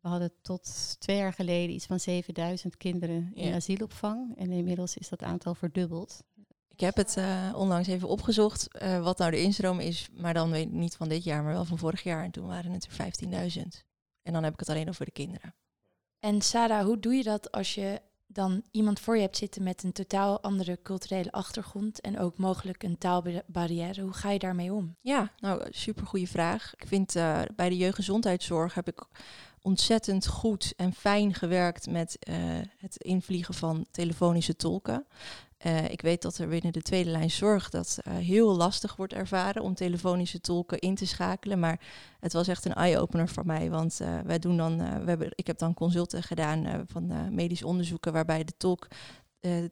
we 0.00 0.08
hadden 0.08 0.32
tot 0.42 0.96
twee 0.98 1.16
jaar 1.16 1.32
geleden 1.32 1.74
iets 1.74 1.86
van 1.86 2.00
7000 2.00 2.76
kinderen 2.76 3.30
in 3.34 3.48
ja. 3.48 3.54
asielopvang. 3.54 4.36
En 4.36 4.52
inmiddels 4.52 4.96
is 4.96 5.08
dat 5.08 5.22
aantal 5.22 5.54
verdubbeld. 5.54 6.22
Ik 6.68 6.80
heb 6.80 6.96
het 6.96 7.16
uh, 7.18 7.52
onlangs 7.56 7.88
even 7.88 8.08
opgezocht 8.08 8.68
uh, 8.82 9.02
wat 9.02 9.18
nou 9.18 9.30
de 9.30 9.40
instroom 9.40 9.80
is. 9.80 10.08
Maar 10.12 10.34
dan 10.34 10.50
weet 10.50 10.66
ik 10.66 10.72
niet 10.72 10.96
van 10.96 11.08
dit 11.08 11.24
jaar, 11.24 11.42
maar 11.42 11.52
wel 11.52 11.64
van 11.64 11.78
vorig 11.78 12.02
jaar. 12.02 12.24
En 12.24 12.30
toen 12.30 12.46
waren 12.46 12.72
het 12.72 12.88
er 12.90 13.12
15.000. 13.56 13.62
En 14.22 14.32
dan 14.32 14.42
heb 14.44 14.52
ik 14.52 14.58
het 14.58 14.68
alleen 14.68 14.88
over 14.88 15.04
de 15.04 15.10
kinderen. 15.10 15.54
En 16.18 16.42
Sarah, 16.42 16.84
hoe 16.84 16.98
doe 16.98 17.14
je 17.14 17.22
dat 17.22 17.52
als 17.52 17.74
je 17.74 18.00
dan 18.26 18.62
iemand 18.70 19.00
voor 19.00 19.16
je 19.16 19.22
hebt 19.22 19.36
zitten 19.36 19.62
met 19.62 19.82
een 19.82 19.92
totaal 19.92 20.42
andere 20.42 20.78
culturele 20.82 21.32
achtergrond 21.32 22.00
en 22.00 22.18
ook 22.18 22.38
mogelijk 22.38 22.82
een 22.82 22.98
taalbarrière. 22.98 24.02
Hoe 24.02 24.12
ga 24.12 24.30
je 24.30 24.38
daarmee 24.38 24.72
om? 24.72 24.96
Ja, 25.00 25.32
nou, 25.38 25.66
super 25.70 26.06
goede 26.06 26.26
vraag. 26.26 26.74
Ik 26.76 26.86
vind 26.86 27.16
uh, 27.16 27.40
bij 27.56 27.68
de 27.68 27.76
jeugdgezondheidszorg 27.76 28.74
heb 28.74 28.88
ik 28.88 29.06
ontzettend 29.62 30.26
goed 30.26 30.72
en 30.76 30.92
fijn 30.92 31.34
gewerkt 31.34 31.90
met 31.90 32.16
uh, 32.28 32.34
het 32.78 32.96
invliegen 32.96 33.54
van 33.54 33.86
telefonische 33.90 34.56
tolken. 34.56 35.06
Uh, 35.66 35.90
ik 35.90 36.00
weet 36.00 36.22
dat 36.22 36.38
er 36.38 36.48
binnen 36.48 36.72
de 36.72 36.82
tweede 36.82 37.10
lijn 37.10 37.30
zorg 37.30 37.70
dat 37.70 37.98
uh, 38.08 38.14
heel 38.14 38.56
lastig 38.56 38.96
wordt 38.96 39.12
ervaren 39.12 39.62
om 39.62 39.74
telefonische 39.74 40.40
tolken 40.40 40.78
in 40.78 40.94
te 40.94 41.06
schakelen. 41.06 41.58
Maar 41.58 41.80
het 42.20 42.32
was 42.32 42.48
echt 42.48 42.64
een 42.64 42.74
eye-opener 42.74 43.28
voor 43.28 43.46
mij. 43.46 43.70
Want 43.70 44.00
wij 44.24 44.38
doen 44.38 44.56
dan, 44.56 44.76
we 44.76 45.08
hebben, 45.08 45.28
ik 45.34 45.46
heb 45.46 45.58
dan 45.58 45.74
consulten 45.74 46.22
gedaan 46.22 46.84
van 46.86 47.34
medisch 47.34 47.62
onderzoeken 47.62 48.12
waarbij 48.12 48.44
de 48.44 48.54
tolk 48.56 48.88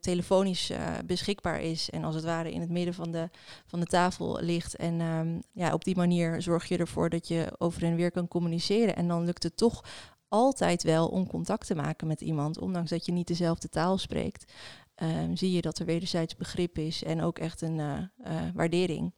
telefonisch 0.00 0.72
beschikbaar 1.06 1.60
is. 1.60 1.90
En 1.90 2.04
als 2.04 2.14
het 2.14 2.24
ware 2.24 2.52
in 2.52 2.60
het 2.60 2.70
midden 2.70 2.94
van 2.94 3.10
de, 3.10 3.30
van 3.66 3.80
de 3.80 3.86
tafel 3.86 4.40
ligt. 4.40 4.76
En 4.76 5.00
um, 5.00 5.42
ja, 5.52 5.72
op 5.72 5.84
die 5.84 5.96
manier 5.96 6.42
zorg 6.42 6.68
je 6.68 6.76
ervoor 6.76 7.10
dat 7.10 7.28
je 7.28 7.52
over 7.58 7.82
en 7.82 7.94
weer 7.94 8.10
kan 8.10 8.28
communiceren. 8.28 8.96
En 8.96 9.08
dan 9.08 9.24
lukt 9.24 9.42
het 9.42 9.56
toch 9.56 9.84
altijd 10.28 10.82
wel 10.82 11.08
om 11.08 11.26
contact 11.26 11.66
te 11.66 11.74
maken 11.74 12.06
met 12.06 12.20
iemand, 12.20 12.58
ondanks 12.58 12.90
dat 12.90 13.06
je 13.06 13.12
niet 13.12 13.26
dezelfde 13.26 13.68
taal 13.68 13.98
spreekt. 13.98 14.52
ehm, 14.94 15.34
zie 15.34 15.52
je 15.52 15.60
dat 15.60 15.78
er 15.78 15.86
wederzijds 15.86 16.36
begrip 16.36 16.78
is 16.78 17.02
en 17.02 17.22
ook 17.22 17.38
echt 17.38 17.60
een 17.60 17.80
eh, 17.80 17.98
eh, 18.16 18.54
waardering. 18.54 19.12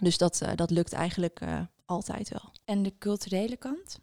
Dus 0.00 0.18
dat, 0.18 0.40
eh, 0.40 0.52
dat 0.54 0.70
lukt 0.70 0.92
eigenlijk 0.92 1.40
eh, 1.40 1.60
altijd 1.84 2.28
wel. 2.28 2.52
En 2.64 2.82
de 2.82 2.98
culturele 2.98 3.56
kant? 3.56 3.98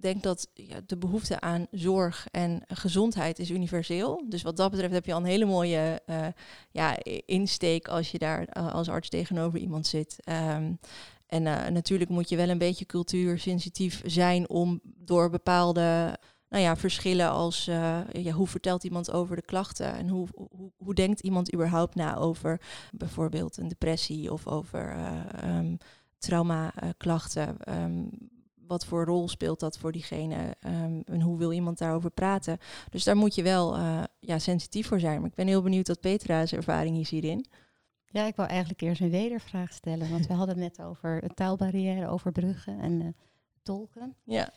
Denk 0.00 0.22
dat 0.22 0.48
ja, 0.54 0.80
de 0.86 0.96
behoefte 0.96 1.40
aan 1.40 1.66
zorg 1.70 2.26
en 2.30 2.62
gezondheid 2.66 3.38
is 3.38 3.50
universeel. 3.50 4.24
Dus 4.28 4.42
wat 4.42 4.56
dat 4.56 4.70
betreft 4.70 4.92
heb 4.92 5.04
je 5.04 5.12
al 5.12 5.18
een 5.18 5.24
hele 5.24 5.44
mooie 5.44 6.02
eh, 6.06 6.26
ja, 6.70 6.96
insteek 7.26 7.88
als 7.88 8.10
je 8.10 8.18
daar 8.18 8.44
eh, 8.44 8.74
als 8.74 8.88
arts 8.88 9.08
tegenover 9.08 9.58
iemand 9.58 9.86
zit. 9.86 10.16
Ehm, 10.20 10.72
en 11.26 11.46
eh, 11.46 11.70
natuurlijk 11.70 12.10
moet 12.10 12.28
je 12.28 12.36
wel 12.36 12.48
een 12.48 12.58
beetje 12.58 12.86
cultuursensitief 12.86 14.02
zijn 14.04 14.48
om 14.48 14.80
door 14.82 15.30
bepaalde 15.30 16.18
nou 16.48 16.62
ja, 16.62 16.76
verschillen 16.76 17.30
als 17.30 17.64
ja, 17.64 18.30
hoe 18.32 18.46
vertelt 18.46 18.84
iemand 18.84 19.10
over 19.10 19.36
de 19.36 19.42
klachten 19.42 19.94
en 19.94 20.08
hoe, 20.08 20.28
hoe, 20.34 20.72
hoe 20.76 20.94
denkt 20.94 21.20
iemand 21.20 21.54
überhaupt 21.54 21.94
na 21.94 22.16
over 22.16 22.60
bijvoorbeeld 22.92 23.56
een 23.56 23.68
depressie 23.68 24.32
of 24.32 24.46
over 24.46 24.90
eh 24.90 25.58
um, 25.58 25.78
traumaklachten. 26.18 27.58
Ehm, 27.58 28.06
wat 28.68 28.84
voor 28.84 29.04
rol 29.04 29.28
speelt 29.28 29.60
dat 29.60 29.78
voor 29.78 29.92
diegene 29.92 30.56
ehm, 30.60 31.00
en 31.04 31.20
hoe 31.20 31.38
wil 31.38 31.52
iemand 31.52 31.78
daarover 31.78 32.10
praten? 32.10 32.58
Dus 32.90 33.04
daar 33.04 33.16
moet 33.16 33.34
je 33.34 33.42
wel 33.42 33.74
eh, 33.74 34.02
ja, 34.20 34.38
sensitief 34.38 34.86
voor 34.86 35.00
zijn. 35.00 35.20
Maar 35.20 35.28
ik 35.28 35.34
ben 35.34 35.46
heel 35.46 35.62
benieuwd 35.62 35.88
wat 35.88 36.00
Petra's 36.00 36.52
ervaring 36.52 36.98
is 36.98 37.10
hierin. 37.10 37.46
Ja, 38.10 38.24
ik 38.24 38.36
wou 38.36 38.48
eigenlijk 38.48 38.80
eerst 38.80 39.00
een 39.00 39.10
wedervraag 39.10 39.72
stellen. 39.72 40.10
Want 40.10 40.26
we 40.26 40.32
hadden 40.32 40.58
het 40.58 40.76
net 40.76 40.86
over 40.86 41.18
het 41.22 41.36
taalbarrière, 41.36 42.08
overbruggen 42.08 42.80
en 42.80 43.00
eh, 43.00 43.08
tolken. 43.62 44.14
Ja. 44.24 44.50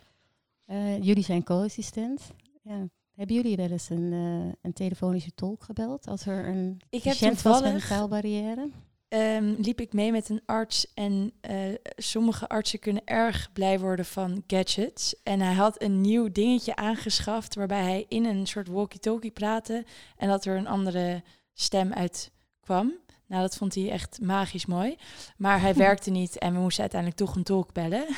Eh, 0.66 1.04
jullie 1.04 1.24
zijn 1.24 1.44
co-assistent. 1.44 2.32
Ja. 2.62 2.88
Hebben 3.16 3.36
jullie 3.36 3.56
wel 3.56 3.70
eens 3.70 3.90
een, 3.90 4.14
eh, 4.14 4.54
een 4.62 4.74
telefonische 4.74 5.34
tolk 5.34 5.64
gebeld 5.64 6.08
als 6.08 6.26
er 6.26 6.48
een 6.48 6.82
Ik 6.90 7.04
heb 7.04 7.14
patiënt 7.14 7.42
was 7.42 7.62
met 7.62 7.74
een 7.74 7.88
taalbarrière? 7.88 8.70
Ehm, 9.12 9.54
liep 9.58 9.80
ik 9.82 9.94
mee 9.94 10.12
met 10.12 10.30
een 10.30 10.42
arts 10.46 10.94
en 10.94 11.34
eh, 11.42 11.56
sommige 11.96 12.48
artsen 12.50 12.80
kunnen 12.80 13.02
erg 13.06 13.52
blij 13.54 13.80
worden 13.80 14.06
van 14.06 14.44
gadgets. 14.48 15.16
En 15.24 15.40
hij 15.42 15.54
had 15.54 15.82
een 15.82 16.02
nieuw 16.02 16.32
dingetje 16.32 16.76
aangeschaft 16.76 17.56
waarbij 17.56 17.82
hij 17.84 18.06
in 18.08 18.26
een 18.26 18.46
soort 18.48 18.68
walkie-talkie 18.68 19.32
praatte 19.32 19.86
en 20.18 20.28
dat 20.28 20.46
er 20.46 20.58
een 20.58 20.68
andere 20.68 21.24
stem 21.54 21.94
uit 21.94 22.32
kwam. 22.60 22.94
Nou, 23.28 23.42
dat 23.42 23.56
vond 23.58 23.76
hij 23.76 23.90
echt 23.92 24.22
magisch 24.22 24.66
mooi. 24.66 24.96
Maar 25.38 25.62
hij 25.62 25.74
werkte 25.88 26.10
niet 26.12 26.38
en 26.38 26.54
we 26.54 26.60
moesten 26.60 26.82
uiteindelijk 26.82 27.20
toch 27.22 27.36
een 27.36 27.44
tolk 27.44 27.74
bellen. 27.74 28.06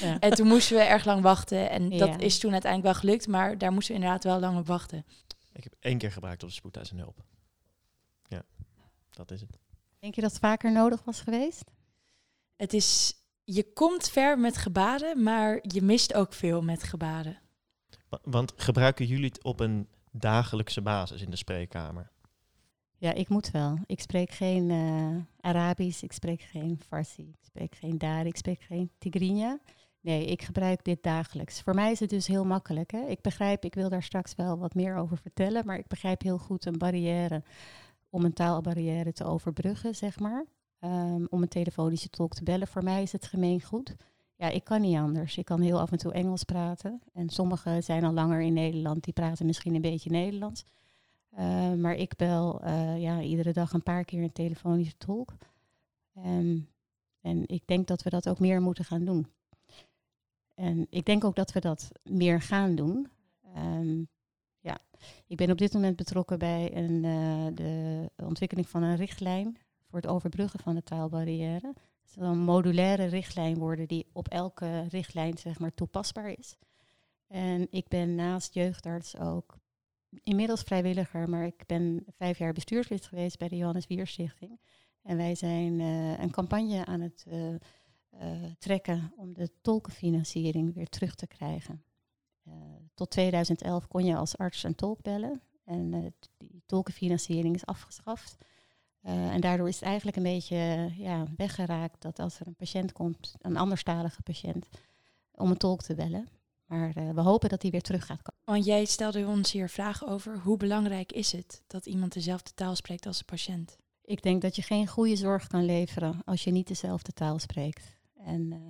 Ja. 0.00 0.18
En 0.18 0.30
toen 0.34 0.46
moesten 0.46 0.76
we 0.76 0.82
erg 0.82 1.04
lang 1.04 1.22
wachten. 1.22 1.70
En 1.70 1.88
dat 1.90 2.08
Ja. 2.08 2.18
is 2.18 2.38
toen 2.38 2.52
uiteindelijk 2.52 2.92
wel 2.92 3.00
gelukt, 3.02 3.26
maar 3.26 3.58
daar 3.58 3.72
moesten 3.72 3.94
we 3.94 4.00
inderdaad 4.00 4.24
wel 4.24 4.40
lang 4.40 4.58
op 4.58 4.66
wachten. 4.66 5.04
Ik 5.52 5.64
heb 5.64 5.74
één 5.80 5.98
keer 5.98 6.12
gebruikt 6.12 6.42
op 6.42 6.48
de 6.48 6.54
spoedeisende 6.54 7.02
hulp. 7.02 7.24
Ja, 8.28 8.42
dat 9.10 9.30
is 9.30 9.40
het. 9.40 9.58
Denk 9.98 10.14
je 10.14 10.20
dat 10.20 10.30
het 10.30 10.40
vaker 10.40 10.72
nodig 10.72 11.04
was 11.04 11.20
geweest? 11.20 11.64
Het 12.56 12.72
is, 12.72 13.14
je 13.44 13.72
komt 13.72 14.08
ver 14.08 14.38
met 14.38 14.56
gebaren, 14.56 15.22
maar 15.22 15.58
je 15.62 15.82
mist 15.82 16.14
ook 16.14 16.32
veel 16.32 16.62
met 16.62 16.82
gebaren. 16.82 17.38
Wa- 18.08 18.18
Want 18.22 18.52
gebruiken 18.56 19.06
jullie 19.06 19.24
het 19.28 19.44
op 19.44 19.60
een 19.60 19.88
dagelijkse 20.12 20.80
basis 20.82 21.22
in 21.22 21.30
de 21.30 21.36
spreekkamer? 21.36 22.10
Ja, 22.96 23.12
ik 23.12 23.28
moet 23.28 23.50
wel. 23.50 23.78
Ik 23.86 24.00
spreek 24.00 24.30
geen 24.30 24.70
eh, 24.70 25.50
Arabisch, 25.50 26.02
ik 26.02 26.12
spreek 26.12 26.42
geen 26.42 26.80
Farsi, 26.88 27.22
ik 27.22 27.44
spreek 27.44 27.74
geen 27.74 27.98
Dari, 27.98 28.28
ik 28.28 28.36
spreek 28.36 28.62
geen 28.62 28.90
Tigrinya. 28.98 29.58
Nee, 30.00 30.24
ik 30.26 30.42
gebruik 30.42 30.84
dit 30.84 31.02
dagelijks. 31.02 31.60
Voor 31.60 31.74
mij 31.74 31.90
is 31.90 32.00
het 32.00 32.10
dus 32.10 32.26
heel 32.26 32.44
makkelijk. 32.44 32.90
Hè? 32.90 33.00
Ik 33.06 33.20
begrijp, 33.20 33.64
ik 33.64 33.74
wil 33.74 33.88
daar 33.88 34.02
straks 34.02 34.34
wel 34.34 34.58
wat 34.58 34.74
meer 34.74 34.96
over 34.96 35.18
vertellen, 35.18 35.66
maar 35.66 35.78
ik 35.78 35.86
begrijp 35.86 36.22
heel 36.22 36.38
goed 36.38 36.64
een 36.66 36.78
barrière 36.78 37.42
om 38.10 38.24
een 38.24 38.32
taalbarrière 38.32 39.12
te 39.12 39.24
overbruggen, 39.24 39.94
zeg 39.94 40.18
maar. 40.18 40.46
Ehm, 40.78 41.24
om 41.30 41.42
een 41.42 41.48
telefonische 41.48 42.08
tolk 42.08 42.34
te 42.34 42.42
bellen. 42.42 42.66
Voor 42.66 42.84
mij 42.84 43.02
is 43.02 43.12
het 43.12 43.26
gemeengoed. 43.26 43.94
Ja, 44.36 44.48
ik 44.48 44.64
kan 44.64 44.80
niet 44.80 44.96
anders. 44.96 45.36
Ik 45.36 45.44
kan 45.44 45.60
heel 45.60 45.80
af 45.80 45.92
en 45.92 45.98
toe 45.98 46.12
Engels 46.12 46.44
praten. 46.44 47.02
En 47.12 47.28
sommigen 47.28 47.82
zijn 47.82 48.04
al 48.04 48.12
langer 48.12 48.40
in 48.40 48.52
Nederland, 48.52 49.04
die 49.04 49.12
praten 49.12 49.46
misschien 49.46 49.74
een 49.74 49.80
beetje 49.80 50.10
Nederlands. 50.10 50.64
Uh, 51.38 51.72
maar 51.72 51.94
ik 51.94 52.16
bel 52.16 52.64
uh, 52.64 53.00
ja, 53.00 53.20
iedere 53.20 53.52
dag 53.52 53.72
een 53.72 53.82
paar 53.82 54.04
keer 54.04 54.22
een 54.22 54.32
telefonische 54.32 54.96
tolk. 54.96 55.36
Um, 56.26 56.68
en 57.20 57.42
ik 57.46 57.66
denk 57.66 57.86
dat 57.86 58.02
we 58.02 58.10
dat 58.10 58.28
ook 58.28 58.38
meer 58.38 58.62
moeten 58.62 58.84
gaan 58.84 59.04
doen. 59.04 59.26
En 60.54 60.86
ik 60.90 61.06
denk 61.06 61.24
ook 61.24 61.36
dat 61.36 61.52
we 61.52 61.60
dat 61.60 61.90
meer 62.02 62.40
gaan 62.40 62.74
doen. 62.74 63.08
Ik 65.26 65.36
ben 65.36 65.50
op 65.50 65.58
dit 65.58 65.72
moment 65.72 65.96
betrokken 65.96 66.38
bij 66.38 66.76
een, 66.76 67.04
uh, 67.04 67.46
de 67.54 68.10
ontwikkeling 68.16 68.68
van 68.68 68.82
een 68.82 68.96
richtlijn 68.96 69.58
voor 69.88 70.00
het 70.00 70.10
overbruggen 70.10 70.60
van 70.60 70.74
de 70.74 70.82
taalbarrière. 70.82 71.72
Het 72.02 72.10
zal 72.10 72.22
een 72.22 72.38
modulaire 72.38 73.04
richtlijn 73.04 73.58
worden 73.58 73.88
die 73.88 74.06
op 74.12 74.28
elke 74.28 74.86
richtlijn 74.88 75.38
zeg 75.38 75.58
maar, 75.58 75.74
toepasbaar 75.74 76.30
is. 76.38 76.56
En 77.26 77.66
ik 77.70 77.88
ben 77.88 78.14
naast 78.14 78.54
jeugdarts 78.54 79.18
ook 79.18 79.58
inmiddels 80.22 80.62
vrijwilliger, 80.62 81.28
maar 81.28 81.46
ik 81.46 81.66
ben 81.66 82.04
vijf 82.16 82.38
jaar 82.38 82.52
bestuurslid 82.52 83.06
geweest 83.06 83.38
bij 83.38 83.48
de 83.48 83.56
Johannes 83.56 83.86
Wier 83.86 84.06
Stichting. 84.06 84.60
En 85.02 85.16
wij 85.16 85.34
zijn 85.34 85.80
uh, 85.80 86.18
een 86.18 86.30
campagne 86.30 86.84
aan 86.84 87.00
het 87.00 87.26
uh, 87.28 87.54
trekken 88.58 89.12
om 89.16 89.32
de 89.32 89.50
tolkenfinanciering 89.60 90.74
weer 90.74 90.88
terug 90.88 91.14
te 91.14 91.26
krijgen. 91.26 91.82
Tot 92.98 93.10
2011 93.10 93.88
kon 93.88 94.04
je 94.04 94.16
als 94.16 94.36
arts 94.36 94.62
een 94.62 94.74
tolk 94.74 95.02
bellen 95.02 95.40
en 95.64 95.92
uh, 95.92 96.06
die 96.36 96.62
tolkenfinanciering 96.66 97.54
is 97.54 97.66
afgeschaft. 97.66 98.36
Uh, 99.02 99.32
en 99.32 99.40
daardoor 99.40 99.68
is 99.68 99.74
het 99.74 99.84
eigenlijk 99.84 100.16
een 100.16 100.22
beetje 100.22 100.90
ja, 100.96 101.26
weggeraakt 101.36 102.02
dat 102.02 102.18
als 102.18 102.40
er 102.40 102.46
een 102.46 102.54
patiënt 102.54 102.92
komt, 102.92 103.34
een 103.40 103.56
anderstalige 103.56 104.22
patiënt, 104.22 104.68
om 105.32 105.50
een 105.50 105.56
tolk 105.56 105.82
te 105.82 105.94
bellen. 105.94 106.28
Maar 106.64 106.98
uh, 106.98 107.10
we 107.10 107.20
hopen 107.20 107.48
dat 107.48 107.60
die 107.60 107.70
weer 107.70 107.82
terug 107.82 108.06
gaat 108.06 108.22
komen. 108.22 108.42
Want 108.44 108.64
jij 108.64 108.84
stelde 108.84 109.26
ons 109.26 109.52
hier 109.52 109.68
vragen 109.68 110.08
over 110.08 110.38
hoe 110.38 110.56
belangrijk 110.56 111.12
is 111.12 111.32
het 111.32 111.62
dat 111.66 111.86
iemand 111.86 112.12
dezelfde 112.12 112.54
taal 112.54 112.74
spreekt 112.74 113.06
als 113.06 113.18
de 113.18 113.24
patiënt? 113.24 113.76
Ik 114.02 114.22
denk 114.22 114.42
dat 114.42 114.56
je 114.56 114.62
geen 114.62 114.86
goede 114.86 115.16
zorg 115.16 115.46
kan 115.46 115.64
leveren 115.64 116.22
als 116.24 116.44
je 116.44 116.50
niet 116.50 116.68
dezelfde 116.68 117.12
taal 117.12 117.38
spreekt. 117.38 117.96
En 118.14 118.62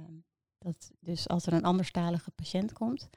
dat 0.58 0.90
dus 1.00 1.28
als 1.28 1.46
er 1.46 1.52
een 1.52 1.64
anderstalige 1.64 2.30
patiënt 2.30 2.72
komt, 2.72 3.08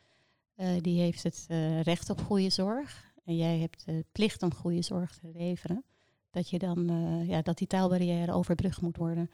uh, 0.55 0.81
die 0.81 0.99
heeft 0.99 1.23
het 1.23 1.45
uh, 1.49 1.81
recht 1.81 2.09
op 2.09 2.21
goede 2.21 2.49
zorg. 2.49 3.13
En 3.23 3.35
jij 3.35 3.57
hebt 3.59 3.85
de 3.85 4.05
plicht 4.11 4.43
om 4.43 4.53
goede 4.53 4.81
zorg 4.81 5.15
te 5.15 5.29
leveren. 5.33 5.83
Dat, 6.31 6.49
je 6.49 6.59
dan, 6.59 6.91
uh, 6.91 7.27
ja, 7.27 7.41
dat 7.41 7.57
die 7.57 7.67
taalbarrière 7.67 8.33
overbrugd 8.33 8.81
moet 8.81 8.97
worden. 8.97 9.29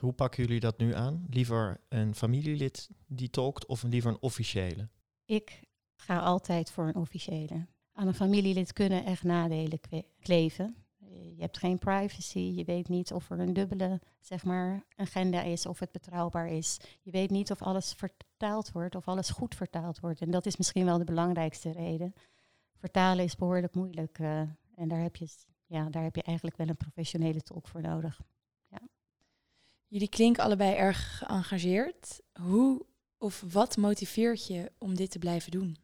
Hoe 0.00 0.12
pakken 0.12 0.42
jullie 0.42 0.60
dat 0.60 0.78
nu 0.78 0.94
aan? 0.94 1.26
Liever 1.30 1.80
een 1.88 2.14
familielid 2.14 2.90
die 3.06 3.30
tolkt 3.30 3.66
of 3.66 3.82
liever 3.82 4.10
een 4.10 4.22
officiële? 4.22 4.88
Ik 5.24 5.64
ga 5.96 6.18
altijd 6.18 6.70
voor 6.70 6.86
een 6.86 6.96
officiële. 6.96 7.66
Aan 7.92 8.06
een 8.06 8.14
familielid 8.14 8.72
kunnen 8.72 9.04
echt 9.04 9.22
nadelen 9.22 9.80
kleven. 10.20 10.76
Je 11.22 11.40
hebt 11.40 11.58
geen 11.58 11.78
privacy, 11.78 12.38
je 12.38 12.64
weet 12.64 12.88
niet 12.88 13.12
of 13.12 13.30
er 13.30 13.40
een 13.40 13.52
dubbele 13.52 14.00
zeg 14.20 14.44
maar, 14.44 14.84
agenda 14.96 15.42
is, 15.42 15.66
of 15.66 15.78
het 15.78 15.92
betrouwbaar 15.92 16.48
is. 16.48 16.80
Je 17.02 17.10
weet 17.10 17.30
niet 17.30 17.50
of 17.50 17.62
alles 17.62 17.92
vertaald 17.92 18.72
wordt, 18.72 18.94
of 18.94 19.08
alles 19.08 19.30
goed 19.30 19.54
vertaald 19.54 20.00
wordt. 20.00 20.20
En 20.20 20.30
dat 20.30 20.46
is 20.46 20.56
misschien 20.56 20.84
wel 20.84 20.98
de 20.98 21.04
belangrijkste 21.04 21.70
reden. 21.70 22.14
Vertalen 22.76 23.24
is 23.24 23.36
behoorlijk 23.36 23.74
moeilijk 23.74 24.18
uh, 24.18 24.40
en 24.74 24.88
daar 24.88 25.00
heb, 25.00 25.16
je, 25.16 25.28
ja, 25.66 25.88
daar 25.90 26.02
heb 26.02 26.16
je 26.16 26.22
eigenlijk 26.22 26.56
wel 26.56 26.68
een 26.68 26.76
professionele 26.76 27.42
tolk 27.42 27.68
voor 27.68 27.80
nodig. 27.80 28.20
Ja. 28.68 28.80
Jullie 29.86 30.08
klinken 30.08 30.44
allebei 30.44 30.74
erg 30.74 31.18
geëngageerd. 31.18 32.20
Hoe 32.32 32.86
of 33.18 33.44
wat 33.52 33.76
motiveert 33.76 34.46
je 34.46 34.72
om 34.78 34.94
dit 34.94 35.10
te 35.10 35.18
blijven 35.18 35.50
doen? 35.50 35.76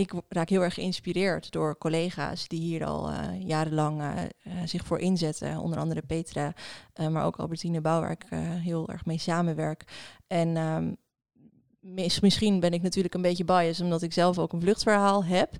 Ik 0.00 0.12
raak 0.28 0.48
heel 0.48 0.62
erg 0.62 0.74
geïnspireerd 0.74 1.52
door 1.52 1.78
collega's 1.78 2.48
die 2.48 2.60
hier 2.60 2.84
al 2.84 3.10
uh, 3.10 3.40
jarenlang 3.46 4.00
uh, 4.00 4.12
uh, 4.46 4.52
zich 4.64 4.86
voor 4.86 4.98
inzetten. 4.98 5.58
Onder 5.58 5.78
andere 5.78 6.02
Petra, 6.02 6.54
maar 7.10 7.24
ook 7.24 7.36
Albertine 7.36 7.80
Bouw, 7.80 8.00
waar 8.00 8.10
ik 8.10 8.26
heel 8.62 8.88
erg 8.88 9.04
mee 9.04 9.18
samenwerk. 9.18 9.84
En 10.26 10.98
mis, 11.80 12.20
misschien 12.20 12.60
ben 12.60 12.72
ik 12.72 12.82
natuurlijk 12.82 13.14
een 13.14 13.22
beetje 13.22 13.44
biased, 13.44 13.84
omdat 13.84 14.02
ik 14.02 14.12
zelf 14.12 14.38
ook 14.38 14.52
een 14.52 14.60
vluchtverhaal 14.60 15.24
heb. 15.24 15.52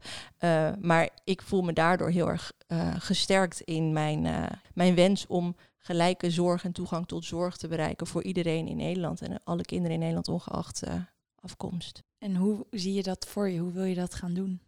maar 0.81 1.09
ik 1.25 1.43
voel 1.43 1.63
me 1.63 1.73
daardoor 1.73 2.11
heel 2.11 2.29
erg 2.29 2.53
gesterkt 2.99 3.61
in 3.61 3.93
mijn, 3.93 4.23
mijn 4.75 4.95
wens 4.95 5.27
om 5.27 5.57
gelijke 5.79 6.31
zorg 6.31 6.65
en 6.65 6.73
toegang 6.73 7.07
tot 7.07 7.25
zorg 7.25 7.57
te 7.57 7.69
bereiken 7.69 8.07
voor 8.07 8.23
iedereen 8.23 8.69
in 8.69 8.77
Nederland 8.77 9.23
en 9.23 9.41
alle 9.45 9.63
kinderen 9.63 9.93
in 9.93 9.99
Nederland 9.99 10.29
ongeacht 10.29 10.83
afkomst. 11.41 12.03
En 12.19 12.37
hoe 12.37 12.67
zie 12.71 12.95
je 12.95 13.03
dat 13.03 13.27
voor 13.29 13.49
je? 13.49 13.59
Hoe 13.59 13.73
wil 13.73 13.85
je 13.85 13.95
dat 13.95 14.15
gaan 14.15 14.35
doen? 14.35 14.61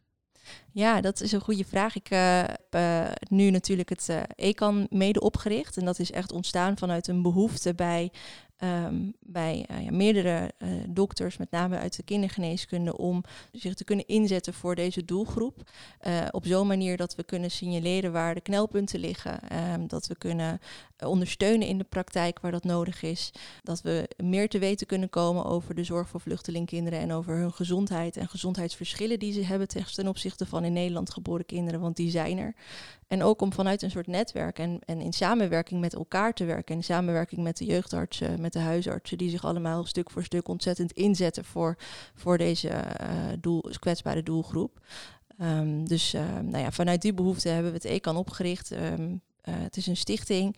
Ja, 0.73 1.01
dat 1.01 1.21
is 1.21 1.33
een 1.33 1.41
goede 1.41 1.65
vraag. 1.65 1.97
Ik 1.97 2.11
uh, 2.11 2.43
heb 2.43 2.75
uh, 2.75 3.13
nu 3.29 3.51
natuurlijk 3.51 3.89
het 3.89 4.07
uh, 4.11 4.23
ECAN 4.35 4.87
mede 4.91 5.21
opgericht. 5.21 5.77
En 5.77 5.85
dat 5.85 5.99
is 5.99 6.11
echt 6.11 6.33
ontstaan 6.33 6.79
vanuit 6.79 7.07
een 7.07 7.23
behoefte 7.23 7.75
bij 7.75 8.13
ehm, 8.63 9.11
bij 9.21 9.67
ja, 9.69 9.91
meerdere 9.91 10.51
dokters, 10.89 11.37
met 11.37 11.51
name 11.51 11.79
uit 11.79 11.97
de 11.97 12.03
kindergeneeskunde, 12.03 12.97
om 12.97 13.25
zich 13.53 13.75
te 13.75 13.85
kunnen 13.85 14.07
inzetten 14.07 14.55
voor 14.55 14.75
deze 14.75 15.05
doelgroep. 15.05 15.71
op 16.31 16.47
zo'n 16.47 16.67
manier 16.67 16.97
dat 16.97 17.15
we 17.15 17.25
kunnen 17.25 17.51
signaleren 17.51 18.13
waar 18.13 18.35
de 18.35 18.41
knelpunten 18.41 19.01
liggen, 19.01 19.49
ehm, 19.49 19.87
dat 19.87 20.07
we 20.07 20.17
kunnen 20.17 20.61
ondersteunen 21.07 21.69
in 21.69 21.79
de 21.79 21.85
praktijk 21.85 22.41
waar 22.41 22.53
dat 22.53 22.65
nodig 22.65 23.03
is, 23.03 23.33
dat 23.63 23.83
we 23.83 24.09
meer 24.23 24.49
te 24.49 24.59
weten 24.59 24.87
kunnen 24.87 25.11
komen 25.11 25.45
over 25.45 25.75
de 25.75 25.85
zorg 25.85 26.09
voor 26.09 26.21
vluchtelingkinderen 26.21 26.99
en 26.99 27.13
over 27.13 27.37
hun 27.37 27.53
gezondheid 27.53 28.17
en 28.17 28.29
gezondheidsverschillen 28.29 29.19
die 29.19 29.33
ze 29.33 29.45
hebben 29.45 29.69
ten 29.69 30.09
opzichte 30.09 30.47
van 30.47 30.65
in 30.65 30.73
Nederland 30.73 31.11
geboren 31.11 31.47
kinderen, 31.47 31.81
want 31.81 31.97
die 31.97 32.11
zijn 32.11 32.39
er. 32.39 32.55
En 33.13 33.23
ook 33.23 33.41
om 33.43 33.53
vanuit 33.53 33.83
een 33.83 33.91
soort 33.91 34.07
netwerk 34.07 34.59
en, 34.59 34.79
en 34.85 35.01
in 35.01 35.13
samenwerking 35.13 35.81
met 35.81 35.95
elkaar 35.95 36.35
te 36.35 36.45
werken. 36.45 36.75
In 36.75 36.85
samenwerking 36.85 37.43
met 37.43 37.57
de 37.57 37.65
jeugdartsen, 37.65 38.41
met 38.41 38.53
de 38.53 38.59
huisartsen, 38.59 39.19
die 39.19 39.31
zich 39.31 39.45
allemaal 39.45 39.85
stuk 39.85 40.11
voor 40.11 40.25
stuk 40.25 40.49
ontzettend 40.49 40.93
inzetten 40.93 41.45
voor, 41.45 41.77
voor 42.15 42.39
deze 42.39 42.69
uh, 42.69 42.77
doel, 43.41 43.65
kwetsbare 43.79 44.23
doelgroep. 44.23 44.81
Um, 45.41 45.89
dus 45.89 46.15
uh, 46.15 46.39
nou 46.43 46.59
ja, 46.63 46.71
vanuit 46.71 47.03
die 47.03 47.15
behoefte 47.15 47.49
hebben 47.49 47.73
we 47.73 47.77
het 47.77 47.87
ECAN 47.87 48.17
opgericht. 48.17 48.73
Uh, 48.73 48.79
het 49.43 49.77
is 49.77 49.87
een 49.87 49.97
stichting 49.97 50.57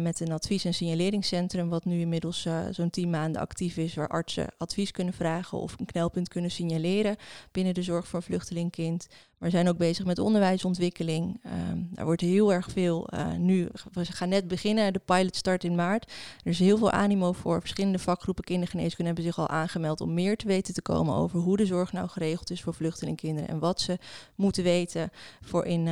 met 0.00 0.20
een 0.20 0.32
advies- 0.32 0.64
en 0.64 0.74
signaleringscentrum, 0.74 1.68
wat 1.68 1.84
nu 1.84 2.00
inmiddels 2.00 2.48
zo'n 2.70 2.90
tien 2.90 3.10
maanden 3.10 3.40
actief 3.40 3.76
is, 3.76 3.94
waar 3.94 4.08
artsen 4.08 4.48
advies 4.56 4.90
kunnen 4.90 5.14
vragen 5.14 5.58
of 5.58 5.74
een 5.78 5.86
knelpunt 5.86 6.28
kunnen 6.28 6.50
signaleren 6.50 7.16
binnen 7.52 7.74
de 7.74 7.82
zorg 7.82 8.08
voor 8.08 8.22
vluchtelingkind. 8.22 9.06
Maar 9.38 9.48
we 9.48 9.56
zijn 9.56 9.68
ook 9.68 9.76
bezig 9.76 10.04
met 10.04 10.18
onderwijsontwikkeling. 10.18 11.40
Um, 11.70 11.88
daar 11.92 12.04
wordt 12.04 12.20
heel 12.20 12.52
erg 12.52 12.70
veel 12.70 13.08
uh, 13.14 13.32
nu. 13.32 13.68
We 13.92 14.04
gaan 14.04 14.28
net 14.28 14.48
beginnen, 14.48 14.92
de 14.92 15.00
pilot 15.04 15.36
start 15.36 15.64
in 15.64 15.74
maart. 15.74 16.12
Er 16.44 16.50
is 16.50 16.58
heel 16.58 16.78
veel 16.78 16.90
animo 16.90 17.32
voor. 17.32 17.60
Verschillende 17.60 17.98
vakgroepen 17.98 18.44
kindergeneeskunde 18.44 19.06
hebben 19.06 19.24
zich 19.24 19.38
al 19.38 19.48
aangemeld 19.48 20.00
om 20.00 20.14
meer 20.14 20.36
te 20.36 20.46
weten 20.46 20.74
te 20.74 20.82
komen 20.82 21.14
over 21.14 21.40
hoe 21.40 21.56
de 21.56 21.66
zorg 21.66 21.92
nou 21.92 22.08
geregeld 22.08 22.50
is 22.50 22.62
voor 22.62 22.74
vluchtelingkinderen 22.74 23.48
en 23.48 23.58
wat 23.58 23.80
ze 23.80 23.98
moeten 24.34 24.62
weten 24.62 25.10
voor 25.40 25.64
in, 25.64 25.88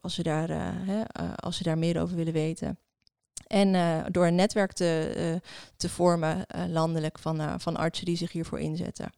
als, 0.00 0.14
ze 0.14 0.22
daar, 0.22 0.48
hè, 0.86 1.02
als 1.36 1.56
ze 1.56 1.62
daar 1.62 1.78
meer 1.78 2.00
over 2.00 2.16
willen 2.16 2.32
weten. 2.32 2.78
En 3.46 3.72
door 4.12 4.26
een 4.26 4.34
netwerk 4.34 4.72
te, 4.72 5.40
te 5.76 5.88
vormen 5.88 6.46
landelijk 6.68 7.18
van, 7.18 7.60
van 7.60 7.76
artsen 7.76 8.04
die 8.04 8.16
zich 8.16 8.32
hiervoor 8.32 8.60
inzetten. 8.60 9.12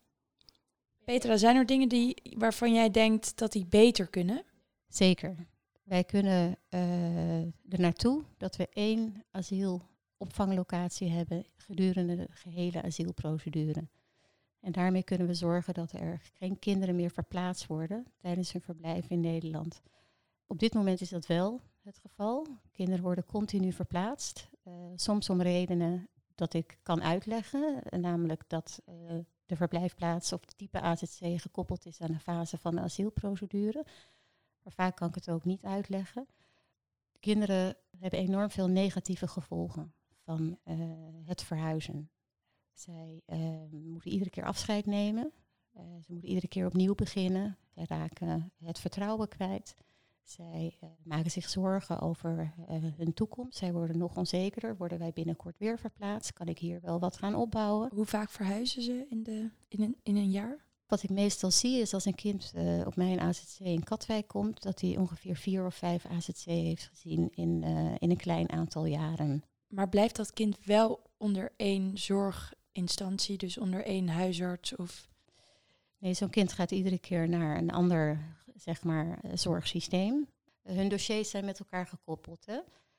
Petra, 1.09 1.37
zijn 1.37 1.57
er 1.57 1.67
dingen 1.67 1.89
die, 1.89 2.23
waarvan 2.37 2.75
jij 2.75 2.91
denkt 2.91 3.39
dat 3.39 3.53
die 3.53 3.67
beter 3.67 4.07
kunnen? 4.07 4.43
Zeker. 4.89 5.37
Wij 5.83 6.05
kunnen 6.05 6.57
er 7.69 7.81
naartoe 7.81 8.25
dat 8.37 8.57
we 8.57 8.69
één 8.69 9.25
asielopvanglocatie 9.31 11.09
hebben 11.09 11.47
gedurende 11.57 12.17
de 12.17 12.27
gehele 12.31 12.83
asielprocedure. 12.83 13.89
En 14.61 14.73
daarmee 14.73 15.03
kunnen 15.03 15.27
we 15.27 15.35
zorgen 15.35 15.75
dat 15.75 15.93
er 15.93 16.21
geen 16.35 16.59
kinderen 16.59 16.97
meer 16.97 17.11
verplaatst 17.11 17.67
worden 17.67 18.07
tijdens 18.19 18.53
hun 18.53 18.63
verblijf 18.63 19.09
in 19.09 19.21
Nederland. 19.21 19.83
Op 20.47 20.59
dit 20.59 20.75
moment 20.75 21.01
is 21.01 21.11
dat 21.11 21.27
wel 21.27 21.61
het 21.83 21.99
geval. 21.99 22.47
Kinderen 22.73 23.03
worden 23.03 23.27
continu 23.27 23.73
verplaatst. 23.73 24.49
Uh, 24.65 24.75
soms 24.97 25.31
om 25.31 25.43
redenen 25.43 26.09
dat 26.35 26.55
ik 26.55 26.79
kan 26.83 27.03
uitleggen, 27.03 27.83
namelijk 27.91 28.45
dat 28.47 28.83
uh, 28.89 28.95
de 29.49 29.57
verblijfplaats 29.57 30.33
of 30.33 30.41
het 30.41 30.57
type 30.57 30.81
AZC 30.81 31.41
gekoppeld 31.41 31.87
is 31.87 32.01
aan 32.01 32.13
de 32.13 32.19
fase 32.19 32.59
van 32.59 32.75
de 32.75 32.81
asielprocedure. 32.81 33.87
Maar 34.63 34.73
vaak 34.73 34.97
kan 34.97 35.09
ik 35.09 35.15
het 35.15 35.31
ook 35.31 35.45
niet 35.45 35.65
uitleggen. 35.65 36.27
Kinderen 37.21 37.77
hebben 37.99 38.19
enorm 38.19 38.51
veel 38.51 38.69
negatieve 38.69 39.29
gevolgen 39.29 39.93
van 40.25 40.59
uh, 40.65 40.75
het 41.25 41.43
verhuizen. 41.43 42.11
Zij 42.73 43.23
moeten 43.71 44.11
iedere 44.11 44.31
keer 44.31 44.45
afscheid 44.45 44.87
nemen. 44.87 45.33
ze 45.75 46.13
moeten 46.13 46.29
iedere 46.29 46.49
keer 46.49 46.67
opnieuw 46.67 46.95
beginnen. 46.95 47.59
Zij 47.69 47.85
raken 47.89 48.53
het 48.65 48.79
vertrouwen 48.79 49.29
kwijt. 49.29 49.75
Zij 50.29 50.77
uh, 50.85 50.91
maken 51.03 51.31
zich 51.31 51.49
zorgen 51.49 52.01
over 52.01 52.53
uh, 52.71 52.77
hun 52.97 53.15
toekomst. 53.15 53.59
Zij 53.59 53.73
worden 53.73 53.99
nog 53.99 54.17
onzekerder. 54.17 54.77
Worden 54.77 54.99
wij 54.99 55.13
binnenkort 55.13 55.59
weer 55.59 55.79
verplaatst? 55.79 56.33
Kan 56.33 56.47
ik 56.47 56.59
hier 56.59 56.81
wel 56.81 56.99
wat 56.99 57.17
gaan 57.17 57.35
opbouwen? 57.35 57.91
Hoe 57.93 58.05
vaak 58.05 58.31
verhuizen 58.31 58.83
ze 58.83 59.07
in, 59.09 59.23
de, 59.23 59.51
in, 59.69 59.83
een, 59.83 59.97
in 60.03 60.17
een 60.17 60.31
jaar? 60.31 60.67
Wat 60.87 61.03
ik 61.03 61.11
meestal 61.11 61.51
zie 61.51 61.81
is 61.81 61.95
als 61.95 62.05
een 62.05 62.15
kind 62.15 62.53
uh, 62.57 62.87
op 62.87 62.97
mijn 62.97 63.21
AZC 63.21 63.59
in 63.59 63.85
Katwijk 63.85 64.29
komt, 64.29 64.63
dat 64.63 64.81
hij 64.81 64.97
ongeveer 64.97 65.37
vier 65.37 65.67
of 65.67 65.75
vijf 65.75 66.07
AZC 66.07 66.45
heeft 66.45 66.87
gezien 66.87 67.31
in, 67.35 67.63
in 67.99 68.11
een 68.11 68.17
klein 68.17 68.51
aantal 68.51 68.85
jaren. 68.85 69.43
Maar 69.67 69.89
blijft 69.89 70.17
dat 70.17 70.33
kind 70.33 70.59
wel 70.65 71.01
onder 71.17 71.53
één 71.57 71.99
zorginstantie, 71.99 73.37
dus 73.37 73.59
onder 73.59 73.85
één 73.85 74.09
huisarts? 74.09 74.77
Of? 74.77 75.09
Nee, 75.99 76.15
zo'n 76.15 76.31
kind 76.31 76.53
gaat 76.53 76.71
iedere 76.71 76.99
keer 76.99 77.29
naar 77.29 77.59
een 77.59 77.71
ander 77.71 78.37
zeg 78.59 78.83
maar, 78.83 79.19
eh, 79.23 79.31
zorgsysteem. 79.35 80.29
hun 80.63 80.89
dossiers 80.89 81.31
zijn 81.31 81.45
met 81.45 81.59
elkaar 81.59 81.87
gekoppeld. 81.87 82.47
Hè? 82.47 82.59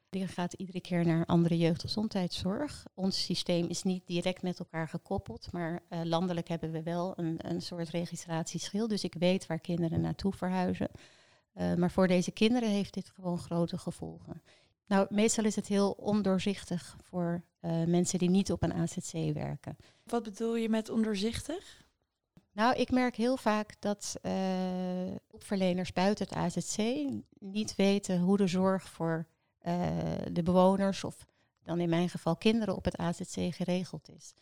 Die 0.09 0.27
gaat 0.27 0.53
iedere 0.53 0.81
keer 0.81 1.05
naar 1.05 1.25
andere 1.25 1.57
jeugdgezondheidszorg. 1.57 2.85
Ons 2.93 3.23
systeem 3.25 3.67
is 3.67 3.83
niet 3.83 4.07
direct 4.07 4.41
met 4.41 4.59
elkaar 4.59 4.87
gekoppeld, 4.87 5.51
maar 5.51 5.79
uh, 5.89 6.01
landelijk 6.03 6.47
hebben 6.47 6.71
we 6.71 6.83
wel 6.83 7.13
een, 7.15 7.35
een 7.37 7.61
soort 7.61 7.89
registratieschil. 7.89 8.87
Dus 8.87 9.03
ik 9.03 9.13
weet 9.13 9.47
waar 9.47 9.59
kinderen 9.59 10.01
naartoe 10.01 10.33
verhuizen. 10.33 10.89
Uh, 11.53 11.73
maar 11.73 11.91
voor 11.91 12.07
deze 12.07 12.31
kinderen 12.31 12.69
heeft 12.69 12.93
dit 12.93 13.09
gewoon 13.09 13.39
grote 13.39 13.77
gevolgen. 13.77 14.41
Nou, 14.87 15.07
meestal 15.09 15.45
is 15.45 15.55
het 15.55 15.67
heel 15.67 15.91
ondoorzichtig 15.91 16.97
voor 17.01 17.43
mensen 17.85 18.19
die 18.19 18.29
niet 18.29 18.51
op 18.51 18.63
een 18.63 18.73
AZC 18.73 19.11
werken. 19.33 19.77
Wat 20.03 20.23
bedoel 20.23 20.55
je 20.55 20.69
met 20.69 20.89
ondoorzichtig? 20.89 21.88
Nou, 22.59 22.75
ik 22.75 22.91
merk 22.91 23.15
heel 23.15 23.37
vaak 23.37 23.75
dat 23.79 24.15
uh, 24.21 24.31
hulpverleners 25.29 25.93
buiten 25.93 26.27
het 26.27 26.35
AZC 26.37 26.77
niet 27.39 27.75
weten 27.75 28.19
hoe 28.19 28.37
de 28.37 28.47
zorg 28.47 28.89
voor 28.89 29.27
uh, 29.67 29.87
de 30.31 30.43
bewoners, 30.43 31.03
of 31.03 31.25
dan 31.63 31.79
in 31.79 31.89
mijn 31.89 32.09
geval 32.09 32.35
kinderen, 32.35 32.75
op 32.75 32.85
het 32.85 32.97
AZC 32.97 33.55
geregeld 33.55 34.09
is. 34.09 34.33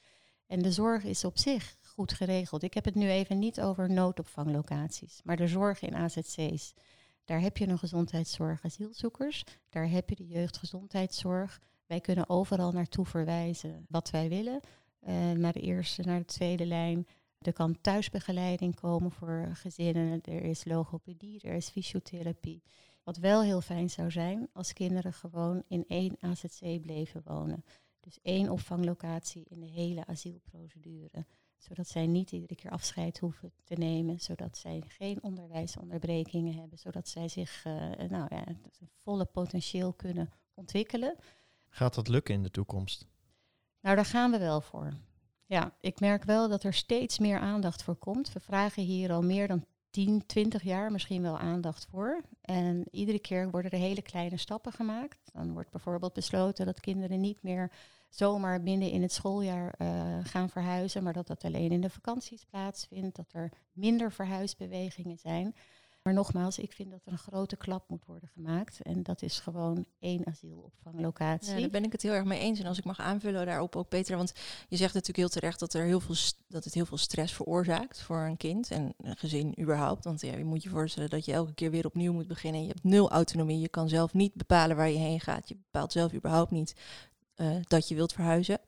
En 0.48 0.62
de 0.62 0.72
zorg 0.72 1.04
is 1.04 1.24
op 1.24 1.38
zich 1.38 1.78
goed 1.82 2.14
geregeld. 2.14 2.64
Ik 2.64 2.74
heb 2.74 2.86
het 2.86 2.96
nu 2.96 3.10
even 3.10 3.40
niet 3.40 3.62
over 3.62 3.90
noodopvanglocaties, 3.90 5.22
maar 5.24 5.38
de 5.38 5.48
zorg 5.48 5.82
in 5.82 5.96
AZC's. 5.96 6.74
Daar 7.26 7.40
heb 7.40 7.58
je 7.58 7.68
een 7.68 7.80
gezondheidszorg 7.80 8.64
asielzoekers, 8.64 9.44
daar 9.70 9.90
heb 9.90 10.10
je 10.10 10.16
de 10.16 10.28
jeugdgezondheidszorg. 10.28 11.62
Wij 11.86 12.00
kunnen 12.00 12.30
overal 12.30 12.72
naartoe 12.72 13.06
verwijzen 13.06 13.86
wat 13.90 14.10
wij 14.10 14.30
willen. 14.30 14.60
Uh, 15.08 15.32
naar 15.32 15.54
de 15.54 15.62
eerste, 15.62 16.02
naar 16.02 16.20
de 16.20 16.26
tweede 16.26 16.66
lijn. 16.66 17.08
Er 17.42 17.54
kan 17.54 17.82
thuisbegeleiding 17.82 18.76
komen 18.76 19.12
voor 19.12 19.50
gezinnen, 19.54 20.22
er 20.22 20.44
is 20.44 20.66
logopedie, 20.66 21.42
er 21.42 21.54
is 21.54 21.70
fysiotherapie. 21.70 22.64
Wat 23.04 23.18
wel 23.18 23.42
heel 23.42 23.62
fijn 23.62 23.90
zou 23.90 24.12
zijn 24.12 24.50
als 24.54 24.74
kinderen 24.74 25.14
gewoon 25.14 25.64
in 25.68 25.86
één 25.88 26.18
AZC 26.20 26.82
bleven 26.82 27.22
wonen. 27.26 27.64
Dus 28.00 28.20
één 28.22 28.50
opvanglocatie 28.50 29.46
in 29.50 29.60
de 29.60 29.66
hele 29.66 30.06
asielprocedure. 30.06 31.26
Zodat 31.58 31.88
zij 31.88 32.08
niet 32.08 32.32
iedere 32.32 32.56
keer 32.56 32.72
afscheid 32.72 33.20
hoeven 33.20 33.52
te 33.64 33.74
nemen. 33.74 34.20
Zodat 34.20 34.58
zij 34.58 34.84
geen 34.88 35.24
onderwijsonderbrekingen 35.24 36.54
hebben. 36.54 36.80
Zodat 36.80 37.08
zij 37.08 37.28
zich 37.28 37.66
uh, 37.66 37.74
nou 38.10 38.36
ja, 38.36 38.44
volle 39.04 39.26
potentieel 39.26 39.94
kunnen 39.94 40.30
ontwikkelen. 40.54 41.16
Gaat 41.70 41.94
dat 41.94 42.08
lukken 42.08 42.34
in 42.34 42.44
de 42.44 42.52
toekomst? 42.52 43.08
Nou, 43.82 43.96
daar 43.96 44.06
gaan 44.06 44.32
we 44.32 44.38
wel 44.38 44.62
voor. 44.62 44.94
Ja, 45.48 45.72
ik 45.80 46.00
merk 46.00 46.24
wel 46.24 46.50
dat 46.50 46.64
er 46.64 46.74
steeds 46.74 47.20
meer 47.20 47.40
aandacht 47.40 47.84
voor 47.84 47.96
komt. 47.96 48.34
We 48.34 48.40
vragen 48.40 48.84
hier 48.84 49.12
al 49.12 49.22
meer 49.22 49.48
dan 49.48 49.66
10, 49.90 50.26
20 50.26 50.64
jaar 50.64 50.92
misschien 50.92 51.22
wel 51.22 51.38
aandacht 51.38 51.88
voor. 51.90 52.22
En 52.42 52.88
iedere 52.92 53.20
keer 53.20 53.50
worden 53.50 53.72
er 53.72 53.78
hele 53.78 54.02
kleine 54.02 54.38
stappen 54.38 54.72
gemaakt. 54.72 55.30
Dan 55.34 55.54
wordt 55.54 55.72
bijvoorbeeld 55.72 56.14
besloten 56.14 56.66
dat 56.66 56.80
kinderen 56.80 57.20
niet 57.20 57.44
meer 57.44 57.72
zomaar 58.10 58.64
binnen 58.64 58.92
in 58.92 59.02
het 59.02 59.12
schooljaar 59.12 59.76
uh, 59.78 60.18
gaan 60.24 60.50
verhuizen, 60.50 61.04
maar 61.04 61.14
dat 61.14 61.28
dat 61.28 61.44
alleen 61.44 61.72
in 61.72 61.82
de 61.82 61.90
vakanties 61.90 62.46
plaatsvindt, 62.46 63.16
dat 63.16 63.34
er 63.34 63.52
minder 63.72 64.12
verhuisbewegingen 64.12 65.18
zijn. 65.18 65.56
Maar 66.08 66.16
nogmaals, 66.16 66.60
ik 66.60 66.74
vind 66.74 66.92
dat 66.92 67.06
er 67.06 67.12
een 67.12 67.18
grote 67.18 67.56
klap 67.56 67.90
moet 67.90 68.06
worden 68.06 68.30
gemaakt. 68.30 68.82
En 68.82 69.04
dat 69.04 69.22
is 69.22 69.40
gewoon 69.40 69.86
één 70.00 70.28
asielopvanglocatie. 70.28 71.60
Daar 71.60 71.70
ben 71.70 71.84
ik 71.84 71.92
het 71.92 72.02
heel 72.02 72.14
erg 72.14 72.26
mee 72.26 72.40
eens. 72.40 72.60
En 72.60 72.66
als 72.66 72.78
ik 72.78 72.84
mag 72.84 73.00
aanvullen 73.00 73.46
daarop 73.46 73.76
ook, 73.76 73.90
Peter. 73.90 74.18
Want 74.18 74.34
je 74.68 74.76
zegt 74.76 74.94
natuurlijk 74.94 75.18
heel 75.18 75.30
terecht 75.30 75.60
dat, 75.60 75.74
er 75.74 75.86
heel 75.86 76.00
veel 76.00 76.16
dat 76.48 76.64
het 76.64 76.74
heel 76.74 76.86
veel 76.86 76.98
stress 76.98 77.34
veroorzaakt 77.34 78.02
voor 78.02 78.20
een 78.20 78.38
kind 78.38 78.72
en 78.72 78.94
een 78.98 79.18
gezin 79.18 79.56
überhaupt. 79.60 80.04
Want 80.04 80.22
ja, 80.22 80.36
je 80.36 80.44
moet 80.44 80.64
je 80.64 80.70
voorstellen 80.70 81.10
dat 81.10 81.26
je 81.26 81.34
elke 81.34 81.54
keer 81.54 81.72
weer 81.72 81.86
opnieuw 81.86 82.14
moet 82.14 82.28
beginnen. 82.28 82.62
Je 82.62 82.68
hebt 82.68 82.84
nul 82.84 83.12
autonomie. 83.12 83.60
Je 83.60 83.70
kan 83.70 83.90
zelf 83.90 84.14
niet 84.14 84.34
bepalen 84.34 84.76
waar 84.76 84.90
je 84.90 84.98
heen 84.98 85.20
gaat. 85.20 85.48
Je 85.48 85.56
bepaalt 85.56 85.92
zelf 85.92 86.14
überhaupt 86.14 86.52
niet 86.52 86.76
uh, 87.36 87.56
dat 87.68 87.88
je 87.88 87.96
wilt 87.96 88.14
verhuizen. 88.14 88.60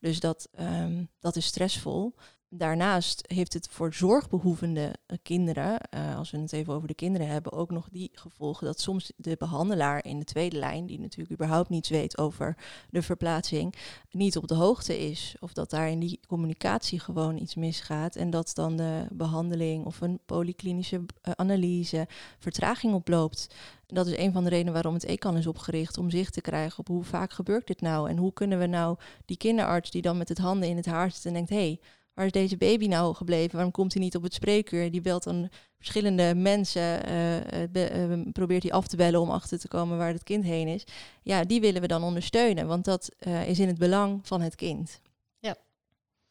Dus 0.00 0.20
dat, 0.20 0.48
um, 0.60 1.08
dat 1.20 1.36
is 1.36 1.46
stressvol 1.46 2.14
daarnaast 2.56 3.24
heeft 3.26 3.52
het 3.52 3.68
voor 3.70 3.94
zorgbehoevende 3.94 4.94
eh, 5.06 5.16
kinderen, 5.22 5.80
eh, 5.80 6.16
als 6.16 6.30
we 6.30 6.38
het 6.38 6.52
even 6.52 6.72
over 6.72 6.88
de 6.88 6.94
kinderen 6.94 7.28
hebben, 7.28 7.52
ook 7.52 7.70
nog 7.70 7.88
die 7.90 8.10
gevolgen 8.12 8.66
dat 8.66 8.80
soms 8.80 9.12
de 9.16 9.36
behandelaar 9.38 10.04
in 10.04 10.18
de 10.18 10.24
tweede 10.24 10.56
lijn, 10.56 10.86
die 10.86 11.00
natuurlijk 11.00 11.32
überhaupt 11.32 11.68
niets 11.68 11.88
weet 11.88 12.18
over 12.18 12.56
de 12.90 13.02
verplaatsing, 13.02 13.74
niet 14.10 14.36
op 14.36 14.48
de 14.48 14.54
hoogte 14.54 14.98
is. 14.98 15.36
Of 15.40 15.52
dat 15.52 15.70
daar 15.70 15.90
in 15.90 15.98
die 15.98 16.20
communicatie 16.26 17.00
gewoon 17.00 17.36
iets 17.36 17.54
misgaat 17.54 18.16
en 18.16 18.30
dat 18.30 18.54
dan 18.54 18.76
de 18.76 19.06
behandeling 19.10 19.84
of 19.84 20.00
een 20.00 20.20
polyklinische 20.26 20.96
uh, 20.96 21.32
analyse 21.36 22.06
vertraging 22.38 22.94
oploopt. 22.94 23.54
Dat 23.86 24.06
is 24.06 24.16
een 24.16 24.32
van 24.32 24.44
de 24.44 24.50
redenen 24.50 24.72
waarom 24.72 24.94
het 24.94 25.04
ECAN 25.04 25.36
is 25.36 25.46
opgericht, 25.46 25.98
om 25.98 26.10
zicht 26.10 26.32
te 26.32 26.40
krijgen 26.40 26.78
op 26.78 26.88
hoe 26.88 27.04
vaak 27.04 27.32
gebeurt 27.32 27.66
dit 27.66 27.80
nou 27.80 28.08
en 28.08 28.16
hoe 28.16 28.32
kunnen 28.32 28.58
we 28.58 28.66
nou 28.66 28.96
die 29.24 29.36
kinderarts 29.36 29.90
die 29.90 30.02
dan 30.02 30.16
met 30.16 30.28
het 30.28 30.38
handen 30.38 30.68
in 30.68 30.76
het 30.76 30.86
haar 30.86 31.10
zit 31.10 31.24
en 31.24 31.32
denkt, 31.32 31.50
hé, 31.50 31.56
hey, 31.56 31.80
waar 32.16 32.26
is 32.26 32.32
deze 32.32 32.56
baby 32.56 32.86
nou 32.86 33.14
gebleven? 33.14 33.54
Waarom 33.54 33.72
komt 33.72 33.92
hij 33.92 34.02
niet 34.02 34.16
op 34.16 34.22
het 34.22 34.34
spreekuur? 34.34 34.90
Die 34.90 35.00
belt 35.00 35.24
dan 35.24 35.48
verschillende 35.76 36.34
mensen, 36.34 37.10
uh, 37.10 38.32
probeert 38.32 38.62
hij 38.62 38.72
af 38.72 38.86
te 38.86 38.96
bellen 38.96 39.20
om 39.20 39.30
achter 39.30 39.58
te 39.58 39.68
komen 39.68 39.98
waar 39.98 40.12
het 40.12 40.22
kind 40.22 40.44
heen 40.44 40.68
is. 40.68 40.84
Ja, 41.22 41.44
die 41.44 41.60
willen 41.60 41.80
we 41.80 41.86
dan 41.86 42.02
ondersteunen, 42.02 42.66
want 42.66 42.84
dat 42.84 43.10
uh, 43.26 43.48
is 43.48 43.58
in 43.58 43.66
het 43.66 43.78
belang 43.78 44.26
van 44.26 44.40
het 44.40 44.54
kind. 44.54 45.00
Ja. 45.38 45.56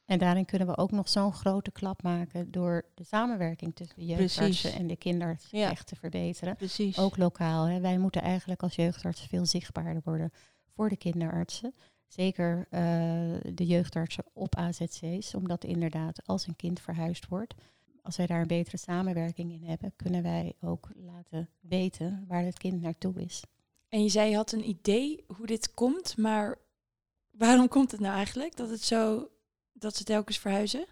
En 0.06 0.20
daarin 0.20 0.46
kunnen 0.46 0.68
we 0.68 0.78
ook 0.78 0.92
nog 0.92 1.10
zo'n 1.10 1.34
grote 1.34 1.72
klap 1.72 2.04
maken 2.04 2.52
door 2.52 2.86
de 2.94 3.04
samenwerking 3.04 3.76
tussen 3.76 4.00
de 4.00 4.06
jeugdartsen 4.06 4.74
en 4.74 4.88
de 4.88 4.96
kinderarts 4.96 5.48
ja. 5.52 5.70
echt 5.70 5.88
te 5.88 5.96
verbeteren. 5.96 6.56
Precies. 6.56 6.98
Ook 6.98 7.18
lokaal. 7.18 7.64
Hè. 7.64 7.80
Wij 7.80 7.98
moeten 7.98 8.22
eigenlijk 8.22 8.64
als 8.64 8.76
jeugdartsen 8.76 9.30
veel 9.30 9.46
zichtbaarder 9.46 10.02
worden 10.04 10.32
voor 10.76 10.90
de 10.90 10.98
kinderartsen. 10.98 11.74
Zeker 12.16 12.58
uh, 12.58 12.80
de 13.54 13.66
jeugdartsen 13.66 14.24
op 14.34 14.56
AZC's, 14.56 15.34
omdat 15.34 15.64
inderdaad 15.64 16.28
als 16.28 16.48
een 16.48 16.56
kind 16.56 16.80
verhuisd 16.80 17.28
wordt, 17.28 17.54
als 18.02 18.18
wij 18.18 18.26
daar 18.26 18.42
een 18.42 18.48
betere 18.48 18.78
samenwerking 18.78 19.52
in 19.52 19.64
hebben, 19.64 19.94
kunnen 19.96 20.24
wij 20.24 20.56
ook 20.62 20.90
laten 20.96 21.50
weten 21.60 22.26
waar 22.28 22.44
het 22.44 22.58
kind 22.58 22.82
naartoe 22.82 23.22
is. 23.22 23.44
En 23.90 24.04
je 24.04 24.10
zei 24.10 24.30
je 24.30 24.36
had 24.36 24.52
een 24.52 24.68
idee 24.68 25.24
hoe 25.38 25.46
dit 25.46 25.74
komt, 25.74 26.18
maar 26.18 26.58
waarom 27.32 27.68
komt 27.68 27.92
het 27.92 28.00
nou 28.00 28.16
eigenlijk 28.16 28.56
dat 28.56 28.70
het 28.70 28.82
zo 28.82 29.30
dat 29.74 29.96
ze 29.96 30.04
telkens 30.04 30.38
verhuizen? 30.38 30.86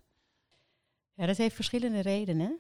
Ja, 1.14 1.26
dat 1.26 1.38
heeft 1.38 1.56
verschillende 1.56 2.00
redenen. 2.00 2.60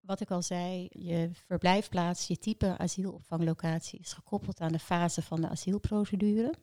Wat 0.00 0.20
ik 0.20 0.30
al 0.30 0.42
zei, 0.42 0.88
je 0.90 1.30
verblijfplaats, 1.32 2.26
je 2.26 2.38
type 2.38 2.78
asielopvanglocatie 2.78 3.98
is 3.98 4.12
gekoppeld 4.12 4.60
aan 4.60 4.72
de 4.72 4.78
fase 4.78 5.22
van 5.22 5.40
de 5.40 5.48
asielprocedure. 5.48 6.54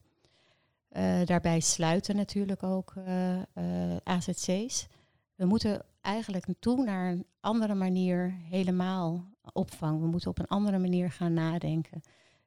Uh, 0.98 1.26
daarbij 1.26 1.60
sluiten 1.60 2.16
natuurlijk 2.16 2.64
ook 2.64 2.94
uh, 2.98 3.36
uh, 3.36 3.96
AZC's. 4.04 4.88
We 5.36 5.46
moeten 5.46 5.82
eigenlijk 6.02 6.46
toe 6.60 6.84
naar 6.84 7.12
een 7.12 7.26
andere 7.40 7.76
manier 7.76 8.36
helemaal 8.50 9.26
opvang. 9.54 10.00
We 10.00 10.08
moeten 10.08 10.30
op 10.30 10.40
een 10.40 10.48
andere 10.48 10.80
manier 10.80 11.12
gaan 11.12 11.34
nadenken. 11.34 12.02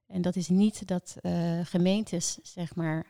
En 0.07 0.23
dat 0.23 0.37
is 0.37 0.49
niet 0.49 0.87
dat 0.87 1.17
gemeentes, 1.63 2.39
zeg 2.43 2.75
maar, 2.75 3.07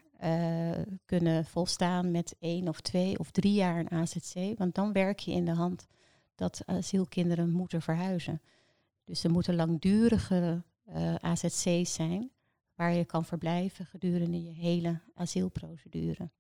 kunnen 1.05 1.45
volstaan 1.45 2.11
met 2.11 2.37
één 2.39 2.69
of 2.69 2.81
twee 2.81 3.19
of 3.19 3.31
drie 3.31 3.53
jaar 3.53 3.79
een 3.79 3.91
AZC. 3.91 4.59
Want 4.59 4.75
dan 4.75 4.93
werk 4.93 5.19
je 5.19 5.33
in 5.33 5.45
de 5.45 5.55
hand 5.55 5.87
dat 6.35 6.63
asielkinderen 6.67 7.51
moeten 7.51 7.83
verhuizen. 7.83 8.43
Dus 9.05 9.25
er 9.25 9.31
moeten 9.31 9.55
langdurige 9.55 10.63
AZC's 11.21 11.95
zijn 11.95 12.31
waar 12.75 12.93
je 12.93 13.05
kan 13.05 13.25
verblijven 13.25 13.87
gedurende 13.87 14.43
je 14.43 14.53
hele 14.53 15.01
asielprocedure. 15.15 16.31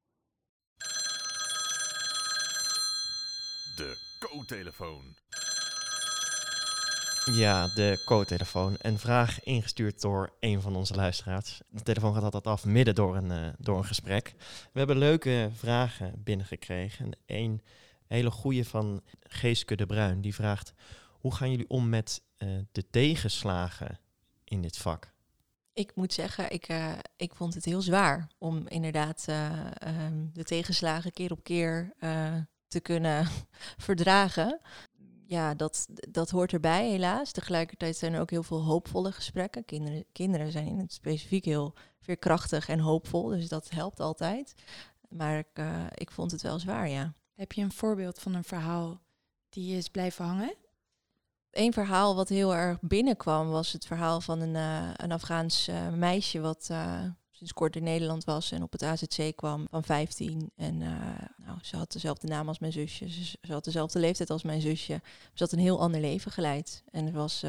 De 3.76 4.16
co-telefoon. 4.18 5.16
Ja, 7.32 7.66
de 7.74 8.02
co-telefoon. 8.04 8.76
Een 8.78 8.98
vraag 8.98 9.42
ingestuurd 9.42 10.00
door 10.00 10.32
een 10.40 10.60
van 10.60 10.76
onze 10.76 10.94
luisteraars. 10.94 11.60
De 11.68 11.82
telefoon 11.82 12.14
gaat 12.14 12.22
altijd 12.22 12.46
af 12.46 12.64
midden 12.64 12.94
door 12.94 13.16
een, 13.16 13.30
uh, 13.30 13.48
door 13.58 13.76
een 13.76 13.84
gesprek. 13.84 14.34
We 14.72 14.78
hebben 14.78 14.98
leuke 14.98 15.50
vragen 15.52 16.22
binnengekregen. 16.24 17.10
Een 17.26 17.60
hele 18.06 18.30
goede 18.30 18.64
van 18.64 19.02
Geeske 19.20 19.76
de 19.76 19.86
Bruin. 19.86 20.20
Die 20.20 20.34
vraagt, 20.34 20.72
hoe 21.20 21.34
gaan 21.34 21.50
jullie 21.50 21.68
om 21.68 21.88
met 21.88 22.22
uh, 22.38 22.58
de 22.72 22.90
tegenslagen 22.90 23.98
in 24.44 24.62
dit 24.62 24.76
vak? 24.76 25.13
Ik 25.74 25.92
moet 25.94 26.12
zeggen, 26.12 26.50
ik, 26.50 26.68
uh, 26.68 26.92
ik 27.16 27.34
vond 27.34 27.54
het 27.54 27.64
heel 27.64 27.82
zwaar 27.82 28.30
om 28.38 28.68
inderdaad 28.68 29.26
uh, 29.28 29.66
um, 30.06 30.30
de 30.32 30.44
tegenslagen 30.44 31.12
keer 31.12 31.32
op 31.32 31.42
keer 31.42 31.94
uh, 32.00 32.36
te 32.68 32.80
kunnen 32.80 33.26
verdragen. 33.86 34.60
Ja, 35.26 35.54
dat, 35.54 35.86
dat 36.10 36.30
hoort 36.30 36.52
erbij 36.52 36.88
helaas. 36.88 37.32
Tegelijkertijd 37.32 37.96
zijn 37.96 38.12
er 38.12 38.20
ook 38.20 38.30
heel 38.30 38.42
veel 38.42 38.62
hoopvolle 38.62 39.12
gesprekken. 39.12 39.64
Kinderen, 39.64 40.04
kinderen 40.12 40.52
zijn 40.52 40.66
in 40.66 40.78
het 40.78 40.92
specifiek 40.92 41.44
heel 41.44 41.74
veerkrachtig 42.00 42.68
en 42.68 42.78
hoopvol, 42.78 43.26
dus 43.28 43.48
dat 43.48 43.70
helpt 43.70 44.00
altijd. 44.00 44.54
Maar 45.08 45.38
ik, 45.38 45.64
ik 45.94 46.10
vond 46.10 46.30
het 46.30 46.42
wel 46.42 46.58
zwaar, 46.58 46.88
ja. 46.88 47.14
Heb 47.34 47.52
je 47.52 47.62
een 47.62 47.72
voorbeeld 47.72 48.18
van 48.18 48.34
een 48.34 48.44
verhaal 48.44 49.00
die 49.48 49.76
is 49.76 49.88
blijven 49.88 50.24
hangen? 50.24 50.54
Een 51.54 51.72
verhaal 51.72 52.14
wat 52.14 52.28
heel 52.28 52.54
erg 52.54 52.78
binnenkwam 52.80 53.48
was 53.48 53.72
het 53.72 53.86
verhaal 53.86 54.20
van 54.20 54.40
een, 54.40 54.54
uh, 54.54 54.90
een 54.96 55.12
Afghaans 55.12 55.68
uh, 55.68 55.88
meisje 55.88 56.40
wat 56.40 56.68
uh, 56.70 57.00
sinds 57.30 57.52
kort 57.52 57.76
in 57.76 57.82
Nederland 57.82 58.24
was 58.24 58.52
en 58.52 58.62
op 58.62 58.72
het 58.72 58.82
AZC 58.82 59.36
kwam 59.36 59.66
van 59.70 59.84
15. 59.84 60.50
En 60.56 60.78
nou, 60.78 61.58
ze 61.62 61.76
had 61.76 61.92
dezelfde 61.92 62.26
naam 62.26 62.48
als 62.48 62.58
mijn 62.58 62.72
zusje, 62.72 63.10
ze, 63.10 63.24
ze, 63.24 63.52
had 63.52 63.64
dezelfde 63.64 63.98
leeftijd 63.98 64.30
als 64.30 64.42
mijn 64.42 64.60
zusje. 64.60 65.00
Ze 65.32 65.42
had 65.42 65.52
een 65.52 65.58
heel 65.58 65.80
ander 65.80 66.00
leven 66.00 66.32
geleid 66.32 66.82
en 66.90 67.12
was 67.12 67.44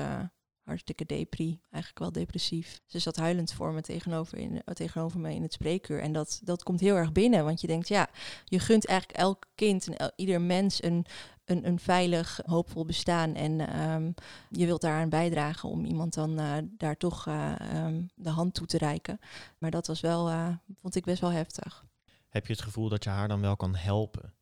hartstikke 0.65 1.05
depri, 1.05 1.59
eigenlijk 1.69 1.99
wel 1.99 2.11
depressief. 2.11 2.81
Ze 2.85 2.99
zat 2.99 3.15
huilend 3.15 3.53
voor 3.53 3.73
me 3.73 3.81
tegenover, 3.81 4.37
in, 4.37 4.61
tegenover 4.73 5.19
me 5.19 5.33
in 5.33 5.41
het 5.41 5.53
spreekuur. 5.53 5.99
En 6.01 6.13
dat, 6.13 6.39
dat 6.43 6.63
komt 6.63 6.79
heel 6.79 6.95
erg 6.95 7.11
binnen, 7.11 7.43
want 7.43 7.61
je 7.61 7.67
denkt, 7.67 7.87
ja, 7.87 8.09
je 8.45 8.59
gunt 8.59 8.85
eigenlijk 8.85 9.19
elk 9.19 9.45
kind 9.55 9.87
en 9.87 10.13
ieder 10.15 10.41
mens 10.41 10.83
een, 10.83 11.05
een, 11.45 11.67
een 11.67 11.79
veilig, 11.79 12.39
hoopvol 12.45 12.85
bestaan. 12.85 13.35
En 13.35 13.79
um, 13.81 14.13
je 14.49 14.65
wilt 14.65 14.81
daaraan 14.81 15.09
bijdragen 15.09 15.69
om 15.69 15.85
iemand 15.85 16.13
dan 16.13 16.39
uh, 16.39 16.57
daar 16.77 16.97
toch 16.97 17.27
uh, 17.27 17.55
um, 17.73 18.09
de 18.15 18.29
hand 18.29 18.53
toe 18.53 18.67
te 18.67 18.77
reiken. 18.77 19.19
Maar 19.57 19.71
dat 19.71 19.87
was 19.87 20.01
wel, 20.01 20.29
uh, 20.29 20.47
vond 20.81 20.95
ik 20.95 21.05
best 21.05 21.21
wel 21.21 21.31
heftig. 21.31 21.85
Heb 22.29 22.45
je 22.45 22.53
het 22.53 22.61
gevoel 22.61 22.89
dat 22.89 23.03
je 23.03 23.09
haar 23.09 23.27
dan 23.27 23.41
wel 23.41 23.55
kan 23.55 23.75
helpen? 23.75 24.33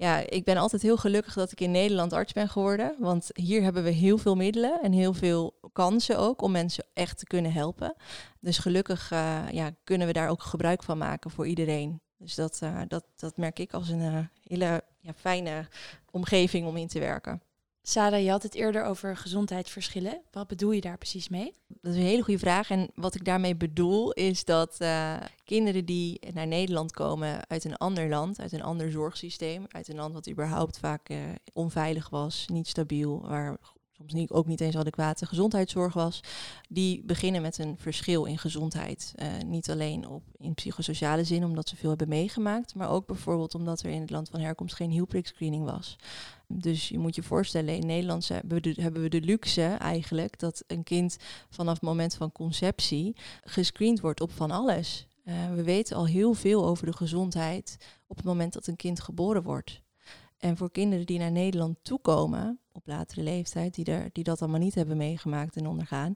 Ja, 0.00 0.18
ik 0.28 0.44
ben 0.44 0.56
altijd 0.56 0.82
heel 0.82 0.96
gelukkig 0.96 1.34
dat 1.34 1.52
ik 1.52 1.60
in 1.60 1.70
Nederland 1.70 2.12
arts 2.12 2.32
ben 2.32 2.48
geworden. 2.48 2.94
Want 2.98 3.30
hier 3.32 3.62
hebben 3.62 3.82
we 3.82 3.90
heel 3.90 4.18
veel 4.18 4.34
middelen 4.34 4.80
en 4.82 4.92
heel 4.92 5.14
veel 5.14 5.58
kansen 5.72 6.18
ook 6.18 6.42
om 6.42 6.50
mensen 6.50 6.84
echt 6.94 7.18
te 7.18 7.24
kunnen 7.24 7.52
helpen. 7.52 7.94
Dus 8.38 8.58
gelukkig 8.58 9.10
ja, 9.50 9.70
kunnen 9.84 10.06
we 10.06 10.12
daar 10.12 10.28
ook 10.28 10.42
gebruik 10.42 10.82
van 10.82 10.98
maken 10.98 11.30
voor 11.30 11.46
iedereen. 11.46 12.00
Dus 12.18 12.34
dat, 12.34 12.60
dat, 12.88 13.04
dat 13.16 13.36
merk 13.36 13.58
ik 13.58 13.72
als 13.72 13.88
een 13.88 14.28
hele 14.42 14.84
ja, 15.00 15.12
fijne 15.16 15.68
omgeving 16.10 16.66
om 16.66 16.76
in 16.76 16.88
te 16.88 16.98
werken. 16.98 17.42
Sarah, 17.82 18.22
je 18.22 18.30
had 18.30 18.42
het 18.42 18.54
eerder 18.54 18.84
over 18.84 19.16
gezondheidsverschillen. 19.16 20.22
Wat 20.30 20.46
bedoel 20.46 20.70
je 20.70 20.80
daar 20.80 20.98
precies 20.98 21.28
mee? 21.28 21.54
Dat 21.66 21.92
is 21.92 21.98
een 21.98 22.06
hele 22.06 22.22
goede 22.22 22.38
vraag. 22.38 22.70
En 22.70 22.90
wat 22.94 23.14
ik 23.14 23.24
daarmee 23.24 23.56
bedoel 23.56 24.12
is 24.12 24.44
dat 24.44 24.76
uh, 24.78 25.16
kinderen 25.44 25.84
die 25.84 26.20
naar 26.32 26.46
Nederland 26.46 26.92
komen 26.92 27.48
uit 27.48 27.64
een 27.64 27.76
ander 27.76 28.08
land, 28.08 28.40
uit 28.40 28.52
een 28.52 28.62
ander 28.62 28.90
zorgsysteem, 28.90 29.64
uit 29.68 29.88
een 29.88 29.96
land 29.96 30.14
wat 30.14 30.30
überhaupt 30.30 30.78
vaak 30.78 31.08
uh, 31.08 31.18
onveilig 31.52 32.08
was, 32.08 32.46
niet 32.52 32.68
stabiel, 32.68 33.20
waar 33.20 33.58
soms 34.08 34.30
ook 34.30 34.46
niet 34.46 34.60
eens 34.60 34.76
adequate 34.76 35.26
gezondheidszorg 35.26 35.92
was, 35.92 36.20
die 36.68 37.02
beginnen 37.04 37.42
met 37.42 37.58
een 37.58 37.76
verschil 37.78 38.24
in 38.24 38.38
gezondheid. 38.38 39.14
Uh, 39.16 39.26
niet 39.46 39.70
alleen 39.70 40.08
op, 40.08 40.22
in 40.38 40.54
psychosociale 40.54 41.24
zin, 41.24 41.44
omdat 41.44 41.68
ze 41.68 41.76
veel 41.76 41.88
hebben 41.88 42.08
meegemaakt, 42.08 42.74
maar 42.74 42.90
ook 42.90 43.06
bijvoorbeeld 43.06 43.54
omdat 43.54 43.82
er 43.82 43.90
in 43.90 44.00
het 44.00 44.10
land 44.10 44.28
van 44.28 44.40
herkomst 44.40 44.74
geen 44.74 44.90
hielprikscreening 44.90 45.64
was. 45.64 45.96
Dus 46.46 46.88
je 46.88 46.98
moet 46.98 47.14
je 47.14 47.22
voorstellen, 47.22 47.76
in 47.76 47.86
Nederland 47.86 48.28
hebben 48.28 49.02
we, 49.02 49.08
de, 49.08 49.20
luxe 49.20 49.62
eigenlijk 49.62 50.38
dat 50.38 50.64
een 50.66 50.82
kind 50.82 51.16
vanaf 51.50 51.74
het 51.74 51.82
moment 51.82 52.14
van 52.14 52.32
conceptie 52.32 53.16
gescreend 53.44 54.00
wordt 54.00 54.20
op 54.20 54.32
van 54.32 54.50
alles. 54.50 55.06
Uh, 55.24 55.34
we 55.54 55.62
weten 55.62 55.96
al 55.96 56.06
heel 56.06 56.34
veel 56.34 56.64
over 56.64 56.86
de 56.86 56.92
gezondheid 56.92 57.76
op 58.06 58.16
het 58.16 58.24
moment 58.24 58.52
dat 58.52 58.66
een 58.66 58.76
kind 58.76 59.00
geboren 59.00 59.42
wordt. 59.42 59.82
En 60.40 60.56
voor 60.56 60.70
kinderen 60.70 61.06
die 61.06 61.18
naar 61.18 61.30
Nederland 61.30 61.76
toekomen, 61.82 62.60
op 62.72 62.86
latere 62.86 63.22
leeftijd, 63.22 63.74
die, 63.74 63.84
er, 63.84 64.08
die 64.12 64.24
dat 64.24 64.40
allemaal 64.40 64.60
niet 64.60 64.74
hebben 64.74 64.96
meegemaakt 64.96 65.56
en 65.56 65.66
ondergaan, 65.66 66.14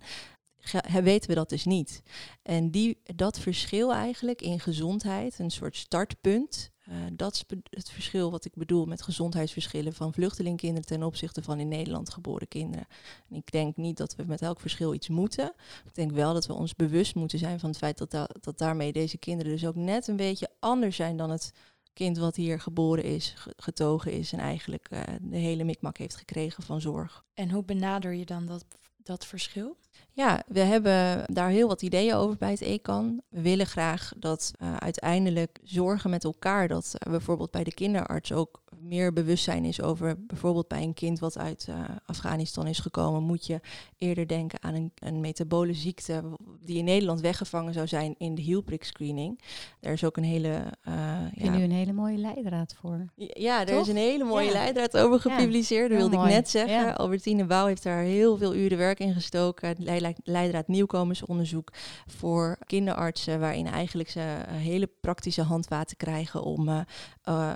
weten 1.03 1.29
we 1.29 1.35
dat 1.35 1.49
dus 1.49 1.65
niet. 1.65 2.03
En 2.43 2.71
die, 2.71 3.01
dat 3.15 3.39
verschil 3.39 3.93
eigenlijk 3.93 4.43
in 4.43 4.61
gezondheid, 4.61 5.39
een 5.39 5.51
soort 5.51 5.77
startpunt, 5.77 6.73
uh, 6.89 6.95
dat 7.13 7.35
is 7.35 7.45
het 7.71 7.91
verschil 7.91 8.31
wat 8.31 8.45
ik 8.45 8.55
bedoel 8.55 8.87
met 8.87 9.03
gezondheidsverschillen 9.03 9.93
van 9.93 10.13
vluchtelingkinderen 10.13 10.87
ten 10.87 11.03
opzichte 11.03 11.43
van 11.43 11.61
in 11.61 11.69
Nederland 11.69 12.11
geboren 12.11 12.49
kinderen. 12.49 12.87
En 13.31 13.37
ik 13.37 13.51
denk 13.51 13.77
niet 13.77 13.97
dat 13.97 14.17
we 14.17 14.25
met 14.27 14.43
elk 14.43 14.61
verschil 14.61 14.95
iets 14.95 15.09
moeten. 15.09 15.53
Ik 15.85 15.95
denk 15.95 16.11
wel 16.11 16.35
dat 16.35 16.47
we 16.47 16.53
ons 16.53 16.75
bewust 16.75 17.15
moeten 17.15 17.39
zijn 17.39 17.61
van 17.61 17.69
het 17.69 17.79
feit 17.79 17.99
dat, 17.99 18.11
da 18.11 18.29
dat 18.41 18.59
daarmee 18.59 18.93
deze 18.93 19.19
kinderen 19.19 19.53
dus 19.53 19.67
ook 19.67 19.75
net 19.75 20.09
een 20.09 20.17
beetje 20.17 20.49
anders 20.59 20.97
zijn 20.97 21.17
dan 21.17 21.31
het 21.31 21.53
kind 21.95 22.19
wat 22.19 22.37
hier 22.37 22.61
geboren 22.61 23.05
is, 23.05 23.35
getogen 23.57 24.13
is 24.13 24.33
en 24.33 24.39
eigenlijk 24.39 24.89
uh, 24.91 25.01
de 25.21 25.37
hele 25.37 25.65
mikmak 25.65 25.99
heeft 25.99 26.17
gekregen 26.17 26.63
van 26.63 26.81
zorg. 26.81 27.25
En 27.35 27.51
hoe 27.51 27.65
benader 27.65 28.13
je 28.13 28.25
dan 28.25 28.47
dat, 28.47 28.65
dat 28.97 29.27
verschil? 29.27 29.77
Ja, 30.13 30.43
we 30.47 30.61
hebben 30.61 31.25
daar 31.35 31.49
heel 31.49 31.69
wat 31.69 31.83
ideeën 31.83 32.15
over 32.15 32.37
bij 32.37 32.51
het 32.51 32.63
ECAN. 32.63 33.23
We 33.29 33.41
willen 33.41 33.67
graag 33.67 34.13
dat 34.17 34.53
uh, 34.59 34.77
uiteindelijk 34.77 35.61
zorgen 35.63 36.11
met 36.11 36.25
elkaar, 36.25 36.69
dat 36.69 36.95
uh, 36.95 37.13
bijvoorbeeld 37.13 37.51
bij 37.51 37.65
de 37.65 37.75
kinderarts 37.75 38.33
ook 38.33 38.63
meer 38.89 39.13
bewustzijn 39.13 39.65
is 39.65 39.83
over 39.83 40.27
bijvoorbeeld 40.27 40.69
bij 40.69 40.83
een 40.83 40.95
kind 40.95 41.19
wat 41.19 41.39
uit 41.39 41.67
uh, 41.71 41.85
Afghanistan 42.07 42.67
is 42.67 42.79
gekomen, 42.79 43.23
moet 43.23 43.47
je 43.47 43.61
eerder 43.99 44.27
denken 44.27 44.63
aan 44.63 44.75
een, 44.75 44.93
een 44.95 45.21
metabole 45.21 45.73
ziekte 45.73 46.23
die 46.61 46.79
in 46.79 46.85
Nederland 46.85 47.21
weggevangen 47.21 47.73
zou 47.73 47.87
zijn 47.87 48.15
in 48.19 48.35
de 48.35 48.43
hielprik 48.43 48.85
screening. 48.85 49.41
Er 49.81 49.93
is 49.93 50.05
ook 50.05 50.17
een 50.17 50.25
hele. 50.25 50.49
Uh, 50.89 50.95
ja, 51.35 51.51
nu 51.51 51.63
een 51.63 51.71
hele 51.71 51.93
mooie 51.93 52.19
leidraad 52.19 52.75
voor. 52.81 53.05
Ja, 53.17 53.67
er 53.67 53.81
is 53.81 53.89
een 53.89 53.97
hele 53.97 54.25
mooie 54.25 54.47
ja. 54.47 54.53
leidraad 54.53 54.97
over 54.97 55.21
gepubliceerd. 55.21 55.91
dat 55.91 55.99
wilde 55.99 56.17
ik 56.17 56.33
net 56.33 56.51
zeggen. 56.51 56.97
Albertine 56.97 57.45
Bouw 57.45 57.67
heeft 57.67 57.83
daar 57.83 58.03
heel 58.03 58.37
veel 58.37 58.55
uren 58.55 58.79
werk 58.79 58.99
in 58.99 59.15
gestoken. 59.15 59.77
Leidraad 60.25 60.69
nieuwkomersonderzoek 60.69 61.73
voor 62.07 62.59
kinderartsen, 62.67 63.41
waarin 63.41 63.67
eigenlijk 63.67 64.11
ze 64.11 64.21
hele 64.47 64.89
praktische 65.01 65.43
handvaten 65.43 65.97
krijgen 65.97 66.43
om, 66.43 66.69
uh, 66.69 66.81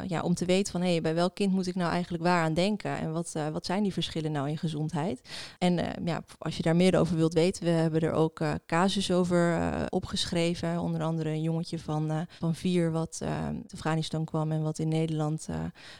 ja, 0.06 0.22
om 0.22 0.34
te 0.34 0.44
weten 0.44 0.72
van 0.72 0.80
hé, 0.80 0.90
hey, 0.90 1.00
bij 1.00 1.14
welk 1.18 1.34
kind 1.34 1.52
moet 1.52 1.66
ik 1.66 1.74
nou 1.74 1.90
eigenlijk 1.92 2.22
waar 2.22 2.42
aan 2.42 2.54
denken? 2.54 2.98
En 2.98 3.12
wat, 3.12 3.32
uh, 3.36 3.48
wat 3.48 3.66
zijn 3.66 3.82
die 3.82 3.92
verschillen 3.92 4.32
nou 4.32 4.48
in 4.48 4.58
gezondheid? 4.58 5.20
En 5.58 5.78
uh, 5.78 5.84
ja, 6.04 6.22
als 6.38 6.56
je 6.56 6.62
daar 6.62 6.76
meer 6.76 6.98
over 6.98 7.16
wilt 7.16 7.32
weten, 7.32 7.64
we 7.64 7.70
hebben 7.70 8.00
er 8.00 8.12
ook 8.12 8.40
uh, 8.40 8.54
casus 8.66 9.10
over 9.10 9.58
opgeschreven. 9.88 10.80
Onder 10.80 11.02
andere 11.02 11.30
een 11.30 11.42
jongetje 11.42 11.78
van, 11.78 12.26
van 12.38 12.54
vier 12.54 12.92
wat 12.92 13.22
uit 13.22 13.72
Afghanistan 13.72 14.24
kwam 14.24 14.52
en 14.52 14.62
wat 14.62 14.78
in 14.78 14.88
Nederland 14.88 15.48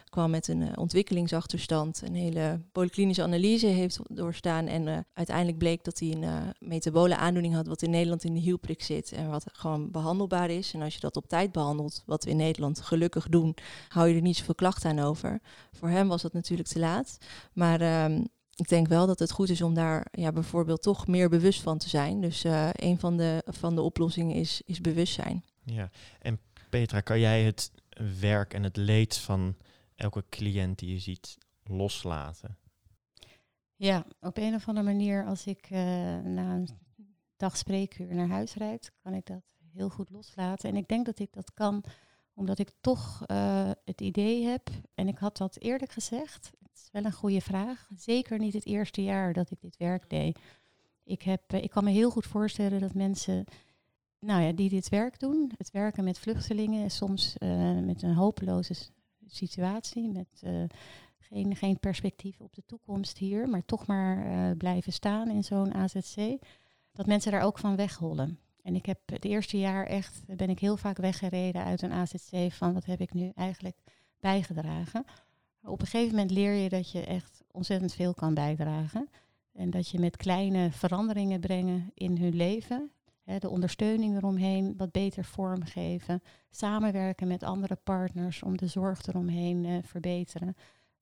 kwam 0.08 0.30
met 0.30 0.48
een 0.48 0.78
ontwikkelingsachterstand. 0.78 2.02
Een 2.04 2.14
hele 2.14 2.60
polyklinische 2.72 3.22
analyse 3.22 3.66
heeft 3.66 3.98
doorstaan. 4.08 4.66
En 4.66 5.06
uiteindelijk 5.12 5.58
bleek 5.58 5.84
dat 5.84 5.98
hij 5.98 6.10
een 6.10 6.54
metabole 6.58 7.16
aandoening 7.16 7.54
had 7.54 7.66
wat 7.66 7.82
in 7.82 7.90
Nederland 7.90 8.24
in 8.24 8.34
de 8.34 8.40
hielprik 8.40 8.82
zit. 8.82 9.12
En 9.12 9.30
wat 9.30 9.44
gewoon 9.52 9.90
behandelbaar 9.90 10.50
is. 10.50 10.74
En 10.74 10.82
als 10.82 10.94
je 10.94 11.00
dat 11.00 11.16
op 11.16 11.28
tijd 11.28 11.52
behandelt, 11.52 12.02
wat 12.06 12.24
we 12.24 12.30
in 12.30 12.36
Nederland 12.36 12.80
gelukkig 12.80 13.28
doen, 13.28 13.54
hou 13.88 14.08
je 14.08 14.14
er 14.14 14.22
niet 14.22 14.36
zoveel 14.36 14.54
klachten 14.54 14.90
aan 14.90 14.98
over. 14.98 15.07
Voor 15.14 15.88
hem 15.88 16.08
was 16.08 16.22
dat 16.22 16.32
natuurlijk 16.32 16.68
te 16.68 16.78
laat. 16.78 17.18
Maar 17.52 18.04
um, 18.04 18.28
ik 18.54 18.68
denk 18.68 18.88
wel 18.88 19.06
dat 19.06 19.18
het 19.18 19.30
goed 19.30 19.48
is 19.48 19.62
om 19.62 19.74
daar 19.74 20.06
ja, 20.10 20.32
bijvoorbeeld 20.32 20.82
toch 20.82 21.06
meer 21.06 21.28
bewust 21.28 21.62
van 21.62 21.78
te 21.78 21.88
zijn. 21.88 22.20
Dus 22.20 22.44
uh, 22.44 22.68
een 22.72 22.98
van 22.98 23.16
de, 23.16 23.42
van 23.46 23.74
de 23.74 23.82
oplossingen 23.82 24.36
is, 24.36 24.62
is 24.64 24.80
bewustzijn. 24.80 25.44
Ja, 25.64 25.90
en 26.18 26.40
Petra, 26.70 27.00
kan 27.00 27.20
jij 27.20 27.42
het 27.42 27.70
werk 28.20 28.54
en 28.54 28.62
het 28.62 28.76
leed 28.76 29.16
van 29.16 29.56
elke 29.94 30.24
cliënt 30.28 30.78
die 30.78 30.92
je 30.92 30.98
ziet 30.98 31.36
loslaten? 31.64 32.56
Ja, 33.76 34.06
op 34.20 34.36
een 34.36 34.54
of 34.54 34.68
andere 34.68 34.86
manier 34.86 35.24
als 35.24 35.46
ik 35.46 35.70
uh, 35.70 35.78
na 36.18 36.54
een 36.54 36.68
dag 37.36 37.56
spreekuur 37.56 38.14
naar 38.14 38.28
huis 38.28 38.54
rijd, 38.54 38.92
kan 39.02 39.14
ik 39.14 39.26
dat 39.26 39.42
heel 39.72 39.88
goed 39.88 40.10
loslaten. 40.10 40.70
En 40.70 40.76
ik 40.76 40.88
denk 40.88 41.06
dat 41.06 41.18
ik 41.18 41.32
dat 41.32 41.54
kan 41.54 41.84
omdat 42.38 42.58
ik 42.58 42.70
toch 42.80 43.24
uh, 43.26 43.70
het 43.84 44.00
idee 44.00 44.44
heb, 44.44 44.70
en 44.94 45.08
ik 45.08 45.18
had 45.18 45.36
dat 45.36 45.58
eerlijk 45.58 45.92
gezegd, 45.92 46.50
het 46.62 46.70
is 46.74 46.88
wel 46.92 47.04
een 47.04 47.12
goede 47.12 47.40
vraag, 47.40 47.88
zeker 47.96 48.38
niet 48.38 48.52
het 48.52 48.66
eerste 48.66 49.02
jaar 49.02 49.32
dat 49.32 49.50
ik 49.50 49.60
dit 49.60 49.76
werk 49.76 50.10
deed. 50.10 50.38
Ik, 51.04 51.22
heb, 51.22 51.52
uh, 51.52 51.62
ik 51.62 51.70
kan 51.70 51.84
me 51.84 51.90
heel 51.90 52.10
goed 52.10 52.26
voorstellen 52.26 52.80
dat 52.80 52.94
mensen 52.94 53.44
nou 54.18 54.42
ja, 54.42 54.52
die 54.52 54.68
dit 54.68 54.88
werk 54.88 55.20
doen, 55.20 55.52
het 55.56 55.70
werken 55.70 56.04
met 56.04 56.18
vluchtelingen, 56.18 56.90
soms 56.90 57.34
uh, 57.38 57.78
met 57.78 58.02
een 58.02 58.14
hopeloze 58.14 58.74
situatie, 59.26 60.08
met 60.08 60.42
geen, 61.18 61.56
geen 61.56 61.80
perspectief 61.80 62.40
op 62.40 62.54
de 62.54 62.62
toekomst 62.66 63.18
hier, 63.18 63.48
maar 63.48 63.64
toch 63.64 63.86
maar 63.86 64.56
blijven 64.56 64.92
staan 64.92 65.30
in 65.30 65.44
zo'n 65.44 65.74
AZC, 65.74 66.38
dat 66.92 67.06
mensen 67.06 67.32
daar 67.32 67.42
ook 67.42 67.58
van 67.58 67.76
weghollen. 67.76 68.38
En 68.68 68.74
ik 68.74 68.86
heb 68.86 68.98
het 69.06 69.24
eerste 69.24 69.58
jaar 69.58 69.86
echt, 69.86 70.22
ben 70.26 70.50
ik 70.50 70.58
heel 70.58 70.76
vaak 70.76 70.96
weggereden 70.96 71.64
uit 71.64 71.82
een 71.82 71.92
AZC 71.92 72.52
van 72.52 72.72
wat 72.72 72.84
heb 72.84 73.00
ik 73.00 73.12
nu 73.12 73.32
eigenlijk 73.34 73.76
bijgedragen. 74.20 75.04
Op 75.62 75.80
een 75.80 75.86
gegeven 75.86 76.14
moment 76.14 76.30
leer 76.30 76.52
je 76.52 76.68
dat 76.68 76.90
je 76.90 77.04
echt 77.04 77.42
ontzettend 77.50 77.94
veel 77.94 78.14
kan 78.14 78.34
bijdragen. 78.34 79.08
En 79.52 79.70
dat 79.70 79.88
je 79.88 79.98
met 79.98 80.16
kleine 80.16 80.70
veranderingen 80.70 81.40
brengen 81.40 81.90
in 81.94 82.16
hun 82.16 82.36
leven, 82.36 82.90
hè, 83.24 83.38
de 83.38 83.48
ondersteuning 83.48 84.16
eromheen 84.16 84.74
wat 84.76 84.92
beter 84.92 85.24
vormgeven, 85.24 86.22
samenwerken 86.50 87.28
met 87.28 87.42
andere 87.42 87.76
partners 87.76 88.42
om 88.42 88.56
de 88.56 88.66
zorg 88.66 89.06
eromheen 89.06 89.64
uh, 89.64 89.78
verbeteren. 89.82 90.56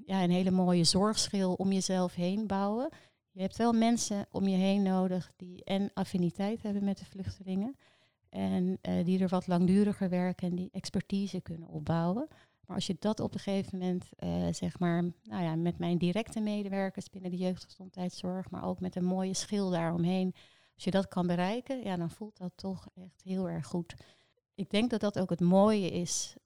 Ja, 0.04 0.22
een 0.22 0.30
hele 0.30 0.50
mooie 0.50 0.84
zorgschil 0.84 1.52
om 1.52 1.72
jezelf 1.72 2.14
heen 2.14 2.46
bouwen. 2.46 2.88
Je 3.36 3.42
hebt 3.42 3.56
wel 3.56 3.72
mensen 3.72 4.26
om 4.30 4.48
je 4.48 4.56
heen 4.56 4.82
nodig 4.82 5.32
die 5.36 5.64
en 5.64 5.90
affiniteit 5.94 6.62
hebben 6.62 6.84
met 6.84 6.98
de 6.98 7.04
vluchtelingen. 7.04 7.76
En 8.28 8.78
uh, 8.82 9.04
die 9.04 9.20
er 9.20 9.28
wat 9.28 9.46
langduriger 9.46 10.08
werken 10.08 10.48
en 10.48 10.56
die 10.56 10.68
expertise 10.72 11.40
kunnen 11.40 11.68
opbouwen. 11.68 12.28
Maar 12.66 12.76
als 12.76 12.86
je 12.86 12.96
dat 12.98 13.20
op 13.20 13.34
een 13.34 13.40
gegeven 13.40 13.78
moment, 13.78 14.08
uh, 14.18 14.46
zeg 14.50 14.78
maar, 14.78 15.02
nou 15.22 15.42
ja, 15.42 15.56
met 15.56 15.78
mijn 15.78 15.98
directe 15.98 16.40
medewerkers 16.40 17.10
binnen 17.10 17.30
de 17.30 17.36
jeugdgezondheidszorg, 17.36 18.50
maar 18.50 18.64
ook 18.64 18.80
met 18.80 18.96
een 18.96 19.04
mooie 19.04 19.34
schil 19.34 19.70
daaromheen, 19.70 20.34
als 20.74 20.84
je 20.84 20.90
dat 20.90 21.08
kan 21.08 21.26
bereiken, 21.26 21.82
ja, 21.82 21.96
dan 21.96 22.10
voelt 22.10 22.36
dat 22.36 22.52
toch 22.54 22.88
echt 22.94 23.22
heel 23.22 23.48
erg 23.48 23.66
goed. 23.66 23.94
Ik 24.54 24.70
denk 24.70 24.90
dat 24.90 25.00
dat 25.00 25.18
ook 25.18 25.30
het 25.30 25.40
mooie 25.40 25.90
is 25.90 26.36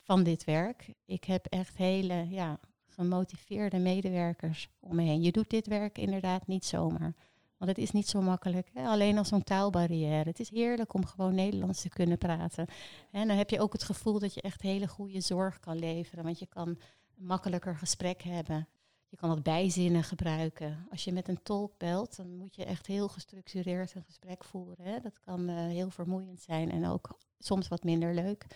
van 0.00 0.22
dit 0.22 0.44
werk. 0.44 0.94
Ik 1.04 1.24
heb 1.24 1.46
echt 1.46 1.76
hele 1.76 2.26
ja, 2.28 2.60
gemotiveerde 2.94 3.78
medewerkers 3.78 4.68
om 4.80 4.94
me 4.96 5.02
heen. 5.02 5.22
Je 5.22 5.32
doet 5.32 5.50
dit 5.50 5.66
werk 5.66 5.98
inderdaad 5.98 6.46
niet 6.46 6.64
zomaar. 6.64 7.14
Want 7.56 7.76
het 7.76 7.78
is 7.78 7.90
niet 7.90 8.08
zo 8.08 8.20
makkelijk. 8.20 8.70
Hè? 8.72 8.86
Alleen 8.86 9.18
als 9.18 9.28
zo'n 9.28 9.44
taalbarrière. 9.44 10.28
Het 10.28 10.40
is 10.40 10.50
heerlijk 10.50 10.94
om 10.94 11.06
gewoon 11.06 11.34
Nederlands 11.34 11.80
te 11.80 11.88
kunnen 11.88 12.18
praten. 12.18 12.66
En 13.10 13.28
dan 13.28 13.36
heb 13.36 13.50
je 13.50 13.60
ook 13.60 13.72
het 13.72 13.82
gevoel 13.82 14.18
dat 14.18 14.34
je 14.34 14.40
echt 14.40 14.62
hele 14.62 14.88
goede 14.88 15.20
zorg 15.20 15.60
kan 15.60 15.78
leveren. 15.78 16.24
Want 16.24 16.38
je 16.38 16.46
kan 16.46 16.68
een 16.68 16.78
makkelijker 17.14 17.76
gesprek 17.76 18.22
hebben. 18.22 18.68
Je 19.08 19.16
kan 19.16 19.28
wat 19.28 19.42
bijzinnen 19.42 20.04
gebruiken. 20.04 20.86
Als 20.90 21.04
je 21.04 21.12
met 21.12 21.28
een 21.28 21.42
tolk 21.42 21.78
belt, 21.78 22.16
dan 22.16 22.36
moet 22.36 22.54
je 22.54 22.64
echt 22.64 22.86
heel 22.86 23.08
gestructureerd 23.08 23.94
een 23.94 24.04
gesprek 24.04 24.44
voeren. 24.44 24.84
Hè? 24.84 25.00
Dat 25.00 25.20
kan 25.20 25.50
uh, 25.50 25.56
heel 25.56 25.90
vermoeiend 25.90 26.40
zijn 26.40 26.70
en 26.70 26.86
ook 26.86 27.18
soms 27.38 27.68
wat 27.68 27.84
minder 27.84 28.14
leuk. 28.14 28.46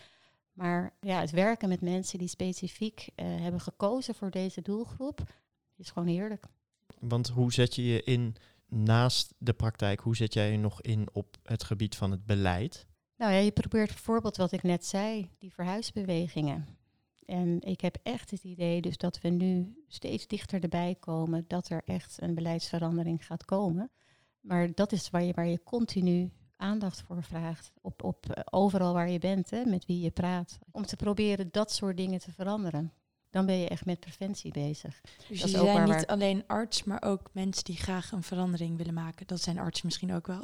Maar 0.57 0.93
ja, 0.99 1.19
het 1.19 1.31
werken 1.31 1.69
met 1.69 1.81
mensen 1.81 2.19
die 2.19 2.27
specifiek 2.27 3.09
uh, 3.15 3.25
hebben 3.41 3.61
gekozen 3.61 4.15
voor 4.15 4.31
deze 4.31 4.61
doelgroep 4.61 5.23
is 5.75 5.89
gewoon 5.89 6.07
heerlijk. 6.07 6.45
Want 6.99 7.27
hoe 7.27 7.53
zet 7.53 7.75
je 7.75 7.85
je 7.85 8.03
in 8.03 8.35
naast 8.65 9.33
de 9.37 9.53
praktijk? 9.53 9.99
Hoe 9.99 10.15
zet 10.15 10.33
jij 10.33 10.51
je 10.51 10.57
nog 10.57 10.81
in 10.81 11.07
op 11.13 11.37
het 11.43 11.63
gebied 11.63 11.95
van 11.95 12.11
het 12.11 12.25
beleid? 12.25 12.87
Nou 13.15 13.31
ja, 13.31 13.37
je 13.37 13.51
probeert 13.51 13.87
bijvoorbeeld 13.87 14.37
wat 14.37 14.51
ik 14.51 14.63
net 14.63 14.85
zei, 14.85 15.29
die 15.37 15.53
verhuisbewegingen. 15.53 16.67
En 17.25 17.61
ik 17.61 17.81
heb 17.81 17.97
echt 18.03 18.31
het 18.31 18.43
idee 18.43 18.81
dus 18.81 18.97
dat 18.97 19.21
we 19.21 19.29
nu 19.29 19.83
steeds 19.87 20.27
dichter 20.27 20.61
erbij 20.61 20.95
komen 20.99 21.45
dat 21.47 21.69
er 21.69 21.81
echt 21.85 22.21
een 22.21 22.35
beleidsverandering 22.35 23.25
gaat 23.25 23.45
komen. 23.45 23.91
Maar 24.39 24.73
dat 24.73 24.91
is 24.91 25.09
waar 25.09 25.23
je, 25.23 25.33
waar 25.33 25.47
je 25.47 25.63
continu 25.63 26.31
aandacht 26.57 27.01
voor 27.01 27.23
vraagt. 27.23 27.71
Op, 27.81 28.03
op 28.03 28.25
uh, 28.29 28.43
overal 28.49 28.93
waar 28.93 29.09
je 29.09 29.19
bent, 29.19 29.49
hè, 29.49 29.65
met 29.65 29.85
wie 29.85 30.01
je 30.01 30.11
praat. 30.11 30.59
Om 30.71 30.85
te 30.85 30.95
proberen 30.95 31.49
dat 31.51 31.71
soort 31.71 31.97
dingen 31.97 32.19
te 32.19 32.31
veranderen. 32.31 32.93
Dan 33.29 33.45
ben 33.45 33.55
je 33.55 33.67
echt 33.67 33.85
met 33.85 33.99
preventie 33.99 34.51
bezig. 34.51 35.01
Dus 35.27 35.41
dat 35.41 35.51
je 35.51 35.57
zijn 35.57 35.83
niet 35.83 35.93
waar... 35.93 36.05
alleen 36.05 36.43
arts, 36.47 36.83
maar 36.83 37.01
ook 37.01 37.29
mensen 37.33 37.63
die 37.63 37.77
graag 37.77 38.11
een 38.11 38.23
verandering 38.23 38.77
willen 38.77 38.93
maken. 38.93 39.27
Dat 39.27 39.41
zijn 39.41 39.59
artsen 39.59 39.85
misschien 39.85 40.13
ook 40.13 40.27
wel. 40.27 40.43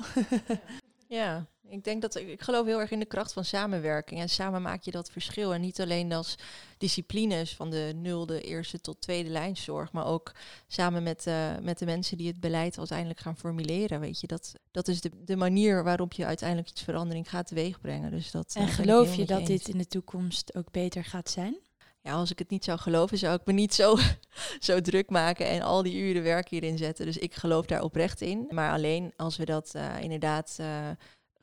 ja, 1.07 1.47
ik 1.73 1.83
denk 1.83 2.01
dat 2.01 2.15
ik 2.15 2.41
geloof 2.41 2.65
heel 2.65 2.79
erg 2.79 2.91
in 2.91 2.99
de 2.99 3.05
kracht 3.05 3.33
van 3.33 3.45
samenwerking. 3.45 4.19
En 4.19 4.29
samen 4.29 4.61
maak 4.61 4.83
je 4.83 4.91
dat 4.91 5.11
verschil. 5.11 5.53
En 5.53 5.61
niet 5.61 5.81
alleen 5.81 6.13
als 6.13 6.35
disciplines 6.77 7.55
van 7.55 7.69
de 7.69 7.91
nulde, 7.95 8.41
eerste 8.41 8.81
tot 8.81 9.01
tweede 9.01 9.29
lijnzorg, 9.29 9.91
maar 9.91 10.05
ook 10.05 10.31
samen 10.67 11.03
met, 11.03 11.25
uh, 11.27 11.57
met 11.61 11.79
de 11.79 11.85
mensen 11.85 12.17
die 12.17 12.27
het 12.27 12.39
beleid 12.39 12.77
uiteindelijk 12.77 13.19
gaan 13.19 13.37
formuleren. 13.37 13.99
Weet 13.99 14.19
je, 14.19 14.27
dat, 14.27 14.53
dat 14.71 14.87
is 14.87 15.01
de, 15.01 15.11
de 15.25 15.35
manier 15.35 15.83
waarop 15.83 16.13
je 16.13 16.25
uiteindelijk 16.25 16.69
iets 16.69 16.81
verandering 16.81 17.29
gaat 17.29 17.47
teweegbrengen. 17.47 18.11
Dus 18.11 18.31
dat, 18.31 18.53
en 18.57 18.67
geloof 18.67 19.15
je 19.15 19.25
dat 19.25 19.39
eens. 19.39 19.47
dit 19.47 19.67
in 19.67 19.77
de 19.77 19.87
toekomst 19.87 20.55
ook 20.55 20.71
beter 20.71 21.03
gaat 21.03 21.29
zijn? 21.29 21.57
Ja, 22.01 22.13
als 22.13 22.31
ik 22.31 22.39
het 22.39 22.49
niet 22.49 22.63
zou 22.63 22.79
geloven, 22.79 23.17
zou 23.17 23.35
ik 23.35 23.45
me 23.45 23.53
niet 23.53 23.73
zo, 23.73 23.97
zo 24.59 24.81
druk 24.81 25.09
maken 25.09 25.47
en 25.47 25.61
al 25.61 25.83
die 25.83 25.95
uren 25.95 26.23
werk 26.23 26.49
hierin 26.49 26.77
zetten. 26.77 27.05
Dus 27.05 27.17
ik 27.17 27.35
geloof 27.35 27.65
daar 27.65 27.81
oprecht 27.81 28.21
in. 28.21 28.47
Maar 28.49 28.71
alleen 28.71 29.13
als 29.15 29.37
we 29.37 29.45
dat 29.45 29.73
uh, 29.75 30.01
inderdaad 30.01 30.57
uh, 30.59 30.89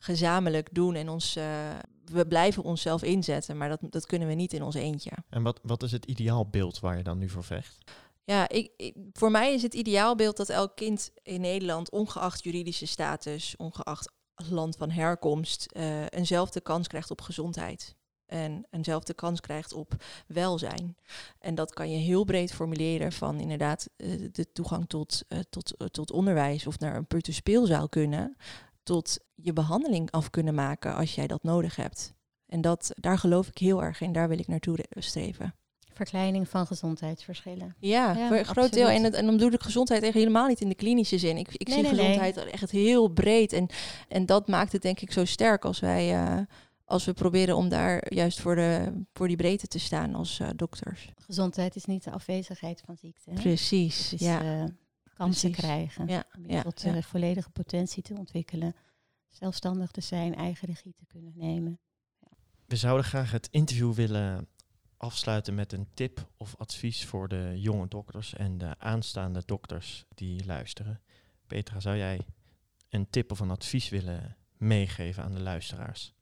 gezamenlijk 0.03 0.69
doen 0.73 0.95
en 0.95 1.09
ons, 1.09 1.37
uh, 1.37 1.45
we 2.05 2.27
blijven 2.27 2.63
onszelf 2.63 3.03
inzetten, 3.03 3.57
maar 3.57 3.69
dat, 3.69 3.81
dat 3.91 4.07
kunnen 4.07 4.29
we 4.29 4.35
niet 4.35 4.53
in 4.53 4.63
ons 4.63 4.75
eentje. 4.75 5.11
En 5.29 5.43
wat, 5.43 5.61
wat 5.63 5.83
is 5.83 5.93
het 5.93 6.05
ideaalbeeld 6.05 6.81
waar 6.81 6.97
je 6.97 7.03
dan 7.03 7.19
nu 7.19 7.29
voor 7.29 7.45
vecht? 7.45 7.79
Ja, 8.25 8.49
ik, 8.49 8.71
ik, 8.77 8.95
voor 9.13 9.31
mij 9.31 9.55
is 9.55 9.63
het 9.63 9.75
ideaalbeeld 9.75 10.37
dat 10.37 10.49
elk 10.49 10.77
kind 10.77 11.11
in 11.23 11.41
Nederland, 11.41 11.91
ongeacht 11.91 12.45
juridische 12.45 12.87
status, 12.87 13.55
ongeacht 13.57 14.13
land 14.49 14.77
van 14.77 14.91
herkomst, 14.91 15.67
uh, 15.77 16.05
eenzelfde 16.09 16.61
kans 16.61 16.89
krijgt 16.89 17.11
op 17.11 17.21
gezondheid. 17.21 17.99
en 18.27 18.67
eenzelfde 18.71 19.15
kans 19.15 19.41
krijgt 19.41 19.73
op 19.73 19.95
welzijn. 20.27 20.97
En 21.39 21.55
dat 21.55 21.73
kan 21.73 21.91
je 21.91 21.99
heel 21.99 22.25
breed 22.25 22.53
formuleren 22.53 23.13
van 23.13 23.41
inderdaad 23.41 23.89
eh, 23.97 24.29
de 24.33 24.53
toegang 24.53 24.89
tot, 24.89 25.23
uh, 25.29 25.39
tot, 25.51 25.75
tot 25.91 26.11
onderwijs 26.11 26.67
of 26.67 26.79
naar 26.79 26.97
een 26.97 27.07
peuterspeelzaal 27.07 27.89
kunnen, 27.89 28.37
tot 28.83 29.19
je 29.35 29.53
behandeling 29.53 30.11
af 30.11 30.31
kunnen 30.31 30.55
maken 30.55 30.95
als 30.95 31.15
jij 31.15 31.27
dat 31.27 31.43
nodig 31.43 31.77
hebt. 31.77 32.15
En 32.47 32.61
dat, 32.61 32.91
daar 32.95 33.19
geloof 33.19 33.49
ik 33.49 33.59
heel 33.59 33.83
erg 33.83 34.01
in, 34.01 34.13
daar 34.13 34.29
wil 34.29 34.39
ik 34.39 34.47
naartoe 34.49 34.79
streven. 34.91 35.55
Verkleining 35.93 36.49
van 36.49 36.67
gezondheidsverschillen. 36.67 37.75
Ja, 37.79 38.13
Ja, 38.17 38.29
voor 38.29 38.37
een 38.37 38.45
groot 38.45 38.73
deel. 38.73 38.89
En, 38.89 39.05
het- 39.05 39.15
en 39.15 39.25
dan 39.27 39.37
bedoel 39.37 39.53
ik 39.53 39.61
gezondheid 39.63 40.03
echt 40.03 40.15
helemaal 40.15 40.47
niet 40.47 40.61
in 40.61 40.69
de 40.69 40.75
klinische 40.75 41.19
zin. 41.19 41.37
Ik, 41.37 41.49
ik 41.55 41.67
Nee, 41.69 41.77
zie 41.77 41.83
nee, 41.87 41.93
nee. 41.93 42.01
gezondheid 42.19 42.51
echt 42.51 42.71
heel 42.71 43.09
breed. 43.09 43.53
En, 43.53 43.67
en 44.09 44.27
dat 44.27 44.49
maakt 44.49 44.73
het 44.73 44.83
denk 44.83 45.01
ik 45.01 45.13
zo 45.13 45.25
sterk 45.25 45.65
als 45.65 45.81
wij 45.81 46.15
eh, 46.15 46.39
als 46.85 47.05
we 47.05 47.13
proberen 47.13 47.57
om 47.57 47.69
daar 47.69 48.15
juist 48.15 48.41
voor, 48.41 48.55
de, 48.55 48.93
voor 49.13 49.29
die 49.29 49.37
breedte 49.37 49.67
te 49.67 49.79
staan 49.79 50.15
als 50.15 50.41
eh, 50.41 50.49
dokters. 50.57 51.13
Gezondheid 51.17 51.77
is 51.77 51.85
niet 51.85 52.05
de 52.05 52.11
afwezigheid 52.11 52.83
van 52.87 52.97
ziekte. 52.97 53.31
hè? 53.31 53.41
Precies. 53.41 54.13
Is 54.13 54.21
ja. 54.21 54.43
eh, 54.43 54.65
kansen 55.25 55.51
Precies. 55.51 55.69
krijgen. 55.69 56.07
Ja, 56.07 56.25
Om 56.37 56.63
tot 56.63 56.85
eh, 56.85 57.03
volledige 57.03 57.51
potentie 57.51 58.03
te 58.03 58.15
ontwikkelen. 58.15 58.75
Zelfstandig 59.29 59.91
te 59.91 60.01
zijn, 60.01 60.35
eigen 60.35 60.69
regie 60.69 60.95
te 60.97 61.07
kunnen 61.07 61.33
nemen. 61.37 61.79
We 62.67 62.77
zouden 62.77 63.05
graag 63.05 63.31
het 63.31 63.49
interview 63.51 63.93
willen 63.95 64.49
afsluiten 64.97 65.55
met 65.55 65.73
een 65.73 65.87
tip 65.95 66.31
of 66.37 66.57
advies 66.57 67.05
voor 67.05 67.29
de 67.29 67.53
jonge 67.57 67.89
dokters 67.89 68.35
en 68.35 68.59
de 68.59 68.79
aanstaande 68.79 69.43
dokters 69.47 70.05
die 70.15 70.45
luisteren. 70.47 71.01
Petra, 71.47 71.81
zou 71.81 71.97
jij 71.97 72.21
een 72.89 73.11
tip 73.11 73.31
of 73.31 73.41
een 73.41 73.51
advies 73.51 73.89
willen 73.89 74.37
meegeven 74.57 75.23
aan 75.23 75.35
de 75.35 75.41
luisteraars? 75.41 76.15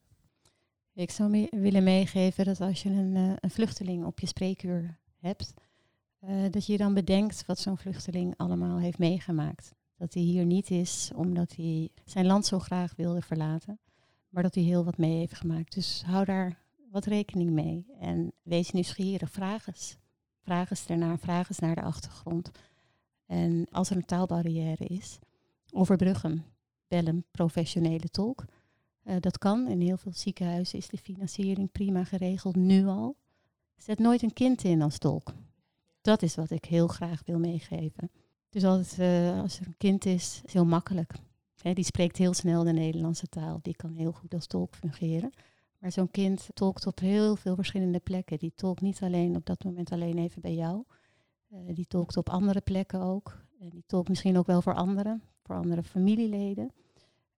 Ik 0.92 1.10
zou 1.10 1.30
me- 1.30 1.48
willen 1.50 1.82
meegeven 1.84 2.44
dat 2.44 2.60
als 2.60 2.82
je 2.82 2.88
een, 2.90 3.16
eh, 3.16 3.32
een 3.40 3.50
vluchteling 3.50 4.04
op 4.04 4.20
je 4.20 4.26
spreekuur 4.26 4.98
hebt, 5.18 5.54
eh, 6.18 6.50
dat 6.50 6.66
je 6.66 6.76
dan 6.76 6.94
bedenkt 6.94 7.46
wat 7.46 7.58
zo'n 7.58 7.78
vluchteling 7.78 8.34
allemaal 8.36 8.78
heeft 8.78 8.98
meegemaakt. 8.98 9.74
Dat 9.96 10.14
hij 10.14 10.22
hier 10.22 10.44
niet 10.44 10.70
is 10.70 11.10
omdat 11.14 11.54
hij 11.56 11.88
zijn 12.04 12.26
land 12.26 12.46
zo 12.46 12.58
graag 12.58 12.96
wilde 12.96 13.22
verlaten, 13.22 13.78
maar 14.28 14.42
dat 14.42 14.54
hij 14.54 14.64
heel 14.64 14.84
wat 14.84 14.98
mee 14.98 15.16
heeft 15.16 15.34
gemaakt. 15.34 15.74
Dus 15.74 16.02
hou 16.06 16.24
daar 16.24 16.62
wat 16.90 17.04
rekening 17.04 17.50
mee 17.50 17.86
en 18.00 18.32
wees 18.42 18.70
nieuwsgierig. 18.70 19.30
Vraag 19.30 19.66
eens. 19.66 19.96
Vraag 20.40 20.70
eens 20.70 20.86
ernaar, 20.86 21.18
vraag 21.18 21.48
eens 21.48 21.58
naar 21.58 21.74
de 21.74 21.82
achtergrond. 21.82 22.50
En 23.26 23.66
als 23.70 23.90
er 23.90 23.96
een 23.96 24.04
taalbarrière 24.04 24.84
is, 24.84 25.18
overbrug 25.70 26.22
hem. 26.22 26.44
Bel 26.88 27.06
een 27.06 27.24
professionele 27.30 28.08
tolk. 28.08 28.44
Eh, 29.02 29.16
dat 29.20 29.38
kan. 29.38 29.68
In 29.68 29.80
heel 29.80 29.96
veel 29.96 30.12
ziekenhuizen 30.12 30.78
is 30.78 30.88
de 30.88 30.98
financiering 30.98 31.72
prima 31.72 32.04
geregeld, 32.04 32.56
nu 32.56 32.86
al. 32.86 33.16
Zet 33.76 33.98
nooit 33.98 34.22
een 34.22 34.32
kind 34.32 34.64
in 34.64 34.82
als 34.82 34.98
tolk. 34.98 35.34
Dat 36.08 36.22
is 36.22 36.34
wat 36.34 36.50
ik 36.50 36.64
heel 36.64 36.86
graag 36.86 37.22
wil 37.24 37.38
meegeven. 37.38 38.10
Dus 38.48 38.64
altijd, 38.64 38.98
eh, 38.98 39.40
als 39.40 39.60
er 39.60 39.66
een 39.66 39.76
kind 39.76 40.04
is, 40.06 40.40
is 40.44 40.52
heel 40.52 40.64
makkelijk. 40.64 41.12
Die 41.72 41.84
spreekt 41.84 42.16
heel 42.16 42.34
snel 42.34 42.64
de 42.64 42.72
Nederlandse 42.72 43.26
taal. 43.26 43.58
Die 43.62 43.76
kan 43.76 43.94
heel 43.94 44.12
goed 44.12 44.34
als 44.34 44.46
tolk 44.46 44.74
fungeren. 44.74 45.30
Maar 45.78 45.92
zo'n 45.92 46.10
kind 46.10 46.48
tolkt 46.54 46.86
op 46.86 46.98
heel 46.98 47.36
veel 47.36 47.54
verschillende 47.54 47.98
plekken. 47.98 48.38
Die 48.38 48.52
tolkt 48.54 48.80
niet 48.80 49.02
alleen 49.02 49.36
op 49.36 49.46
dat 49.46 49.64
moment 49.64 49.92
alleen 49.92 50.18
even 50.18 50.40
bij 50.40 50.54
jou. 50.54 50.84
Eh, 51.48 51.58
die 51.74 51.86
tolkt 51.86 52.16
op 52.16 52.28
andere 52.28 52.60
plekken 52.60 53.00
ook. 53.00 53.38
En 53.60 53.68
die 53.68 53.84
tolkt 53.86 54.08
misschien 54.08 54.38
ook 54.38 54.46
wel 54.46 54.62
voor 54.62 54.74
anderen, 54.74 55.22
voor 55.42 55.56
andere 55.56 55.82
familieleden. 55.82 56.72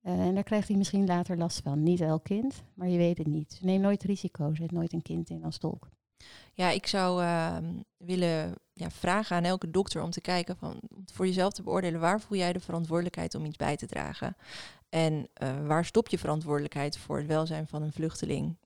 Eh, 0.00 0.26
en 0.26 0.34
daar 0.34 0.44
krijgt 0.44 0.68
hij 0.68 0.76
misschien 0.76 1.06
later 1.06 1.38
last 1.38 1.60
van. 1.60 1.82
Niet 1.82 2.00
elk 2.00 2.24
kind, 2.24 2.62
maar 2.74 2.88
je 2.88 2.98
weet 2.98 3.18
het 3.18 3.26
niet. 3.26 3.58
Neem 3.62 3.80
nooit 3.80 4.02
risico's. 4.02 4.56
Zet 4.56 4.72
nooit 4.72 4.92
een 4.92 5.02
kind 5.02 5.30
in 5.30 5.44
als 5.44 5.58
tolk. 5.58 5.90
Ja, 6.54 6.70
ik 6.70 6.86
zou 6.86 7.22
ehm, 7.22 7.72
willen 7.96 8.54
ja, 8.72 8.90
vragen 8.90 9.36
aan 9.36 9.44
elke 9.44 9.70
dokter 9.70 10.02
om 10.02 10.10
te 10.10 10.20
kijken 10.20 10.56
van 10.56 10.80
voor 11.12 11.26
jezelf 11.26 11.52
te 11.52 11.62
beoordelen 11.62 12.00
waar 12.00 12.20
voel 12.20 12.38
jij 12.38 12.52
de 12.52 12.60
verantwoordelijkheid 12.60 13.34
om 13.34 13.44
iets 13.44 13.56
bij 13.56 13.76
te 13.76 13.86
dragen. 13.86 14.36
En 14.88 15.28
eh, 15.32 15.66
waar 15.66 15.84
stop 15.84 16.08
je 16.08 16.18
verantwoordelijkheid 16.18 16.98
voor 16.98 17.18
het 17.18 17.26
welzijn 17.26 17.66
van 17.66 17.82
een 17.82 17.92
vluchteling? 17.92 18.56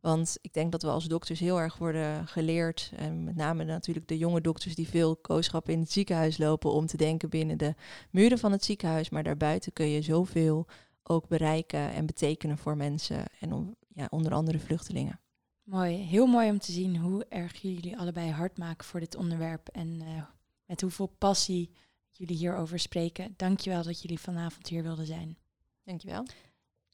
Want 0.00 0.38
ik 0.40 0.52
denk 0.52 0.72
dat 0.72 0.82
we 0.82 0.88
als 0.88 1.04
dokters 1.04 1.40
heel 1.40 1.60
erg 1.60 1.76
worden 1.78 2.28
geleerd, 2.28 2.92
en 2.96 3.24
met 3.24 3.36
name 3.36 3.64
natuurlijk 3.64 4.08
de 4.08 4.18
jonge 4.18 4.40
dokters 4.40 4.74
die 4.74 4.88
veel 4.88 5.16
kooschappen 5.16 5.72
in 5.72 5.80
het 5.80 5.92
ziekenhuis 5.92 6.38
lopen, 6.38 6.70
om 6.70 6.86
te 6.86 6.96
denken 6.96 7.28
binnen 7.28 7.58
de 7.58 7.74
muren 8.10 8.38
van 8.38 8.52
het 8.52 8.64
ziekenhuis. 8.64 9.10
Maar 9.10 9.22
daarbuiten 9.22 9.72
kun 9.72 9.88
je 9.88 10.02
zoveel 10.02 10.66
ook 11.02 11.28
bereiken 11.28 11.92
en 11.92 12.06
betekenen 12.06 12.58
voor 12.58 12.76
mensen 12.76 13.24
en 13.40 13.52
om, 13.52 13.76
ja, 13.88 14.06
onder 14.10 14.32
andere 14.32 14.58
vluchtelingen. 14.58 15.20
Mooi, 15.64 15.96
heel 15.96 16.26
mooi 16.26 16.50
om 16.50 16.58
te 16.58 16.72
zien 16.72 16.96
hoe 16.96 17.26
erg 17.28 17.56
jullie 17.60 17.98
allebei 17.98 18.30
hard 18.30 18.58
maken 18.58 18.86
voor 18.86 19.00
dit 19.00 19.16
onderwerp 19.16 19.68
en 19.68 20.00
eh, 20.00 20.22
met 20.64 20.80
hoeveel 20.80 21.06
passie 21.06 21.70
jullie 22.10 22.36
hierover 22.36 22.78
spreken. 22.78 23.34
Dankjewel 23.36 23.82
dat 23.82 24.02
jullie 24.02 24.20
vanavond 24.20 24.68
hier 24.68 24.82
wilden 24.82 25.06
zijn. 25.06 25.38
Dankjewel. 25.84 26.26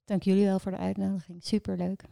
Dank 0.05 0.23
jullie 0.23 0.45
wel 0.45 0.59
voor 0.59 0.71
de 0.71 0.79
uitnodiging. 0.79 1.45
Superleuk. 1.45 2.05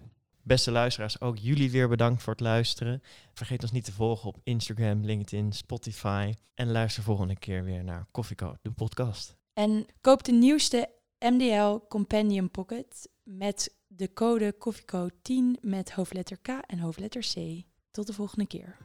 Beste 0.42 0.70
luisteraars, 0.70 1.20
ook 1.20 1.38
jullie 1.38 1.70
weer 1.70 1.88
bedankt 1.88 2.22
voor 2.22 2.32
het 2.32 2.42
luisteren. 2.42 3.02
Vergeet 3.32 3.62
ons 3.62 3.72
niet 3.72 3.84
te 3.84 3.92
volgen 3.92 4.28
op 4.28 4.40
Instagram, 4.42 5.04
LinkedIn, 5.04 5.52
Spotify. 5.52 6.32
En 6.54 6.70
luister 6.70 7.02
volgende 7.02 7.36
keer 7.36 7.64
weer 7.64 7.84
naar 7.84 8.06
Koffieko, 8.10 8.56
de 8.62 8.70
podcast. 8.70 9.36
En 9.52 9.86
koop 10.00 10.24
de 10.24 10.32
nieuwste 10.32 10.90
MDL 11.18 11.78
Companion 11.88 12.50
Pocket 12.50 13.08
met 13.22 13.77
de 13.88 14.12
code 14.12 14.54
Koffieko10 14.54 15.60
met 15.60 15.90
hoofdletter 15.90 16.38
K 16.42 16.48
en 16.48 16.78
hoofdletter 16.78 17.22
C. 17.22 17.62
Tot 17.90 18.06
de 18.06 18.12
volgende 18.12 18.46
keer. 18.46 18.76